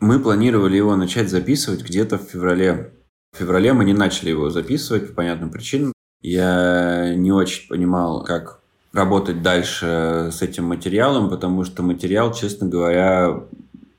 Мы 0.00 0.20
планировали 0.20 0.76
его 0.76 0.96
начать 0.96 1.30
записывать 1.30 1.82
где-то 1.82 2.18
в 2.18 2.22
феврале. 2.22 2.92
В 3.32 3.38
феврале 3.38 3.72
мы 3.72 3.84
не 3.84 3.94
начали 3.94 4.30
его 4.30 4.50
записывать 4.50 5.08
по 5.08 5.14
понятным 5.14 5.50
причинам. 5.50 5.92
Я 6.22 7.14
не 7.14 7.32
очень 7.32 7.68
понимал, 7.68 8.22
как 8.24 8.60
работать 8.92 9.42
дальше 9.42 10.30
с 10.32 10.40
этим 10.40 10.64
материалом, 10.64 11.28
потому 11.28 11.64
что 11.64 11.82
материал, 11.82 12.32
честно 12.32 12.68
говоря, 12.68 13.40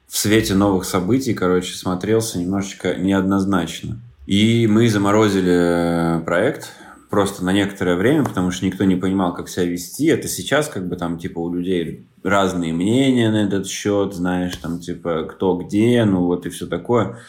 в 0.08 0.18
свете 0.18 0.56
новых 0.56 0.86
событий, 0.86 1.34
короче, 1.34 1.76
смотрелся 1.76 2.40
немножечко 2.40 2.96
неоднозначно. 2.96 4.00
И 4.26 4.66
мы 4.68 4.90
заморозили 4.90 6.24
проект, 6.26 6.72
просто 7.16 7.46
на 7.46 7.54
некоторое 7.54 7.96
время, 7.96 8.26
потому 8.26 8.52
что 8.52 8.66
никто 8.66 8.84
не 8.84 8.98
понимал, 8.98 9.34
как 9.34 9.48
себя 9.48 9.64
вести. 9.64 10.08
Это 10.08 10.28
сейчас 10.28 10.68
как 10.68 10.86
бы 10.90 10.98
там 10.98 11.18
типа 11.18 11.40
у 11.40 11.54
людей 11.54 12.10
разные 12.24 12.74
мнения 12.74 13.32
на 13.32 13.46
этот 13.46 13.68
счет, 13.68 14.14
знаешь, 14.14 14.58
там 14.58 14.82
типа 14.82 15.24
кто 15.24 15.56
где, 15.56 16.04
ну 16.04 16.26
вот 16.26 16.46
и 16.46 16.50
все 16.50 16.68
такое. 16.68 17.20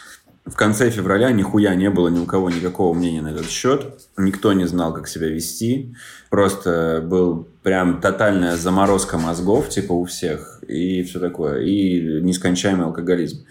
В 0.44 0.56
конце 0.56 0.90
февраля 0.90 1.30
нихуя 1.30 1.76
не 1.76 1.88
было 1.88 2.08
ни 2.08 2.18
у 2.18 2.26
кого 2.26 2.50
никакого 2.50 2.94
мнения 2.94 3.22
на 3.22 3.28
этот 3.28 3.48
счет. 3.48 4.08
Никто 4.16 4.52
не 4.54 4.64
знал, 4.64 4.92
как 4.92 5.06
себя 5.06 5.28
вести. 5.28 5.94
Просто 6.30 7.00
был 7.08 7.46
прям 7.62 8.00
тотальная 8.00 8.56
заморозка 8.56 9.18
мозгов, 9.18 9.68
типа 9.68 9.92
у 9.92 10.04
всех, 10.04 10.64
и 10.66 11.04
все 11.04 11.20
такое. 11.20 11.62
И 11.62 12.20
нескончаемый 12.22 12.86
алкоголизм 12.86 13.46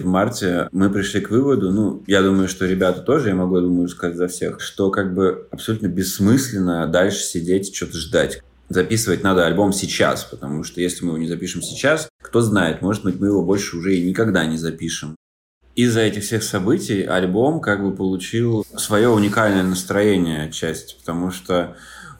в 0.00 0.06
марте 0.06 0.68
мы 0.72 0.90
пришли 0.90 1.20
к 1.20 1.30
выводу, 1.30 1.70
ну, 1.70 2.02
я 2.06 2.22
думаю, 2.22 2.48
что 2.48 2.66
ребята 2.66 3.00
тоже, 3.00 3.28
я 3.28 3.34
могу, 3.34 3.60
думаю, 3.60 3.88
сказать 3.88 4.16
за 4.16 4.28
всех, 4.28 4.60
что 4.60 4.90
как 4.90 5.14
бы 5.14 5.48
абсолютно 5.50 5.88
бессмысленно 5.88 6.86
дальше 6.86 7.20
сидеть, 7.20 7.74
что-то 7.74 7.98
ждать. 7.98 8.42
Записывать 8.68 9.22
надо 9.22 9.46
альбом 9.46 9.72
сейчас, 9.72 10.24
потому 10.24 10.64
что 10.64 10.80
если 10.80 11.04
мы 11.04 11.10
его 11.10 11.18
не 11.18 11.28
запишем 11.28 11.62
сейчас, 11.62 12.08
кто 12.20 12.40
знает, 12.40 12.82
может 12.82 13.04
быть, 13.04 13.20
мы 13.20 13.28
его 13.28 13.42
больше 13.42 13.76
уже 13.76 13.96
и 13.96 14.08
никогда 14.08 14.44
не 14.44 14.56
запишем. 14.56 15.14
Из-за 15.76 16.00
этих 16.00 16.24
всех 16.24 16.42
событий 16.42 17.02
альбом 17.02 17.60
как 17.60 17.82
бы 17.82 17.94
получил 17.94 18.66
свое 18.76 19.08
уникальное 19.08 19.62
настроение 19.62 20.44
отчасти, 20.44 20.96
потому 20.98 21.30
что 21.30 21.76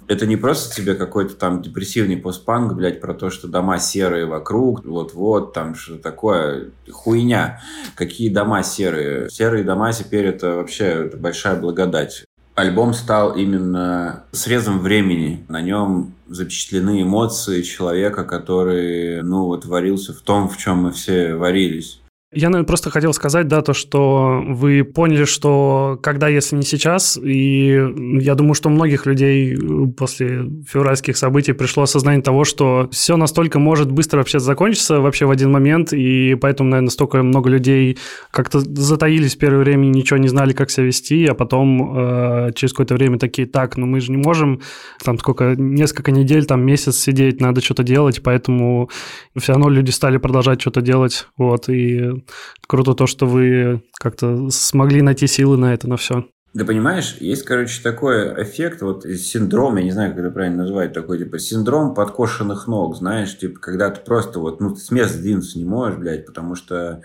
Это 0.08 0.26
не 0.26 0.36
просто 0.36 0.74
тебе 0.74 0.94
какой-то 0.94 1.34
там 1.34 1.62
депрессивный 1.62 2.16
постпанк, 2.16 2.74
блядь, 2.74 3.00
про 3.00 3.12
то, 3.12 3.30
что 3.30 3.48
дома 3.48 3.78
серые 3.78 4.26
вокруг, 4.26 4.84
вот-вот, 4.84 5.52
там 5.52 5.74
что 5.74 5.98
такое, 5.98 6.70
хуйня. 6.90 7.60
Какие 7.96 8.28
дома 8.28 8.62
серые? 8.62 9.28
Серые 9.30 9.64
дома 9.64 9.92
теперь 9.92 10.26
это 10.26 10.54
вообще 10.54 11.10
большая 11.16 11.60
благодать. 11.60 12.24
Альбом 12.54 12.94
стал 12.94 13.36
именно 13.36 14.24
срезом 14.32 14.78
времени. 14.78 15.44
На 15.48 15.60
нем 15.60 16.14
запечатлены 16.26 17.02
эмоции 17.02 17.60
человека, 17.60 18.24
который, 18.24 19.22
ну, 19.22 19.44
вот 19.44 19.66
варился 19.66 20.14
в 20.14 20.20
том, 20.22 20.48
в 20.48 20.56
чем 20.56 20.84
мы 20.84 20.92
все 20.92 21.34
варились. 21.34 22.00
Я, 22.36 22.50
наверное, 22.50 22.66
просто 22.66 22.90
хотел 22.90 23.14
сказать, 23.14 23.48
да, 23.48 23.62
то, 23.62 23.72
что 23.72 24.44
вы 24.46 24.84
поняли, 24.84 25.24
что 25.24 25.98
когда, 26.02 26.28
если 26.28 26.54
не 26.56 26.64
сейчас, 26.64 27.16
и 27.16 27.82
я 28.20 28.34
думаю, 28.34 28.52
что 28.52 28.68
у 28.68 28.72
многих 28.72 29.06
людей 29.06 29.56
после 29.96 30.44
февральских 30.68 31.16
событий 31.16 31.54
пришло 31.54 31.84
осознание 31.84 32.22
того, 32.22 32.44
что 32.44 32.90
все 32.92 33.16
настолько 33.16 33.58
может 33.58 33.90
быстро 33.90 34.18
вообще 34.18 34.38
закончиться 34.38 35.00
вообще 35.00 35.24
в 35.24 35.30
один 35.30 35.50
момент, 35.50 35.94
и 35.94 36.34
поэтому, 36.34 36.68
наверное, 36.68 36.90
столько 36.90 37.22
много 37.22 37.48
людей 37.48 37.96
как-то 38.30 38.60
затаились 38.60 39.34
в 39.34 39.38
первое 39.38 39.60
время 39.60 39.86
ничего 39.86 40.18
не 40.18 40.28
знали, 40.28 40.52
как 40.52 40.70
себя 40.70 40.84
вести, 40.84 41.24
а 41.24 41.32
потом 41.32 41.98
э, 41.98 42.52
через 42.54 42.74
какое-то 42.74 42.96
время 42.96 43.18
такие, 43.18 43.48
так, 43.48 43.78
ну 43.78 43.86
мы 43.86 44.00
же 44.00 44.12
не 44.12 44.18
можем 44.18 44.60
там 45.02 45.18
сколько, 45.18 45.54
несколько 45.56 46.12
недель, 46.12 46.44
там 46.44 46.66
месяц 46.66 46.98
сидеть, 46.98 47.40
надо 47.40 47.62
что-то 47.62 47.82
делать, 47.82 48.22
поэтому 48.22 48.90
все 49.38 49.52
равно 49.52 49.70
люди 49.70 49.90
стали 49.90 50.18
продолжать 50.18 50.60
что-то 50.60 50.82
делать, 50.82 51.28
вот, 51.38 51.70
и 51.70 52.25
круто 52.66 52.94
то, 52.94 53.06
что 53.06 53.26
вы 53.26 53.82
как-то 53.98 54.50
смогли 54.50 55.02
найти 55.02 55.26
силы 55.26 55.56
на 55.56 55.74
это, 55.74 55.88
на 55.88 55.96
все. 55.96 56.26
Да 56.56 56.64
понимаешь, 56.64 57.16
есть, 57.20 57.42
короче, 57.42 57.82
такой 57.82 58.42
эффект, 58.42 58.80
вот 58.80 59.04
синдром, 59.04 59.76
я 59.76 59.82
не 59.82 59.90
знаю, 59.90 60.12
как 60.12 60.20
это 60.20 60.30
правильно 60.30 60.62
назвать, 60.62 60.94
такой, 60.94 61.18
типа, 61.18 61.38
синдром 61.38 61.92
подкошенных 61.92 62.66
ног, 62.66 62.96
знаешь, 62.96 63.36
типа, 63.36 63.60
когда 63.60 63.90
ты 63.90 64.00
просто 64.00 64.38
вот, 64.40 64.58
ну, 64.58 64.74
с 64.74 64.90
места 64.90 65.18
сдвинуться 65.18 65.58
не 65.58 65.66
можешь, 65.66 65.98
блядь, 65.98 66.24
потому 66.24 66.54
что, 66.54 67.02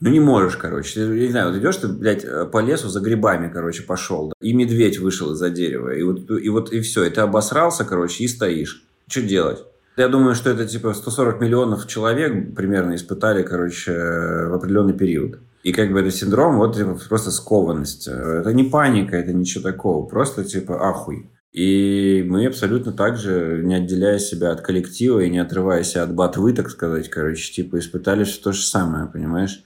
ну, 0.00 0.08
не 0.08 0.20
можешь, 0.20 0.56
короче. 0.56 0.94
Ты, 0.94 1.00
я 1.00 1.26
не 1.26 1.30
знаю, 1.32 1.50
вот 1.50 1.58
идешь 1.58 1.76
ты, 1.76 1.88
блядь, 1.88 2.24
по 2.50 2.62
лесу 2.62 2.88
за 2.88 3.00
грибами, 3.00 3.50
короче, 3.52 3.82
пошел, 3.82 4.28
да, 4.28 4.34
и 4.40 4.54
медведь 4.54 4.98
вышел 4.98 5.32
из-за 5.32 5.50
дерева, 5.50 5.94
и 5.94 6.02
вот, 6.02 6.30
и 6.30 6.48
вот, 6.48 6.72
и 6.72 6.80
все, 6.80 7.04
и 7.04 7.10
ты 7.10 7.20
обосрался, 7.20 7.84
короче, 7.84 8.24
и 8.24 8.28
стоишь. 8.28 8.86
Что 9.06 9.20
делать? 9.20 9.64
Я 9.98 10.06
думаю, 10.06 10.36
что 10.36 10.50
это 10.50 10.64
типа 10.64 10.94
140 10.94 11.40
миллионов 11.40 11.88
человек 11.88 12.54
примерно 12.54 12.94
испытали, 12.94 13.42
короче, 13.42 13.92
в 13.92 14.54
определенный 14.54 14.92
период. 14.92 15.40
И 15.64 15.72
как 15.72 15.92
бы 15.92 15.98
это 15.98 16.12
синдром, 16.12 16.58
вот 16.58 16.76
типа, 16.76 16.96
просто 17.08 17.32
скованность. 17.32 18.06
Это 18.06 18.52
не 18.54 18.62
паника, 18.62 19.16
это 19.16 19.32
ничего 19.32 19.64
такого. 19.64 20.06
Просто 20.06 20.44
типа 20.44 20.88
ахуй. 20.88 21.28
И 21.52 22.24
мы 22.28 22.46
абсолютно 22.46 22.92
так 22.92 23.16
же, 23.16 23.60
не 23.64 23.74
отделяя 23.74 24.20
себя 24.20 24.52
от 24.52 24.60
коллектива 24.60 25.18
и 25.18 25.30
не 25.30 25.40
отрывая 25.40 25.82
себя 25.82 26.04
от 26.04 26.14
батвы, 26.14 26.52
так 26.52 26.70
сказать, 26.70 27.10
короче, 27.10 27.52
типа 27.52 27.80
испытали 27.80 28.22
все 28.22 28.40
то 28.40 28.52
же 28.52 28.62
самое, 28.62 29.06
понимаешь? 29.06 29.64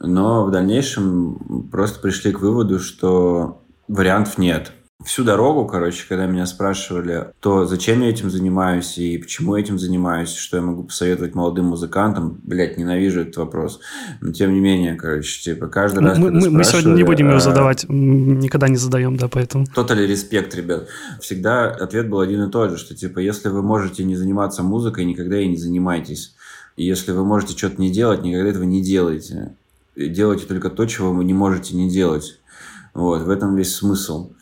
Но 0.00 0.46
в 0.46 0.50
дальнейшем 0.50 1.68
просто 1.70 2.00
пришли 2.00 2.32
к 2.32 2.40
выводу, 2.40 2.78
что 2.78 3.60
вариантов 3.86 4.38
нет 4.38 4.72
всю 5.04 5.24
дорогу, 5.24 5.66
короче, 5.66 6.04
когда 6.08 6.26
меня 6.26 6.46
спрашивали, 6.46 7.32
то 7.40 7.66
зачем 7.66 8.02
я 8.02 8.10
этим 8.10 8.30
занимаюсь 8.30 8.98
и 8.98 9.18
почему 9.18 9.56
этим 9.56 9.78
занимаюсь, 9.78 10.34
что 10.34 10.56
я 10.56 10.62
могу 10.62 10.84
посоветовать 10.84 11.34
молодым 11.34 11.66
музыкантам, 11.66 12.40
блядь, 12.42 12.78
ненавижу 12.78 13.20
этот 13.22 13.36
вопрос. 13.36 13.80
Но 14.20 14.32
тем 14.32 14.52
не 14.54 14.60
менее, 14.60 14.94
короче, 14.94 15.42
типа 15.42 15.68
каждый 15.68 16.02
раз, 16.04 16.18
мы, 16.18 16.30
мы, 16.30 16.50
мы 16.50 16.64
сегодня 16.64 16.92
не 16.92 17.04
будем 17.04 17.28
его 17.28 17.38
а, 17.38 17.40
задавать, 17.40 17.84
никогда 17.88 18.68
не 18.68 18.76
задаем, 18.76 19.16
да, 19.16 19.28
поэтому. 19.28 19.66
Тотали 19.66 20.06
респект, 20.06 20.54
ребят. 20.54 20.88
Всегда 21.20 21.70
ответ 21.70 22.08
был 22.08 22.20
один 22.20 22.44
и 22.44 22.50
тот 22.50 22.70
же, 22.70 22.76
что 22.76 22.94
типа, 22.94 23.18
если 23.18 23.48
вы 23.48 23.62
можете 23.62 24.04
не 24.04 24.16
заниматься 24.16 24.62
музыкой, 24.62 25.04
никогда 25.04 25.38
и 25.38 25.48
не 25.48 25.56
занимайтесь. 25.56 26.34
И 26.76 26.84
если 26.84 27.12
вы 27.12 27.24
можете 27.24 27.56
что-то 27.56 27.80
не 27.80 27.90
делать, 27.90 28.22
никогда 28.22 28.48
этого 28.48 28.64
не 28.64 28.82
делайте. 28.82 29.54
Делайте 29.94 30.46
только 30.46 30.70
то, 30.70 30.86
чего 30.86 31.12
вы 31.12 31.24
не 31.24 31.34
можете 31.34 31.76
не 31.76 31.90
делать. 31.90 32.38
Вот, 32.94 33.22
в 33.22 33.30
этом 33.30 33.56
весь 33.56 33.74
смысл. 33.74 34.32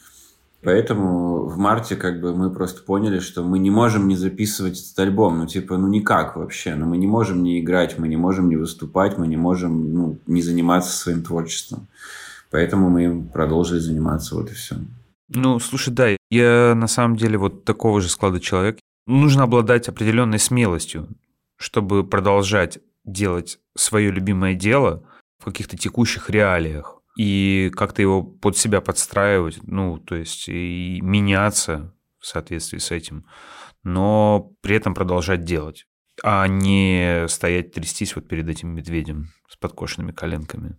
Поэтому 0.63 1.47
в 1.47 1.57
марте 1.57 1.97
как 1.97 2.21
бы 2.21 2.35
мы 2.35 2.51
просто 2.51 2.83
поняли, 2.83 3.19
что 3.19 3.43
мы 3.43 3.59
не 3.59 3.71
можем 3.71 4.09
не 4.09 4.17
записывать 4.17 4.79
этот 4.79 4.99
альбом. 4.99 5.39
Ну, 5.39 5.47
типа, 5.47 5.79
ну 5.79 5.89
никак 5.89 6.37
вообще. 6.37 6.75
Ну, 6.75 6.87
мы 6.87 6.99
не 6.99 7.07
можем 7.07 7.43
не 7.43 7.61
играть, 7.61 7.99
мы 7.99 8.09
не 8.09 8.17
можем 8.17 8.51
не 8.51 8.57
выступать, 8.57 9.17
мы 9.17 9.27
не 9.27 9.39
можем 9.39 9.95
ну, 9.95 10.19
не 10.27 10.43
заниматься 10.43 10.95
своим 10.95 11.23
творчеством. 11.23 11.87
Поэтому 12.51 12.91
мы 12.91 13.23
продолжили 13.33 13.79
заниматься, 13.79 14.35
вот 14.35 14.51
и 14.51 14.55
все. 14.55 14.77
Ну, 15.29 15.59
слушай, 15.61 15.95
да, 15.95 16.09
я 16.31 16.75
на 16.75 16.89
самом 16.89 17.17
деле 17.17 17.39
вот 17.39 17.65
такого 17.65 18.01
же 18.01 18.09
склада 18.09 18.39
человек. 18.39 18.79
Нужно 19.07 19.45
обладать 19.45 19.89
определенной 19.89 20.39
смелостью, 20.39 21.09
чтобы 21.57 22.05
продолжать 22.05 22.81
делать 23.07 23.59
свое 23.77 24.11
любимое 24.11 24.55
дело 24.55 25.03
в 25.39 25.47
каких-то 25.47 25.79
текущих 25.79 26.29
реалиях 26.29 27.00
и 27.17 27.71
как-то 27.75 28.03
его 28.03 28.23
под 28.23 28.57
себя 28.57 28.81
подстраивать, 28.81 29.59
ну, 29.63 29.99
то 29.99 30.15
есть 30.15 30.49
и 30.49 31.01
меняться 31.03 31.95
в 32.19 32.27
соответствии 32.27 32.79
с 32.79 32.91
этим, 32.91 33.27
но 33.83 34.53
при 34.61 34.77
этом 34.77 34.95
продолжать 34.95 35.45
делать, 35.45 35.87
а 36.23 36.47
не 36.47 37.27
стоять 37.29 37.73
трястись 37.73 38.15
вот 38.15 38.29
перед 38.29 38.49
этим 38.49 38.75
медведем 38.75 39.31
с 39.49 39.57
подкошенными 39.57 40.13
коленками. 40.13 40.77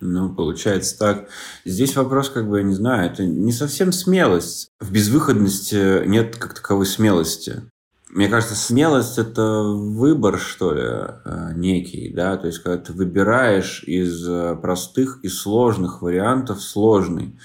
Ну, 0.00 0.32
получается 0.32 0.96
так. 0.96 1.28
Здесь 1.64 1.96
вопрос, 1.96 2.30
как 2.30 2.48
бы, 2.48 2.58
я 2.58 2.64
не 2.64 2.74
знаю, 2.74 3.10
это 3.10 3.24
не 3.24 3.50
совсем 3.50 3.90
смелость. 3.90 4.70
В 4.78 4.92
безвыходности 4.92 6.06
нет 6.06 6.36
как 6.36 6.54
таковой 6.54 6.86
смелости. 6.86 7.68
Мне 8.10 8.28
кажется, 8.28 8.54
смелость– 8.54 9.18
это 9.18 9.62
выбор, 9.62 10.38
что 10.38 10.72
ли, 10.72 10.82
э, 10.82 11.52
некий, 11.54 12.10
да, 12.10 12.36
то 12.38 12.46
есть, 12.46 12.60
когда 12.60 12.78
ты 12.78 12.92
выбираешь 12.94 13.84
из 13.84 14.26
э, 14.26 14.56
простых 14.56 15.20
и 15.22 15.28
сложных 15.28 16.00
вариантов 16.00 16.62
сложный, 16.62 17.38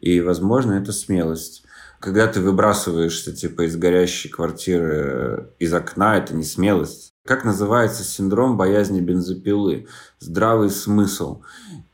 и, 0.00 0.20
возможно, 0.20 0.74
это 0.74 0.92
смелость. 0.92 1.64
Когда 1.98 2.26
ты 2.26 2.40
выбрасываешься, 2.40 3.32
типа, 3.32 3.62
из 3.62 3.76
горящей 3.76 4.28
квартиры 4.28 4.94
э, 4.94 5.46
из 5.60 5.72
окна, 5.72 6.18
это 6.18 6.34
не 6.34 6.44
смелость. 6.44 7.12
Как 7.24 7.44
называется 7.44 8.02
синдром 8.02 8.56
боязни 8.56 9.00
бензопилы? 9.00 9.86
Здравый 10.18 10.70
смысл. 10.70 11.42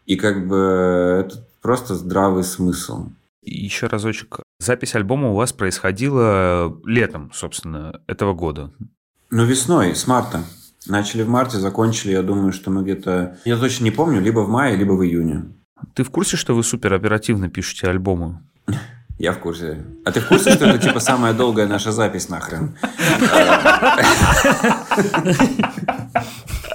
И 0.06 0.16
как 0.16 0.48
бы 0.48 1.24
это 1.26 1.46
просто 1.60 1.94
здравый 1.94 2.44
смысл. 2.44 3.10
Еще 3.42 3.86
разочек. 3.86 4.40
Запись 4.60 4.94
альбома 4.96 5.30
у 5.30 5.34
вас 5.34 5.52
происходила 5.52 6.76
летом, 6.84 7.30
собственно, 7.32 8.00
этого 8.08 8.34
года. 8.34 8.72
Ну, 9.30 9.44
весной, 9.44 9.94
с 9.94 10.06
марта. 10.08 10.42
Начали 10.86 11.22
в 11.22 11.28
марте, 11.28 11.58
закончили, 11.58 12.12
я 12.12 12.22
думаю, 12.22 12.52
что 12.52 12.70
мы 12.70 12.82
где-то... 12.82 13.38
Я 13.44 13.56
точно 13.56 13.84
не 13.84 13.90
помню, 13.92 14.20
либо 14.20 14.40
в 14.40 14.48
мае, 14.48 14.76
либо 14.76 14.92
в 14.92 15.04
июне. 15.04 15.44
Ты 15.94 16.02
в 16.02 16.10
курсе, 16.10 16.36
что 16.36 16.54
вы 16.54 16.64
супер 16.64 16.92
оперативно 16.92 17.48
пишете 17.48 17.88
альбомы? 17.88 18.40
Я 19.18 19.32
в 19.32 19.38
курсе. 19.38 19.84
А 20.04 20.12
ты 20.12 20.20
в 20.20 20.28
курсе, 20.28 20.52
что 20.52 20.66
это 20.66 20.78
типа 20.78 21.00
самая 21.00 21.34
долгая 21.34 21.66
наша 21.66 21.92
запись 21.92 22.28
нахрен? 22.28 22.76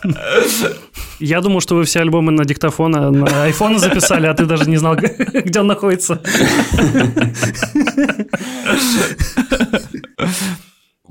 Я 1.25 1.39
думал, 1.39 1.61
что 1.61 1.75
вы 1.75 1.85
все 1.85 2.01
альбомы 2.01 2.33
на 2.33 2.43
диктофона, 2.43 3.09
на 3.09 3.45
айфона 3.45 3.79
записали, 3.79 4.27
а 4.27 4.33
ты 4.33 4.45
даже 4.45 4.69
не 4.69 4.75
знал, 4.75 4.97
где 5.45 5.61
он 5.61 5.67
находится. 5.67 6.21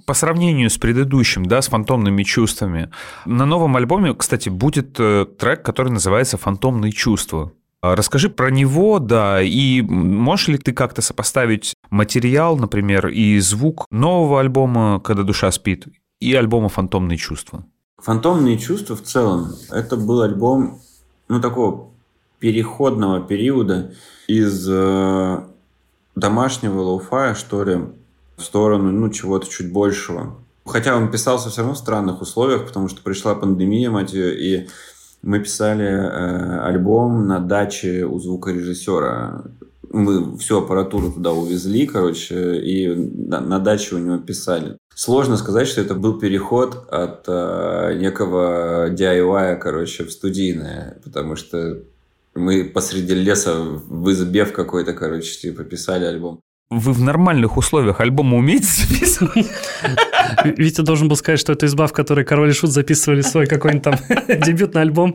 По 0.04 0.12
сравнению 0.12 0.68
с 0.68 0.76
предыдущим, 0.76 1.46
да, 1.46 1.62
с 1.62 1.68
фантомными 1.68 2.24
чувствами, 2.24 2.90
на 3.24 3.46
новом 3.46 3.74
альбоме, 3.76 4.12
кстати, 4.12 4.50
будет 4.50 4.96
э, 4.98 5.24
трек, 5.38 5.62
который 5.62 5.92
называется 5.92 6.36
«Фантомные 6.36 6.92
чувства». 6.92 7.52
А 7.80 7.96
расскажи 7.96 8.28
про 8.28 8.50
него, 8.50 8.98
да, 8.98 9.40
и 9.40 9.80
можешь 9.80 10.48
ли 10.48 10.58
ты 10.58 10.74
как-то 10.74 11.00
сопоставить 11.00 11.72
материал, 11.88 12.58
например, 12.58 13.08
и 13.08 13.38
звук 13.38 13.86
нового 13.90 14.40
альбома 14.40 15.00
«Когда 15.00 15.22
душа 15.22 15.50
спит» 15.52 15.86
и 16.20 16.34
альбома 16.34 16.68
«Фантомные 16.68 17.16
чувства»? 17.16 17.64
Фантомные 18.02 18.58
чувства 18.58 18.96
в 18.96 19.02
целом 19.02 19.54
это 19.70 19.96
был 19.96 20.22
альбом, 20.22 20.80
ну, 21.28 21.40
такого 21.40 21.88
переходного 22.40 23.20
периода 23.20 23.92
из 24.26 24.68
э, 24.68 25.44
домашнего 26.16 26.80
лоуфая, 26.80 27.34
что 27.34 27.62
ли, 27.62 27.78
в 28.36 28.42
сторону, 28.42 28.90
ну, 28.90 29.08
чего-то 29.08 29.48
чуть 29.48 29.72
большего. 29.72 30.34
Хотя 30.66 30.96
он 30.96 31.12
писался 31.12 31.48
все 31.48 31.60
равно 31.60 31.74
в 31.74 31.78
странных 31.78 32.20
условиях, 32.20 32.66
потому 32.66 32.88
что 32.88 33.02
пришла 33.02 33.36
пандемия, 33.36 33.88
мать 33.88 34.12
ее, 34.12 34.36
и 34.36 34.68
мы 35.22 35.38
писали 35.38 35.86
э, 35.86 36.60
альбом 36.60 37.28
на 37.28 37.38
даче 37.38 38.04
у 38.04 38.18
звукорежиссера 38.18 39.44
мы 39.92 40.38
всю 40.38 40.58
аппаратуру 40.58 41.12
туда 41.12 41.32
увезли, 41.32 41.86
короче, 41.86 42.60
и 42.60 42.88
на, 42.88 43.40
на 43.40 43.58
даче 43.58 43.96
у 43.96 43.98
него 43.98 44.18
писали. 44.18 44.78
Сложно 44.94 45.36
сказать, 45.36 45.68
что 45.68 45.80
это 45.80 45.94
был 45.94 46.18
переход 46.18 46.86
от 46.90 47.24
э, 47.26 47.94
некого 47.98 48.90
DIY, 48.90 49.56
короче, 49.56 50.04
в 50.04 50.12
студийное, 50.12 50.98
потому 51.04 51.36
что 51.36 51.78
мы 52.34 52.64
посреди 52.64 53.14
леса 53.14 53.54
в 53.54 54.10
избе 54.10 54.44
в 54.44 54.52
какой-то, 54.52 54.92
короче, 54.94 55.38
типа, 55.38 55.64
писали 55.64 56.04
альбом. 56.04 56.40
вы 56.70 56.92
в 56.92 57.00
нормальных 57.00 57.56
условиях 57.56 58.00
альбомы 58.00 58.38
умеете 58.38 58.66
записывать? 58.66 59.50
Витя 60.44 60.82
должен 60.82 61.08
был 61.08 61.16
сказать, 61.16 61.40
что 61.40 61.52
это 61.52 61.66
изба, 61.66 61.86
в 61.86 61.92
которой 61.92 62.24
Король 62.24 62.50
и 62.50 62.52
Шут 62.52 62.70
записывали 62.70 63.20
свой 63.20 63.46
какой-нибудь 63.46 63.84
там 63.84 63.96
дебютный 64.40 64.82
альбом. 64.82 65.14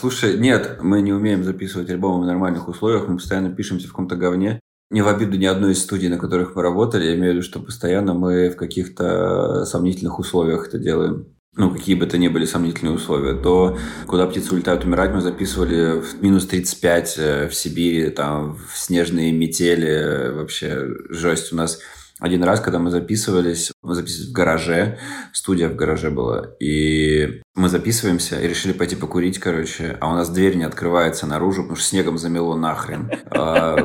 Слушай, 0.00 0.38
нет, 0.38 0.78
мы 0.80 1.02
не 1.02 1.12
умеем 1.12 1.42
записывать 1.42 1.90
альбомы 1.90 2.22
в 2.22 2.26
нормальных 2.26 2.68
условиях, 2.68 3.08
мы 3.08 3.16
постоянно 3.16 3.50
пишемся 3.50 3.88
в 3.88 3.90
каком-то 3.90 4.14
говне. 4.14 4.60
Не 4.90 5.02
в 5.02 5.08
обиду 5.08 5.36
ни 5.36 5.44
одной 5.44 5.72
из 5.72 5.82
студий, 5.82 6.08
на 6.08 6.18
которых 6.18 6.54
мы 6.54 6.62
работали, 6.62 7.06
я 7.06 7.14
имею 7.16 7.32
в 7.32 7.34
виду, 7.36 7.42
что 7.42 7.58
постоянно 7.60 8.14
мы 8.14 8.48
в 8.48 8.56
каких-то 8.56 9.64
сомнительных 9.64 10.20
условиях 10.20 10.68
это 10.68 10.78
делаем 10.78 11.26
ну, 11.58 11.72
какие 11.72 11.96
бы 11.96 12.06
то 12.06 12.16
ни 12.18 12.28
были 12.28 12.44
сомнительные 12.44 12.94
условия, 12.94 13.34
то 13.34 13.76
«Куда 14.06 14.28
птицы 14.28 14.54
улетают 14.54 14.84
умирать» 14.84 15.12
мы 15.12 15.20
записывали 15.20 16.00
в 16.00 16.22
минус 16.22 16.46
35 16.46 17.14
э, 17.18 17.48
в 17.48 17.54
Сибири, 17.54 18.10
там, 18.10 18.56
в 18.68 18.78
снежные 18.78 19.32
метели, 19.32 20.30
вообще 20.30 20.86
жесть. 21.10 21.52
У 21.52 21.56
нас 21.56 21.80
один 22.20 22.42
раз, 22.42 22.60
когда 22.60 22.78
мы 22.78 22.90
записывались, 22.90 23.72
мы 23.82 23.94
записывались 23.94 24.30
в 24.30 24.32
гараже, 24.32 24.98
студия 25.32 25.68
в 25.68 25.76
гараже 25.76 26.10
была, 26.10 26.50
и 26.58 27.42
мы 27.54 27.68
записываемся 27.68 28.40
и 28.40 28.48
решили 28.48 28.72
пойти 28.72 28.96
покурить, 28.96 29.38
короче, 29.38 29.96
а 30.00 30.10
у 30.10 30.14
нас 30.14 30.28
дверь 30.28 30.56
не 30.56 30.64
открывается 30.64 31.26
наружу, 31.26 31.62
потому 31.62 31.76
что 31.76 31.86
снегом 31.86 32.18
замело 32.18 32.56
нахрен. 32.56 33.10
А, 33.30 33.76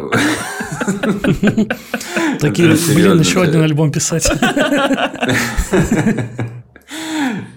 Такие, 2.40 2.70
блин, 2.96 3.20
еще 3.20 3.44
один 3.44 3.62
альбом 3.62 3.92
писать. 3.92 4.28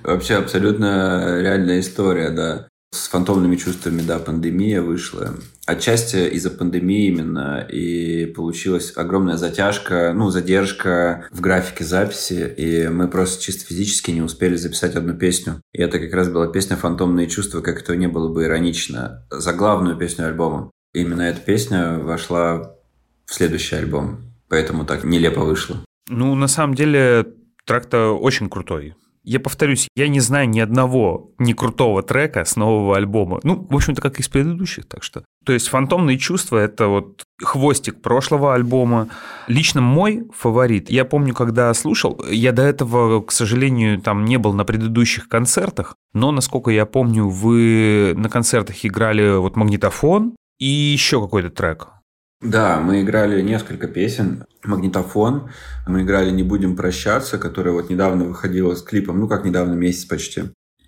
Вообще 0.02 0.34
абсолютно 0.36 1.40
реальная 1.40 1.80
история, 1.80 2.30
да. 2.30 2.68
С 2.96 3.08
фантомными 3.08 3.56
чувствами, 3.56 4.00
да, 4.00 4.18
пандемия 4.18 4.80
вышла. 4.80 5.34
Отчасти 5.66 6.28
из-за 6.30 6.50
пандемии 6.50 7.08
именно 7.08 7.60
и 7.60 8.24
получилась 8.24 8.96
огромная 8.96 9.36
затяжка, 9.36 10.12
ну, 10.14 10.30
задержка 10.30 11.28
в 11.30 11.42
графике 11.42 11.84
записи, 11.84 12.54
и 12.56 12.88
мы 12.88 13.08
просто 13.08 13.42
чисто 13.42 13.66
физически 13.66 14.12
не 14.12 14.22
успели 14.22 14.56
записать 14.56 14.94
одну 14.94 15.12
песню. 15.12 15.60
И 15.74 15.82
это 15.82 15.98
как 15.98 16.14
раз 16.14 16.30
была 16.30 16.46
песня 16.46 16.76
«Фантомные 16.76 17.26
чувства», 17.26 17.60
как 17.60 17.82
это 17.82 17.94
не 17.96 18.06
было 18.08 18.32
бы 18.32 18.44
иронично, 18.44 19.26
за 19.30 19.52
главную 19.52 19.98
песню 19.98 20.26
альбома. 20.26 20.70
Именно 20.94 21.22
эта 21.22 21.40
песня 21.40 21.98
вошла 21.98 22.74
в 23.26 23.34
следующий 23.34 23.76
альбом, 23.76 24.32
поэтому 24.48 24.86
так 24.86 25.04
нелепо 25.04 25.44
вышло. 25.44 25.84
Ну, 26.08 26.34
на 26.34 26.48
самом 26.48 26.74
деле, 26.74 27.26
трек-то 27.66 28.12
очень 28.12 28.48
крутой. 28.48 28.94
Я 29.26 29.40
повторюсь, 29.40 29.88
я 29.96 30.06
не 30.06 30.20
знаю 30.20 30.48
ни 30.48 30.60
одного 30.60 31.32
не 31.38 31.52
крутого 31.52 32.04
трека 32.04 32.44
с 32.44 32.54
нового 32.54 32.96
альбома. 32.96 33.40
Ну, 33.42 33.66
в 33.68 33.74
общем-то, 33.74 34.00
как 34.00 34.18
и 34.18 34.22
из 34.22 34.28
предыдущих, 34.28 34.86
так 34.86 35.02
что. 35.02 35.24
То 35.44 35.52
есть 35.52 35.66
«Фантомные 35.66 36.16
чувства»— 36.16 36.58
это 36.58 36.86
вот 36.86 37.24
хвостик 37.42 38.00
прошлого 38.00 38.54
альбома. 38.54 39.08
Лично 39.48 39.80
мой 39.80 40.28
фаворит. 40.32 40.90
Я 40.90 41.04
помню, 41.04 41.34
когда 41.34 41.74
слушал, 41.74 42.24
я 42.30 42.52
до 42.52 42.62
этого, 42.62 43.20
к 43.20 43.32
сожалению, 43.32 44.00
там 44.00 44.24
не 44.24 44.36
был 44.36 44.52
на 44.52 44.64
предыдущих 44.64 45.28
концертах, 45.28 45.96
но, 46.14 46.30
насколько 46.30 46.70
я 46.70 46.86
помню, 46.86 47.28
вы 47.28 48.14
на 48.16 48.28
концертах 48.28 48.84
играли 48.84 49.38
вот 49.38 49.56
магнитофон 49.56 50.36
и 50.60 50.66
еще 50.66 51.20
какой-то 51.20 51.50
трек. 51.50 51.88
Да, 52.42 52.80
мы 52.80 53.00
играли 53.00 53.40
несколько 53.40 53.88
песен. 53.88 54.44
Магнитофон. 54.62 55.50
Мы 55.86 56.02
играли 56.02 56.30
«Не 56.30 56.42
будем 56.42 56.76
прощаться», 56.76 57.38
которая 57.38 57.72
вот 57.72 57.88
недавно 57.88 58.24
выходила 58.24 58.74
с 58.74 58.82
клипом. 58.82 59.20
Ну, 59.20 59.28
как 59.28 59.44
недавно, 59.44 59.74
месяц 59.74 60.04
почти. 60.04 60.44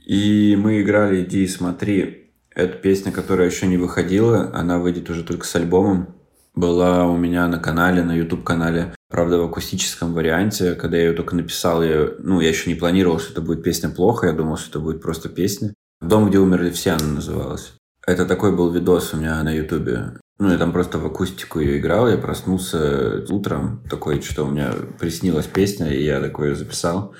И 0.06 0.56
мы 0.58 0.82
играли 0.82 1.24
«Иди 1.24 1.44
и 1.44 1.48
смотри». 1.48 2.32
Это 2.54 2.76
песня, 2.76 3.12
которая 3.12 3.48
еще 3.48 3.66
не 3.66 3.76
выходила. 3.76 4.50
Она 4.52 4.78
выйдет 4.78 5.08
уже 5.08 5.22
только 5.22 5.46
с 5.46 5.54
альбомом. 5.56 6.14
Была 6.54 7.06
у 7.06 7.16
меня 7.16 7.46
на 7.48 7.58
канале, 7.58 8.02
на 8.02 8.16
YouTube-канале. 8.16 8.94
Правда, 9.08 9.38
в 9.38 9.44
акустическом 9.44 10.12
варианте. 10.12 10.74
Когда 10.74 10.96
я 10.98 11.04
ее 11.04 11.12
только 11.12 11.34
написал, 11.34 11.82
я, 11.82 12.10
ну, 12.18 12.40
я 12.40 12.48
еще 12.48 12.68
не 12.68 12.76
планировал, 12.76 13.20
что 13.20 13.32
это 13.32 13.40
будет 13.40 13.62
песня 13.62 13.88
плохо. 13.88 14.26
Я 14.26 14.32
думал, 14.32 14.58
что 14.58 14.70
это 14.70 14.80
будет 14.80 15.00
просто 15.00 15.28
песня. 15.28 15.72
«Дом, 16.00 16.28
где 16.28 16.38
умерли 16.38 16.70
все» 16.70 16.90
она 16.90 17.06
называлась. 17.06 17.74
Это 18.06 18.26
такой 18.26 18.54
был 18.54 18.70
видос 18.70 19.14
у 19.14 19.16
меня 19.16 19.42
на 19.42 19.52
Ютубе. 19.52 20.12
Ну, 20.40 20.50
я 20.52 20.58
там 20.58 20.72
просто 20.72 20.98
в 20.98 21.06
акустику 21.06 21.58
ее 21.58 21.78
играл, 21.78 22.08
я 22.08 22.16
проснулся 22.16 23.24
утром, 23.28 23.82
такой, 23.90 24.22
что 24.22 24.44
у 24.44 24.50
меня 24.50 24.72
приснилась 24.98 25.46
песня, 25.46 25.92
и 25.92 26.04
я 26.04 26.20
такое 26.20 26.54
записал. 26.54 27.12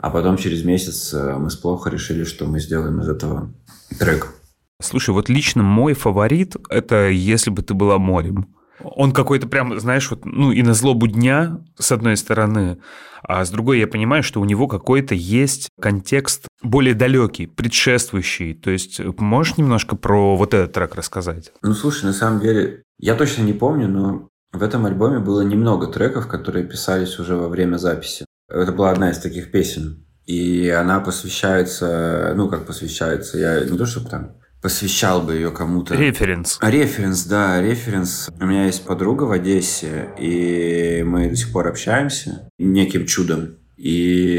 А 0.00 0.10
потом 0.10 0.38
через 0.38 0.64
месяц 0.64 1.12
э, 1.12 1.36
мы 1.38 1.50
с 1.50 1.56
Плохо 1.56 1.90
решили, 1.90 2.24
что 2.24 2.46
мы 2.46 2.60
сделаем 2.60 3.00
из 3.00 3.08
этого 3.08 3.52
трек. 3.98 4.34
Слушай, 4.80 5.10
вот 5.10 5.28
лично 5.28 5.62
мой 5.62 5.92
фаворит– 5.92 6.56
это 6.70 7.08
«Если 7.08 7.50
бы 7.50 7.62
ты 7.62 7.74
была 7.74 7.98
морем». 7.98 8.54
Он 8.82 9.12
какой-то 9.12 9.46
прям, 9.46 9.78
знаешь, 9.78 10.10
вот, 10.10 10.24
ну, 10.24 10.50
и 10.50 10.62
на 10.62 10.74
злобу 10.74 11.06
дня, 11.06 11.60
с 11.78 11.92
одной 11.92 12.16
стороны, 12.16 12.78
а 13.22 13.44
с 13.44 13.50
другой 13.50 13.78
я 13.78 13.86
понимаю, 13.86 14.22
что 14.22 14.40
у 14.40 14.44
него 14.44 14.66
какой-то 14.66 15.14
есть 15.14 15.68
контекст 15.80 16.48
более 16.62 16.94
далекий, 16.94 17.46
предшествующий. 17.46 18.54
То 18.54 18.70
есть 18.70 19.00
можешь 19.18 19.56
немножко 19.56 19.96
про 19.96 20.36
вот 20.36 20.54
этот 20.54 20.72
трек 20.72 20.94
рассказать? 20.94 21.52
Ну, 21.62 21.74
слушай, 21.74 22.04
на 22.04 22.12
самом 22.12 22.40
деле, 22.40 22.82
я 22.98 23.14
точно 23.14 23.42
не 23.42 23.52
помню, 23.52 23.88
но 23.88 24.28
в 24.52 24.62
этом 24.62 24.86
альбоме 24.86 25.18
было 25.18 25.40
немного 25.42 25.86
треков, 25.86 26.28
которые 26.28 26.66
писались 26.66 27.18
уже 27.18 27.36
во 27.36 27.48
время 27.48 27.76
записи. 27.76 28.24
Это 28.48 28.72
была 28.72 28.90
одна 28.90 29.10
из 29.10 29.18
таких 29.18 29.50
песен. 29.50 30.06
И 30.26 30.68
она 30.68 31.00
посвящается, 31.00 32.32
ну, 32.36 32.48
как 32.48 32.66
посвящается, 32.66 33.38
я 33.38 33.64
не 33.64 33.76
то, 33.76 33.86
чтобы 33.86 34.08
там 34.08 34.36
посвящал 34.62 35.22
бы 35.22 35.34
ее 35.34 35.50
кому-то. 35.50 35.96
Референс. 35.96 36.58
Референс, 36.62 37.24
да, 37.24 37.60
референс. 37.60 38.30
У 38.40 38.46
меня 38.46 38.66
есть 38.66 38.86
подруга 38.86 39.24
в 39.24 39.32
Одессе, 39.32 40.10
и 40.18 41.02
мы 41.04 41.28
до 41.28 41.36
сих 41.36 41.52
пор 41.52 41.66
общаемся 41.66 42.48
неким 42.58 43.06
чудом. 43.06 43.56
И 43.82 44.36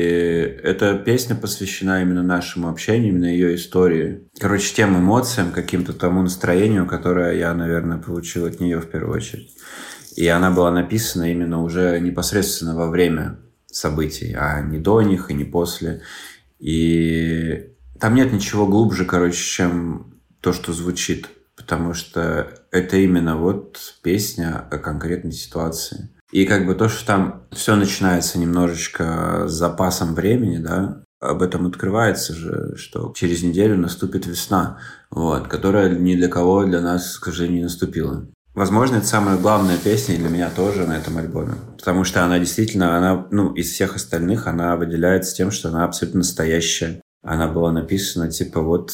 эта 0.63 0.97
песня 0.97 1.35
посвящена 1.35 2.01
именно 2.01 2.23
нашему 2.23 2.69
общению, 2.69 3.09
именно 3.09 3.25
ее 3.25 3.55
истории. 3.55 4.29
Короче, 4.39 4.73
тем 4.73 4.97
эмоциям, 4.97 5.51
каким-то 5.51 5.91
тому 5.91 6.21
настроению, 6.21 6.87
которое 6.87 7.37
я, 7.37 7.53
наверное, 7.53 7.97
получил 7.97 8.45
от 8.45 8.61
нее 8.61 8.79
в 8.79 8.89
первую 8.89 9.17
очередь. 9.17 9.51
И 10.15 10.25
она 10.27 10.49
была 10.49 10.71
написана 10.71 11.29
именно 11.29 11.61
уже 11.61 11.99
непосредственно 11.99 12.73
во 12.73 12.89
время 12.89 13.37
событий, 13.65 14.33
а 14.33 14.61
не 14.61 14.77
до 14.77 15.01
них 15.01 15.29
и 15.29 15.33
не 15.33 15.43
после. 15.43 16.03
И 16.59 17.73
там 17.99 18.15
нет 18.15 18.31
ничего 18.31 18.65
глубже, 18.65 19.03
короче, 19.03 19.43
чем 19.43 20.21
то, 20.39 20.53
что 20.53 20.71
звучит, 20.71 21.27
потому 21.57 21.93
что 21.93 22.47
это 22.71 22.95
именно 22.95 23.35
вот 23.35 23.77
песня 24.03 24.65
о 24.71 24.77
конкретной 24.77 25.33
ситуации. 25.33 26.11
И 26.33 26.45
как 26.45 26.65
бы 26.65 26.73
то, 26.73 26.89
что 26.89 27.05
там 27.05 27.43
все 27.51 27.75
начинается 27.75 28.39
немножечко 28.39 29.47
с 29.47 29.51
запасом 29.51 30.15
времени, 30.15 30.57
да, 30.57 31.03
об 31.21 31.43
этом 31.43 31.67
открывается 31.67 32.33
же, 32.33 32.75
что 32.75 33.13
через 33.15 33.43
неделю 33.43 33.77
наступит 33.77 34.25
весна, 34.25 34.79
вот, 35.11 35.47
которая 35.47 35.89
ни 35.89 36.15
для 36.15 36.27
кого 36.29 36.65
для 36.65 36.81
нас, 36.81 37.19
к 37.19 37.25
сожалению, 37.25 37.57
не 37.57 37.63
наступила. 37.65 38.25
Возможно, 38.55 38.95
это 38.95 39.05
самая 39.05 39.37
главная 39.37 39.77
песня 39.77 40.17
для 40.17 40.29
меня 40.29 40.49
тоже 40.49 40.87
на 40.87 40.97
этом 40.97 41.19
альбоме. 41.19 41.53
Потому 41.77 42.03
что 42.03 42.25
она 42.25 42.39
действительно, 42.39 42.97
она, 42.97 43.27
ну, 43.29 43.53
из 43.53 43.69
всех 43.71 43.95
остальных, 43.95 44.47
она 44.47 44.75
выделяется 44.75 45.35
тем, 45.35 45.51
что 45.51 45.69
она 45.69 45.85
абсолютно 45.85 46.19
настоящая. 46.19 46.99
Она 47.23 47.47
была 47.47 47.71
написана, 47.71 48.31
типа, 48.31 48.59
вот 48.59 48.91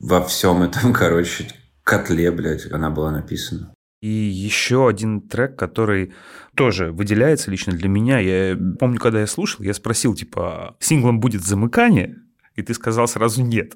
во 0.00 0.22
всем 0.22 0.62
этом, 0.62 0.92
короче, 0.92 1.48
котле, 1.82 2.30
блядь, 2.30 2.70
она 2.70 2.90
была 2.90 3.10
написана. 3.10 3.72
И 4.00 4.08
еще 4.08 4.88
один 4.88 5.20
трек, 5.22 5.56
который 5.56 6.12
тоже 6.54 6.92
выделяется 6.92 7.50
лично 7.50 7.72
для 7.72 7.88
меня. 7.88 8.18
Я 8.20 8.56
помню, 8.78 9.00
когда 9.00 9.20
я 9.20 9.26
слушал, 9.26 9.64
я 9.64 9.74
спросил, 9.74 10.14
типа, 10.14 10.76
синглом 10.78 11.20
будет 11.20 11.44
замыкание? 11.44 12.16
И 12.54 12.62
ты 12.62 12.74
сказал 12.74 13.08
сразу 13.08 13.42
нет. 13.42 13.74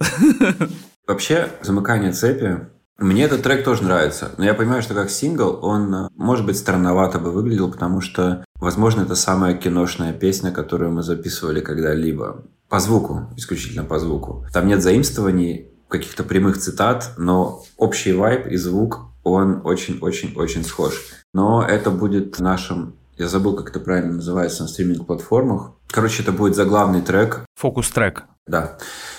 Вообще, 1.07 1.49
замыкание 1.63 2.13
цепи 2.13 2.67
мне 3.03 3.25
этот 3.25 3.43
трек 3.43 3.65
тоже 3.65 3.83
нравится, 3.83 4.31
но 4.39 4.45
я 4.45 4.55
понимаю, 4.55 4.83
что 4.83 4.95
как 4.95 5.11
сингл 5.11 5.59
он, 5.63 6.09
может 6.17 6.47
быть, 6.47 6.57
странновато 6.57 7.19
бы 7.19 7.33
выглядел, 7.33 7.71
потому 7.71 8.01
что, 8.01 8.45
возможно, 8.55 9.03
это 9.03 9.17
самая 9.17 9.55
киношная 9.55 10.13
песня, 10.13 10.53
которую 10.53 10.93
мы 10.93 11.03
записывали 11.03 11.61
когда-либо. 11.61 12.45
По 12.69 12.79
звуку, 12.79 13.29
исключительно 13.37 13.85
по 13.85 13.99
звуку. 13.99 14.47
Там 14.53 14.67
нет 14.67 14.83
заимствований, 14.83 15.69
каких-то 15.89 16.23
прямых 16.23 16.59
цитат, 16.59 17.13
но 17.19 17.63
общий 17.77 18.13
вайб 18.13 18.47
и 18.47 18.57
звук, 18.57 19.12
он 19.25 19.61
очень-очень-очень 19.65 20.65
схож. 20.65 20.95
Но 21.33 21.65
это 21.67 21.91
будет 21.91 22.39
нашим 22.39 22.95
я 23.19 23.29
забыл, 23.29 23.55
как 23.55 23.71
это 23.71 23.79
правильно 23.79 24.15
называется 24.15 24.63
на 24.63 24.69
стриминг-платформах. 24.69 25.73
Короче, 25.89 26.23
это 26.23 26.33
будет 26.33 26.57
заглавный 26.57 27.03
трек. 27.03 27.45
Фокус-трек. 27.57 28.25
Да, 28.47 28.79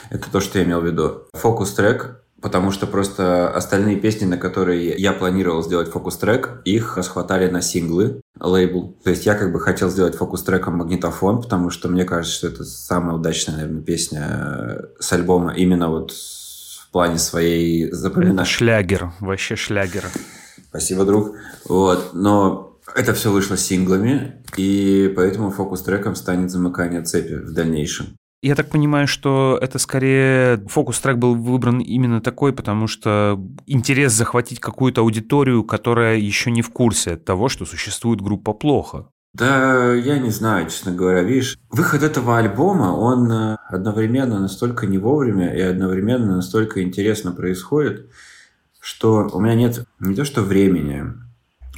это 0.10 0.30
то, 0.32 0.40
что 0.40 0.60
я 0.60 0.66
имел 0.66 0.82
в 0.82 0.86
виду. 0.86 1.22
Фокус-трек, 1.34 2.24
потому 2.42 2.72
что 2.72 2.88
просто 2.88 3.50
остальные 3.50 3.98
песни, 3.98 4.26
на 4.26 4.38
которые 4.38 4.98
я 4.98 5.14
планировал 5.14 5.64
сделать 5.64 5.90
фокус-трек, 5.90 6.62
их 6.66 6.98
расхватали 6.98 7.50
на 7.50 7.62
синглы, 7.62 8.20
лейбл. 8.40 8.98
То 9.04 9.12
есть 9.12 9.26
я 9.26 9.36
как 9.36 9.54
бы 9.54 9.60
хотел 9.62 9.90
сделать 9.90 10.16
фокус-треком 10.16 10.78
магнитофон, 10.78 11.42
потому 11.42 11.70
что 11.70 11.88
мне 11.88 12.04
кажется, 12.04 12.36
что 12.36 12.48
это 12.48 12.66
самая 12.66 13.16
удачная, 13.16 13.56
наверное, 13.56 13.84
песня 13.84 14.82
с 15.00 15.14
альбома 15.14 15.54
именно 15.54 15.90
вот 15.90 16.12
плане 16.94 17.18
своей 17.18 17.92
запоминания. 17.92 18.46
Шлягер, 18.46 19.12
вообще 19.20 19.58
шлягер. 19.58 20.06
Спасибо, 20.70 21.04
друг. 21.04 21.36
Вот, 21.68 22.12
но 22.14 22.80
это 22.96 23.14
все 23.14 23.32
вышло 23.32 23.58
синглами, 23.58 24.44
и 24.56 25.12
поэтому 25.16 25.52
фокус-треком 25.52 26.16
станет 26.16 26.52
замыкание 26.52 27.02
цепи 27.02 27.34
в 27.34 27.54
дальнейшем. 27.54 28.16
Я 28.42 28.56
так 28.56 28.70
понимаю, 28.70 29.08
что 29.08 29.58
это 29.62 29.80
скорее 29.80 30.58
фокус-трек 30.68 31.18
был 31.18 31.36
выбран 31.36 31.80
именно 31.80 32.22
такой, 32.22 32.52
потому 32.54 32.88
что 32.88 33.40
интерес 33.66 34.12
захватить 34.12 34.60
какую-то 34.60 35.02
аудиторию, 35.02 35.64
которая 35.64 36.18
еще 36.18 36.52
не 36.52 36.62
в 36.62 36.70
курсе 36.70 37.16
того, 37.16 37.50
что 37.50 37.66
существует 37.66 38.22
группа 38.22 38.54
плохо. 38.54 39.08
Да, 39.34 39.94
я 39.94 40.20
не 40.20 40.30
знаю, 40.30 40.70
честно 40.70 40.92
говоря. 40.92 41.24
Видишь, 41.24 41.58
выход 41.72 42.04
этого 42.04 42.38
альбома, 42.38 42.96
он 42.96 43.32
э, 43.32 43.58
одновременно 43.68 44.40
настолько 44.40 44.86
не 44.86 45.00
вовремя 45.00 45.56
и 45.56 45.62
одновременно 45.62 46.36
настолько 46.36 46.84
интересно 46.84 47.32
происходит, 47.32 48.12
что 48.80 49.28
у 49.34 49.40
меня 49.40 49.56
нет 49.56 49.86
не 50.00 50.14
то 50.14 50.24
что 50.24 50.44
времени, 50.44 51.14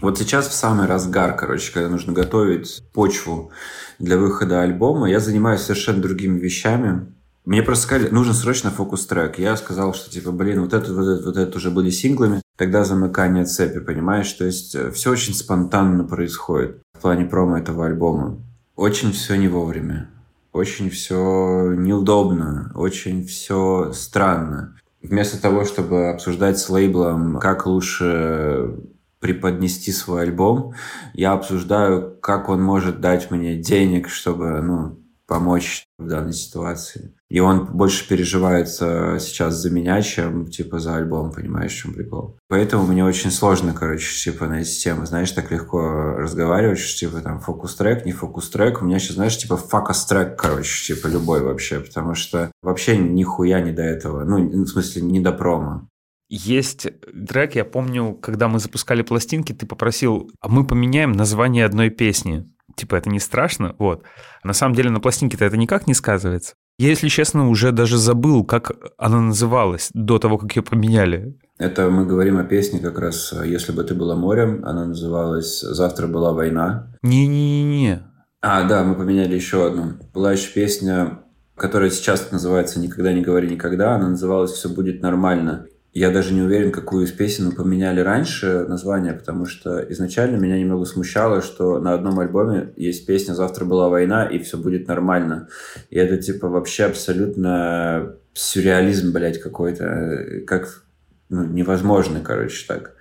вот 0.01 0.17
сейчас 0.17 0.49
в 0.49 0.53
самый 0.53 0.87
разгар, 0.87 1.35
короче, 1.37 1.71
когда 1.71 1.87
нужно 1.87 2.11
готовить 2.11 2.83
почву 2.93 3.51
для 3.99 4.17
выхода 4.17 4.61
альбома, 4.61 5.09
я 5.09 5.21
занимаюсь 5.21 5.61
совершенно 5.61 6.01
другими 6.01 6.37
вещами. 6.37 7.07
Мне 7.45 7.63
просто 7.63 7.85
сказали, 7.85 8.09
нужен 8.09 8.33
срочно 8.33 8.71
фокус-трек. 8.71 9.39
Я 9.39 9.55
сказал, 9.55 9.93
что 9.93 10.11
типа, 10.11 10.31
блин, 10.31 10.61
вот 10.61 10.73
это, 10.73 10.93
вот 10.93 11.07
это, 11.07 11.25
вот 11.25 11.37
это 11.37 11.57
уже 11.57 11.71
были 11.71 11.89
синглами. 11.89 12.41
Тогда 12.57 12.83
замыкание 12.83 13.45
цепи, 13.45 13.79
понимаешь? 13.79 14.31
То 14.33 14.45
есть 14.45 14.75
э, 14.75 14.91
все 14.91 15.11
очень 15.11 15.33
спонтанно 15.33 16.03
происходит 16.03 16.81
плане 17.05 17.25
промо 17.25 17.59
этого 17.59 17.85
альбома. 17.85 18.39
Очень 18.75 19.11
все 19.11 19.35
не 19.35 19.47
вовремя. 19.47 20.09
Очень 20.51 20.89
все 20.89 21.71
неудобно. 21.77 22.71
Очень 22.73 23.27
все 23.27 23.91
странно. 23.93 24.75
Вместо 25.03 25.39
того, 25.39 25.65
чтобы 25.65 26.09
обсуждать 26.09 26.57
с 26.57 26.67
лейблом, 26.67 27.37
как 27.37 27.67
лучше 27.67 28.75
преподнести 29.19 29.91
свой 29.91 30.23
альбом. 30.23 30.73
Я 31.13 31.33
обсуждаю, 31.33 32.17
как 32.21 32.49
он 32.49 32.63
может 32.63 33.01
дать 33.01 33.29
мне 33.29 33.55
денег, 33.55 34.09
чтобы 34.09 34.59
ну, 34.63 34.99
помочь 35.27 35.85
в 35.99 36.07
данной 36.07 36.33
ситуации. 36.33 37.14
И 37.27 37.39
он 37.39 37.65
больше 37.65 38.07
переживает 38.07 38.69
сейчас 38.69 39.55
за 39.55 39.71
меня, 39.71 40.01
чем, 40.03 40.45
типа, 40.45 40.77
за 40.77 40.95
альбом, 40.95 41.31
понимаешь, 41.31 41.73
в 41.73 41.75
чем 41.75 41.93
прикол. 41.95 42.37
Поэтому 42.49 42.85
мне 42.85 43.03
очень 43.03 43.31
сложно, 43.31 43.73
короче, 43.73 44.07
типа, 44.31 44.45
на 44.45 44.61
эти 44.61 44.79
темы, 44.79 45.07
знаешь, 45.07 45.31
так 45.31 45.49
легко 45.51 46.13
разговаривать, 46.17 46.77
что, 46.77 46.99
типа, 46.99 47.21
там, 47.21 47.39
фокус-трек, 47.39 48.05
не 48.05 48.11
фокус-трек. 48.11 48.81
У 48.81 48.85
меня 48.85 48.99
сейчас, 48.99 49.15
знаешь, 49.15 49.37
типа, 49.37 49.57
фокус-трек, 49.57 50.39
короче, 50.39 50.93
типа, 50.93 51.07
любой 51.07 51.41
вообще, 51.41 51.79
потому 51.79 52.13
что 52.13 52.51
вообще 52.61 52.95
нихуя 52.95 53.59
не 53.59 53.71
до 53.71 53.81
этого. 53.81 54.23
Ну, 54.23 54.63
в 54.63 54.67
смысле, 54.67 55.01
не 55.01 55.19
до 55.19 55.31
промо. 55.31 55.87
Есть 56.29 56.87
трек, 57.27 57.55
я 57.55 57.65
помню, 57.65 58.13
когда 58.13 58.47
мы 58.47 58.59
запускали 58.59 59.01
пластинки, 59.01 59.51
ты 59.51 59.65
попросил, 59.65 60.31
а 60.41 60.47
мы 60.47 60.65
поменяем 60.65 61.11
название 61.11 61.65
одной 61.65 61.89
песни. 61.89 62.45
Типа, 62.75 62.95
это 62.95 63.09
не 63.09 63.19
страшно? 63.19 63.75
Вот. 63.79 64.03
На 64.43 64.53
самом 64.53 64.75
деле 64.75 64.89
на 64.89 64.99
пластинке-то 64.99 65.45
это 65.45 65.57
никак 65.57 65.87
не 65.87 65.93
сказывается. 65.93 66.53
Я, 66.77 66.89
если 66.89 67.07
честно, 67.07 67.49
уже 67.49 67.71
даже 67.71 67.97
забыл, 67.97 68.43
как 68.43 68.71
она 68.97 69.21
называлась 69.21 69.89
до 69.93 70.19
того, 70.19 70.37
как 70.37 70.55
ее 70.55 70.61
поменяли. 70.61 71.37
Это 71.57 71.89
мы 71.89 72.05
говорим 72.05 72.37
о 72.37 72.43
песне 72.43 72.79
как 72.79 72.99
раз 72.99 73.33
«Если 73.45 73.71
бы 73.71 73.83
ты 73.85 73.95
была 73.95 74.15
морем». 74.15 74.61
Она 74.65 74.85
называлась 74.85 75.61
«Завтра 75.61 76.07
была 76.07 76.33
война». 76.33 76.93
Не-не-не. 77.01 78.03
А, 78.41 78.67
да, 78.67 78.83
мы 78.83 78.95
поменяли 78.95 79.35
еще 79.35 79.65
одну. 79.67 79.93
Была 80.13 80.33
еще 80.33 80.51
песня, 80.51 81.21
которая 81.55 81.89
сейчас 81.89 82.29
называется 82.31 82.81
«Никогда 82.81 83.13
не 83.13 83.21
говори 83.21 83.49
никогда». 83.49 83.95
Она 83.95 84.09
называлась 84.09 84.51
«Все 84.51 84.67
будет 84.67 85.01
нормально». 85.01 85.67
Я 85.95 86.11
даже 86.11 86.33
не 86.33 86.41
уверен, 86.41 86.73
какую 86.73 87.05
из 87.05 87.13
песен 87.13 87.45
мы 87.45 87.51
поменяли 87.53 88.01
раньше 88.01 88.65
название, 88.67 89.13
потому 89.13 89.45
что 89.45 89.79
изначально 89.79 90.35
меня 90.35 90.59
немного 90.59 90.83
смущало, 90.83 91.41
что 91.41 91.79
на 91.79 91.93
одном 91.93 92.19
альбоме 92.19 92.73
есть 92.75 93.05
песня 93.05 93.31
«Завтра 93.31 93.63
была 93.63 93.87
война» 93.87 94.25
и 94.25 94.39
все 94.39 94.57
будет 94.57 94.89
нормально. 94.89 95.47
И 95.89 95.97
это 95.97 96.17
типа 96.17 96.49
вообще 96.49 96.83
абсолютно 96.83 98.11
сюрреализм, 98.33 99.13
блядь, 99.13 99.39
какой-то. 99.39 100.41
Как 100.45 100.83
ну, 101.29 101.45
невозможно, 101.45 102.19
короче, 102.19 102.67
так. 102.67 102.91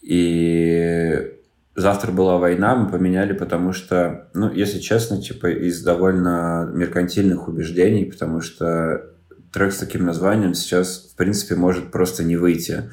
И 0.00 1.36
завтра 1.76 2.10
была 2.10 2.38
война, 2.38 2.74
мы 2.74 2.90
поменяли, 2.90 3.32
потому 3.32 3.72
что, 3.72 4.26
ну, 4.34 4.50
если 4.52 4.80
честно, 4.80 5.22
типа 5.22 5.46
из 5.46 5.80
довольно 5.84 6.68
меркантильных 6.74 7.46
убеждений, 7.46 8.06
потому 8.06 8.40
что 8.40 9.11
трек 9.52 9.72
с 9.72 9.78
таким 9.78 10.04
названием 10.04 10.54
сейчас, 10.54 11.10
в 11.12 11.16
принципе, 11.16 11.54
может 11.54 11.92
просто 11.92 12.24
не 12.24 12.36
выйти 12.36 12.90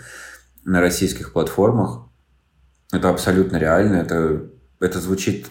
на 0.65 0.81
российских 0.81 1.33
платформах. 1.33 2.07
Это 2.91 3.09
абсолютно 3.09 3.57
реально. 3.57 3.97
Это, 3.97 4.49
это 4.79 4.99
звучит 4.99 5.47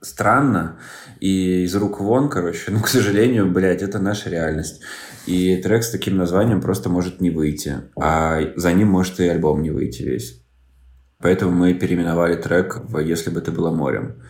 странно 0.00 0.78
и 1.20 1.64
из 1.64 1.74
рук 1.74 2.00
вон, 2.00 2.28
короче. 2.28 2.64
Ну, 2.70 2.80
к 2.80 2.88
сожалению, 2.88 3.50
блядь, 3.50 3.82
это 3.82 3.98
наша 3.98 4.30
реальность. 4.30 4.80
И 5.26 5.56
трек 5.56 5.82
с 5.82 5.90
таким 5.90 6.16
названием 6.16 6.60
просто 6.60 6.88
может 6.88 7.20
не 7.20 7.30
выйти. 7.30 7.82
А 7.96 8.40
за 8.56 8.72
ним 8.72 8.88
может 8.88 9.20
и 9.20 9.28
альбом 9.28 9.62
не 9.62 9.70
выйти 9.70 10.02
весь. 10.02 10.42
Поэтому 11.18 11.50
мы 11.50 11.74
переименовали 11.74 12.36
трек 12.36 12.78
в 12.84 12.98
«Если 12.98 13.30
бы 13.30 13.40
ты 13.40 13.50
была 13.50 13.72
морем» 13.72 14.22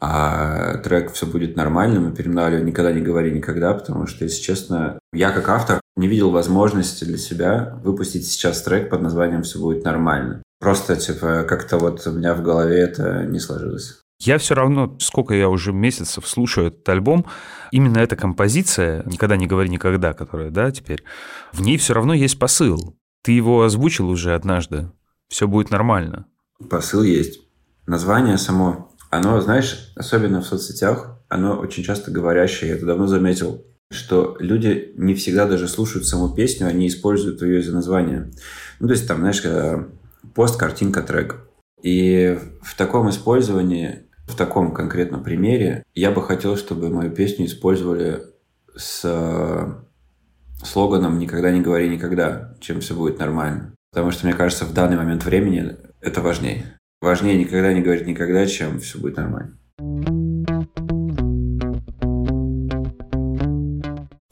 а 0.00 0.78
трек 0.78 1.12
«Все 1.12 1.26
будет 1.26 1.56
нормально» 1.56 2.00
мы 2.00 2.12
переименовали 2.12 2.62
«Никогда 2.62 2.92
не 2.92 3.00
говори 3.00 3.30
никогда», 3.32 3.72
потому 3.74 4.06
что, 4.06 4.24
если 4.24 4.42
честно, 4.42 4.98
я 5.12 5.30
как 5.30 5.48
автор 5.48 5.80
не 5.96 6.08
видел 6.08 6.30
возможности 6.30 7.04
для 7.04 7.18
себя 7.18 7.80
выпустить 7.82 8.26
сейчас 8.26 8.62
трек 8.62 8.90
под 8.90 9.02
названием 9.02 9.42
«Все 9.42 9.58
будет 9.58 9.84
нормально». 9.84 10.42
Просто, 10.60 10.96
типа, 10.96 11.44
как-то 11.48 11.78
вот 11.78 12.06
у 12.06 12.12
меня 12.12 12.34
в 12.34 12.42
голове 12.42 12.78
это 12.78 13.24
не 13.24 13.38
сложилось. 13.38 14.00
Я 14.18 14.38
все 14.38 14.54
равно, 14.54 14.96
сколько 14.98 15.34
я 15.34 15.48
уже 15.48 15.72
месяцев 15.72 16.26
слушаю 16.26 16.68
этот 16.68 16.88
альбом, 16.88 17.26
именно 17.70 17.98
эта 17.98 18.16
композиция 18.16 19.02
«Никогда 19.04 19.36
не 19.36 19.46
говори 19.46 19.68
никогда», 19.68 20.12
которая, 20.12 20.50
да, 20.50 20.70
теперь, 20.70 21.04
в 21.52 21.62
ней 21.62 21.76
все 21.76 21.94
равно 21.94 22.14
есть 22.14 22.38
посыл. 22.38 22.96
Ты 23.22 23.32
его 23.32 23.62
озвучил 23.62 24.08
уже 24.08 24.34
однажды. 24.34 24.90
Все 25.28 25.48
будет 25.48 25.70
нормально. 25.70 26.26
Посыл 26.70 27.02
есть. 27.02 27.40
Название 27.86 28.38
само 28.38 28.92
оно, 29.10 29.40
знаешь, 29.40 29.92
особенно 29.96 30.40
в 30.40 30.46
соцсетях, 30.46 31.18
оно 31.28 31.58
очень 31.58 31.82
часто 31.82 32.10
говорящее. 32.10 32.70
Я 32.70 32.76
это 32.76 32.86
давно 32.86 33.06
заметил, 33.06 33.64
что 33.90 34.36
люди 34.40 34.92
не 34.96 35.14
всегда 35.14 35.46
даже 35.46 35.68
слушают 35.68 36.06
саму 36.06 36.34
песню, 36.34 36.66
они 36.66 36.88
используют 36.88 37.42
ее 37.42 37.60
из-за 37.60 37.72
названия. 37.72 38.30
Ну, 38.80 38.88
то 38.88 38.94
есть 38.94 39.06
там, 39.06 39.18
знаешь, 39.18 39.42
пост, 40.34 40.58
картинка, 40.58 41.02
трек. 41.02 41.48
И 41.82 42.38
в 42.62 42.76
таком 42.76 43.10
использовании, 43.10 44.06
в 44.26 44.34
таком 44.34 44.74
конкретном 44.74 45.22
примере, 45.22 45.84
я 45.94 46.10
бы 46.10 46.22
хотел, 46.22 46.56
чтобы 46.56 46.88
мою 46.88 47.10
песню 47.10 47.46
использовали 47.46 48.22
с 48.74 49.02
э, 49.04 49.72
слоганом 50.64 51.18
«Никогда 51.18 51.50
не 51.50 51.60
говори 51.60 51.88
никогда», 51.88 52.56
чем 52.60 52.80
все 52.80 52.94
будет 52.94 53.18
нормально. 53.18 53.74
Потому 53.92 54.10
что, 54.10 54.26
мне 54.26 54.34
кажется, 54.34 54.64
в 54.64 54.74
данный 54.74 54.96
момент 54.96 55.24
времени 55.24 55.76
это 56.00 56.20
важнее. 56.20 56.78
Важнее 57.06 57.38
никогда 57.38 57.72
не 57.72 57.82
говорить 57.82 58.08
никогда, 58.08 58.44
чем 58.46 58.80
все 58.80 58.98
будет 58.98 59.16
нормально. 59.16 59.56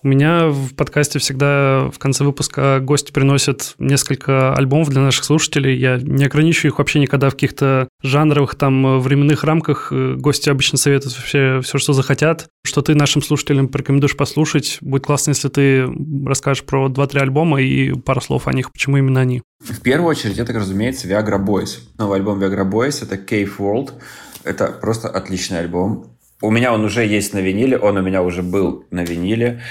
У 0.04 0.08
меня 0.08 0.48
в 0.48 0.74
подкасте 0.74 1.18
всегда 1.18 1.88
в 1.90 1.98
конце 1.98 2.24
выпуска 2.24 2.78
гости 2.80 3.10
приносят 3.10 3.74
несколько 3.78 4.52
альбомов 4.52 4.90
для 4.90 5.00
наших 5.00 5.24
слушателей. 5.24 5.78
Я 5.78 5.96
не 5.96 6.26
ограничиваю 6.26 6.72
их 6.72 6.78
вообще 6.78 7.00
никогда 7.00 7.30
в 7.30 7.32
каких-то 7.32 7.88
жанровых 8.02 8.54
там 8.54 9.00
временных 9.00 9.44
рамках. 9.44 9.90
Гости 9.90 10.50
обычно 10.50 10.76
советуют 10.76 11.16
вообще 11.16 11.60
все, 11.62 11.78
что 11.78 11.94
захотят. 11.94 12.48
Что 12.66 12.82
ты 12.82 12.94
нашим 12.94 13.22
слушателям 13.22 13.68
порекомендуешь 13.68 14.14
послушать. 14.14 14.76
Будет 14.82 15.06
классно, 15.06 15.30
если 15.30 15.48
ты 15.48 15.88
расскажешь 16.26 16.64
про 16.64 16.88
2-3 16.88 17.20
альбома 17.20 17.62
и 17.62 17.94
пару 17.94 18.20
слов 18.20 18.46
о 18.46 18.52
них. 18.52 18.72
Почему 18.72 18.98
именно 18.98 19.22
они? 19.22 19.40
В 19.60 19.80
первую 19.80 20.10
очередь, 20.10 20.36
это, 20.36 20.52
разумеется, 20.52 21.08
Viagra 21.08 21.42
Boys. 21.42 21.78
Новый 21.96 22.18
альбом 22.18 22.42
Viagra 22.42 22.70
Boys— 22.70 23.02
это 23.02 23.14
Cave 23.16 23.52
World. 23.58 23.92
Это 24.44 24.66
просто 24.66 25.08
отличный 25.08 25.60
альбом. 25.60 26.10
У 26.42 26.50
меня 26.50 26.74
он 26.74 26.84
уже 26.84 27.06
есть 27.06 27.32
на 27.32 27.38
виниле, 27.38 27.78
он 27.78 27.96
у 27.96 28.02
меня 28.02 28.22
уже 28.22 28.42
был 28.42 28.84
на 28.90 29.02
виниле. 29.02 29.62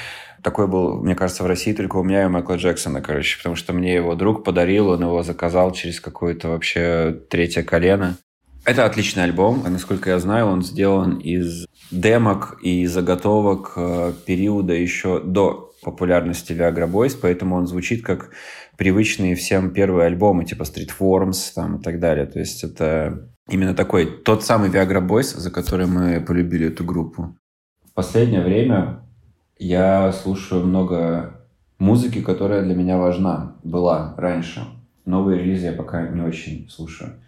Такой 0.44 0.68
был, 0.68 1.02
мне 1.02 1.16
кажется, 1.16 1.44
в 1.44 1.48
России 1.48 1.74
только 1.74 1.96
у 1.96 2.04
меня 2.04 2.26
и 2.26 2.28
Майкла 2.28 2.56
Джексона, 2.56 3.02
короче, 3.02 3.38
потому 3.38 3.56
что 3.56 3.72
мне 3.72 3.96
его 3.96 4.14
друг 4.16 4.44
подарил, 4.44 4.90
он 4.90 5.02
его 5.02 5.24
заказал 5.24 5.72
через 5.72 6.02
какое-то 6.02 6.50
вообще 6.50 7.18
третье 7.30 7.64
колено. 7.64 8.18
Это 8.66 8.86
отличный 8.86 9.24
альбом, 9.24 9.64
насколько 9.68 10.10
я 10.10 10.20
знаю, 10.20 10.48
он 10.48 10.64
сделан 10.64 11.18
из 11.18 11.66
демок 11.92 12.58
и 12.62 12.86
заготовок 12.88 13.74
э, 13.76 14.14
периода 14.26 14.74
еще 14.74 15.22
до 15.22 15.74
популярности 15.82 16.54
Viagra 16.54 16.90
Boys, 16.90 17.18
поэтому 17.22 17.56
он 17.56 17.68
звучит 17.68 18.04
как 18.04 18.32
привычные 18.78 19.36
всем 19.36 19.72
первые 19.72 20.08
альбомы, 20.08 20.46
типа 20.46 20.64
Street 20.64 20.92
Forms 20.98 21.52
там, 21.56 21.78
и 21.78 21.82
так 21.82 22.00
далее. 22.00 22.26
То 22.26 22.40
есть 22.40 22.64
это 22.64 23.30
именно 23.50 23.74
такой, 23.74 24.06
тот 24.06 24.44
самый 24.44 24.70
Viagra 24.70 25.06
Boys, 25.06 25.38
за 25.38 25.52
который 25.52 25.86
мы 25.86 26.22
полюбили 26.22 26.68
эту 26.68 26.84
группу. 26.84 27.36
В 27.86 27.94
последнее 27.94 28.42
время 28.42 29.04
я 29.58 30.12
слушаю 30.12 30.66
много 30.66 31.46
музыки, 31.80 32.22
которая 32.22 32.64
для 32.64 32.76
меня 32.76 32.98
важна, 32.98 33.56
была 33.64 34.14
раньше. 34.18 34.62
новые 35.06 35.40
релизы 35.40 35.68
я 35.68 35.74
пока 35.74 36.08
не 36.08 36.22
очень 36.22 36.70
слушаю. 36.70 37.20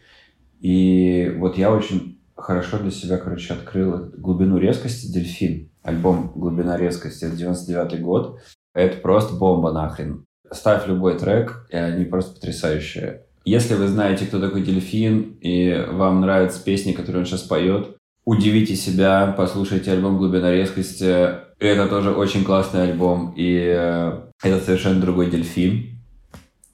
И 0.62 1.34
вот 1.38 1.58
я 1.58 1.72
очень 1.72 2.20
хорошо 2.36 2.80
для 2.80 2.92
себя, 2.92 3.18
короче, 3.18 3.54
открыл 3.54 4.12
глубину 4.18 4.58
резкости 4.58 5.12
«Дельфин». 5.12 5.70
Альбом 5.84 6.32
«Глубина 6.36 6.78
резкости»— 6.78 7.26
это 7.26 7.36
99 7.36 8.02
год. 8.02 8.40
Это 8.74 8.98
просто 8.98 9.36
бомба 9.36 9.72
нахрен. 9.72 10.26
Ставь 10.52 10.88
любой 10.88 11.18
трек, 11.18 11.68
и 11.70 11.76
они 11.76 12.06
просто 12.06 12.36
потрясающие. 12.36 13.24
Если 13.46 13.76
вы 13.76 13.88
знаете, 13.88 14.26
кто 14.26 14.40
такой 14.40 14.64
Дельфин, 14.64 15.38
и 15.42 15.86
вам 15.92 16.22
нравятся 16.22 16.64
песни, 16.64 16.94
которые 16.94 17.22
он 17.22 17.26
сейчас 17.26 17.44
поет, 17.44 17.98
удивите 18.26 18.76
себя, 18.76 19.34
послушайте 19.38 19.92
альбом 19.92 20.18
«Глубина 20.18 20.52
резкости». 20.52 21.45
Это 21.60 21.88
тоже 21.88 22.12
очень 22.12 22.44
классный 22.44 22.84
альбом, 22.84 23.34
и 23.36 23.58
э, 23.58 24.22
это 24.44 24.64
совершенно 24.64 25.00
другой 25.00 25.30
Дельфин. 25.30 25.98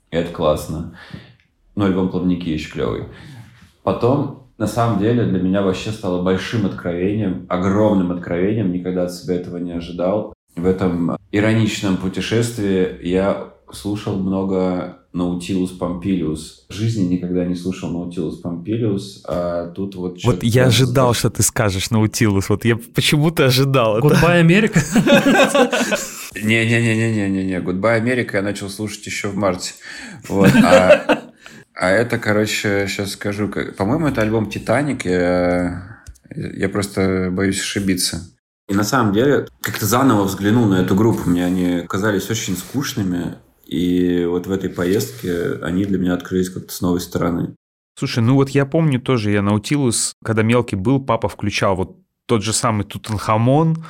Это 0.10 0.32
классно. 0.34 0.98
Ну, 1.76 1.86
альбом 1.86 2.10
«Плавники» 2.10 2.50
еще 2.50 2.72
клевый. 2.72 3.06
Потом, 3.84 4.52
на 4.58 4.68
самом 4.68 5.00
деле, 5.00 5.26
для 5.26 5.40
меня 5.40 5.62
вообще 5.62 5.92
стало 5.92 6.22
большим 6.24 6.66
откровением, 6.66 7.46
огромным 7.48 8.12
откровением, 8.12 8.74
никогда 8.74 9.04
от 9.04 9.14
себя 9.14 9.36
этого 9.36 9.58
не 9.58 9.72
ожидал. 9.72 10.34
В 10.56 10.66
этом 10.66 11.16
ироничном 11.32 11.98
путешествии 11.98 13.00
я 13.08 13.54
слушал 13.72 14.18
много 14.18 15.01
Наутилус 15.14 15.72
Помпилиус. 15.72 16.66
В 16.70 16.74
жизни 16.74 17.16
никогда 17.16 17.46
не 17.46 17.56
слушал 17.56 17.92
Наутилус 17.92 18.40
Помпилиус, 18.40 19.24
а 19.28 19.68
тут 19.72 19.96
вот... 19.96 20.24
Вот 20.24 20.42
я 20.42 20.68
ожидал, 20.68 21.14
что 21.14 21.30
ты 21.30 21.44
скажешь 21.44 21.92
Наутилус, 21.92 22.48
вот 22.50 22.64
я 22.64 22.78
почему-то 22.78 23.46
ожидал 23.46 23.98
это. 23.98 24.08
Goodbye, 24.08 24.40
Америка? 24.40 24.80
Не-не-не-не-не-не, 26.42 27.60
Goodbye, 27.60 27.96
Америка 27.96 28.38
я 28.38 28.44
начал 28.44 28.70
слушать 28.70 29.06
еще 29.06 29.28
в 29.28 29.36
марте. 29.36 29.74
Вот, 30.30 30.52
а, 30.56 31.24
а 31.74 31.90
это, 31.90 32.18
короче, 32.18 32.86
сейчас 32.88 33.12
скажу, 33.12 33.50
по-моему, 33.78 34.08
это 34.08 34.22
альбом 34.22 34.50
«Титаник», 34.50 35.06
я, 35.06 36.04
я 36.34 36.70
просто 36.70 37.30
боюсь 37.32 37.60
ошибиться. 37.60 38.30
И 38.70 38.74
на 38.74 38.86
самом 38.86 39.12
деле, 39.12 39.48
как-то 39.62 39.86
заново 39.86 40.24
взглянул 40.24 40.66
на 40.68 40.76
эту 40.76 40.96
группу, 40.96 41.30
мне 41.30 41.46
они 41.46 41.82
казались 41.90 42.30
очень 42.30 42.56
скучными, 42.56 43.36
и 43.72 44.26
вот 44.26 44.48
в 44.48 44.52
этой 44.52 44.70
поездке 44.70 45.54
они 45.62 45.86
для 45.86 45.98
меня 45.98 46.14
открылись 46.14 46.50
как-то 46.50 46.74
с 46.74 46.82
новой 46.82 47.00
стороны. 47.00 47.56
Слушай, 47.98 48.22
ну 48.22 48.36
вот 48.36 48.50
я 48.50 48.66
помню 48.66 49.00
тоже, 49.00 49.32
я 49.32 49.42
Наутилус, 49.42 50.14
когда 50.24 50.44
мелкий 50.44 50.76
был, 50.76 51.00
папа 51.00 51.30
включал 51.30 51.76
вот 51.76 51.98
тот 52.26 52.44
же 52.44 52.52
самый 52.52 52.84
Тутанхамон, 52.84 53.84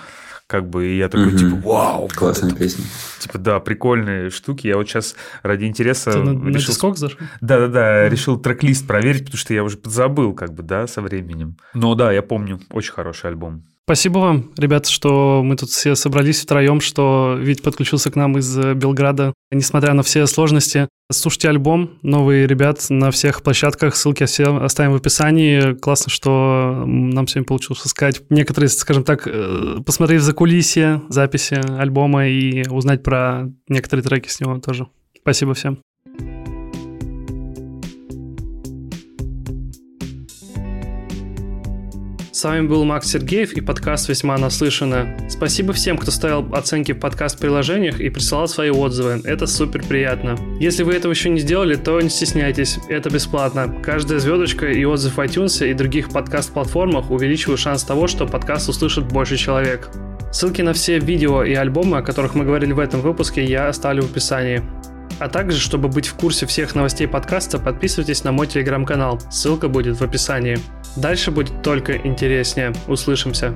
как 0.46 0.70
бы, 0.70 0.86
и 0.86 0.98
я 0.98 1.10
такой, 1.10 1.30
угу. 1.30 1.38
типа, 1.38 1.56
вау. 1.64 2.10
Классная 2.14 2.50
вот 2.50 2.60
песня. 2.60 2.84
Типа, 3.20 3.38
да, 3.38 3.60
прикольные 3.60 4.30
штуки. 4.30 4.68
Я 4.68 4.76
вот 4.76 4.88
сейчас 4.88 5.16
ради 5.44 5.64
интереса... 5.64 6.12
Ты 6.12 6.20
на, 6.20 6.50
решил... 6.50 6.90
на 6.90 6.96
зашел? 6.96 7.18
Да-да-да, 7.40 8.10
решил 8.10 8.38
трек-лист 8.38 8.86
проверить, 8.86 9.26
потому 9.26 9.38
что 9.38 9.54
я 9.54 9.64
уже 9.64 9.78
подзабыл, 9.78 10.34
как 10.34 10.54
бы, 10.54 10.62
да, 10.62 10.88
со 10.88 11.02
временем. 11.02 11.56
Но 11.74 11.96
да, 11.96 12.12
я 12.12 12.22
помню, 12.22 12.60
очень 12.70 12.92
хороший 12.92 13.30
альбом. 13.30 13.64
Спасибо 13.92 14.20
вам, 14.20 14.52
ребята, 14.56 14.90
что 14.90 15.42
мы 15.44 15.58
тут 15.58 15.70
все 15.70 15.96
собрались 15.96 16.40
втроем, 16.40 16.80
что 16.80 17.36
Вить 17.38 17.62
подключился 17.62 18.10
к 18.10 18.16
нам 18.16 18.38
из 18.38 18.58
э, 18.58 18.74
Белграда. 18.74 19.34
Несмотря 19.52 19.94
на 19.94 20.02
все 20.02 20.26
сложности, 20.28 20.88
слушайте 21.12 21.50
альбом, 21.50 22.00
новый 22.02 22.48
ребят 22.48 22.86
на 22.88 23.12
всех 23.12 23.44
площадках, 23.44 23.98
ссылки 23.98 24.26
все 24.28 24.56
оставим 24.60 24.94
в 24.94 24.96
описании. 24.96 25.74
Классно, 25.74 26.10
что 26.10 26.86
нам 26.88 27.28
сегодня 27.28 27.46
получилось 27.46 27.82
сказать 27.82 28.22
некоторые, 28.30 28.70
скажем 28.70 29.04
так, 29.04 29.28
э, 29.28 29.80
посмотреть 29.86 30.22
за 30.22 30.32
кулисье 30.32 31.02
записи 31.10 31.60
альбома 31.78 32.30
и 32.30 32.66
узнать 32.70 33.04
про 33.04 33.52
некоторые 33.68 34.06
треки 34.06 34.30
с 34.30 34.40
него 34.40 34.58
тоже. 34.60 34.88
Спасибо 35.20 35.54
всем. 35.54 35.80
С 42.42 42.44
вами 42.44 42.66
был 42.66 42.86
Макс 42.86 43.08
Сергеев 43.08 43.54
и 43.54 43.62
подкаст 43.62 44.10
«Весьма 44.10 44.36
наслышано». 44.36 45.16
Спасибо 45.30 45.74
всем, 45.74 45.96
кто 45.96 46.10
ставил 46.10 46.56
оценки 46.56 46.92
в 46.92 47.00
подкаст-приложениях 47.00 48.00
и 48.00 48.10
присылал 48.10 48.48
свои 48.48 48.72
отзывы. 48.72 49.22
Это 49.26 49.46
супер 49.46 49.84
приятно. 49.84 50.36
Если 50.60 50.82
вы 50.82 50.94
этого 50.94 51.12
еще 51.12 51.30
не 51.30 51.40
сделали, 51.40 51.76
то 51.76 52.02
не 52.02 52.10
стесняйтесь. 52.10 52.80
Это 52.90 53.12
бесплатно. 53.12 53.76
Каждая 53.84 54.18
звездочка 54.18 54.66
и 54.72 54.84
отзыв 54.86 55.18
в 55.18 55.20
iTunes 55.20 55.70
и 55.70 55.72
других 55.76 56.10
подкаст-платформах 56.10 57.12
увеличивают 57.12 57.60
шанс 57.60 57.84
того, 57.84 58.08
что 58.08 58.26
подкаст 58.26 58.68
услышит 58.70 59.08
больше 59.08 59.38
человек. 59.38 59.92
Ссылки 60.32 60.64
на 60.64 60.74
все 60.74 60.98
видео 60.98 61.44
и 61.44 61.54
альбомы, 61.54 62.00
о 62.00 62.02
которых 62.02 62.34
мы 62.34 62.44
говорили 62.44 62.74
в 62.74 62.80
этом 62.80 63.02
выпуске, 63.02 63.46
я 63.46 63.68
оставлю 63.68 64.02
в 64.02 64.10
описании. 64.10 64.64
А 65.22 65.30
также, 65.30 65.60
чтобы 65.60 65.88
быть 65.88 66.08
в 66.08 66.16
курсе 66.16 66.48
всех 66.48 66.74
новостей 66.74 67.08
подкаста, 67.08 67.60
подписывайтесь 67.60 68.24
на 68.24 68.32
мой 68.32 68.48
телеграм-канал. 68.48 69.22
Ссылка 69.30 69.68
будет 69.68 70.00
в 70.00 70.04
описании. 70.04 70.58
Дальше 70.96 71.30
будет 71.30 71.62
только 71.62 71.96
интереснее. 71.96 72.74
Услышимся. 72.88 73.54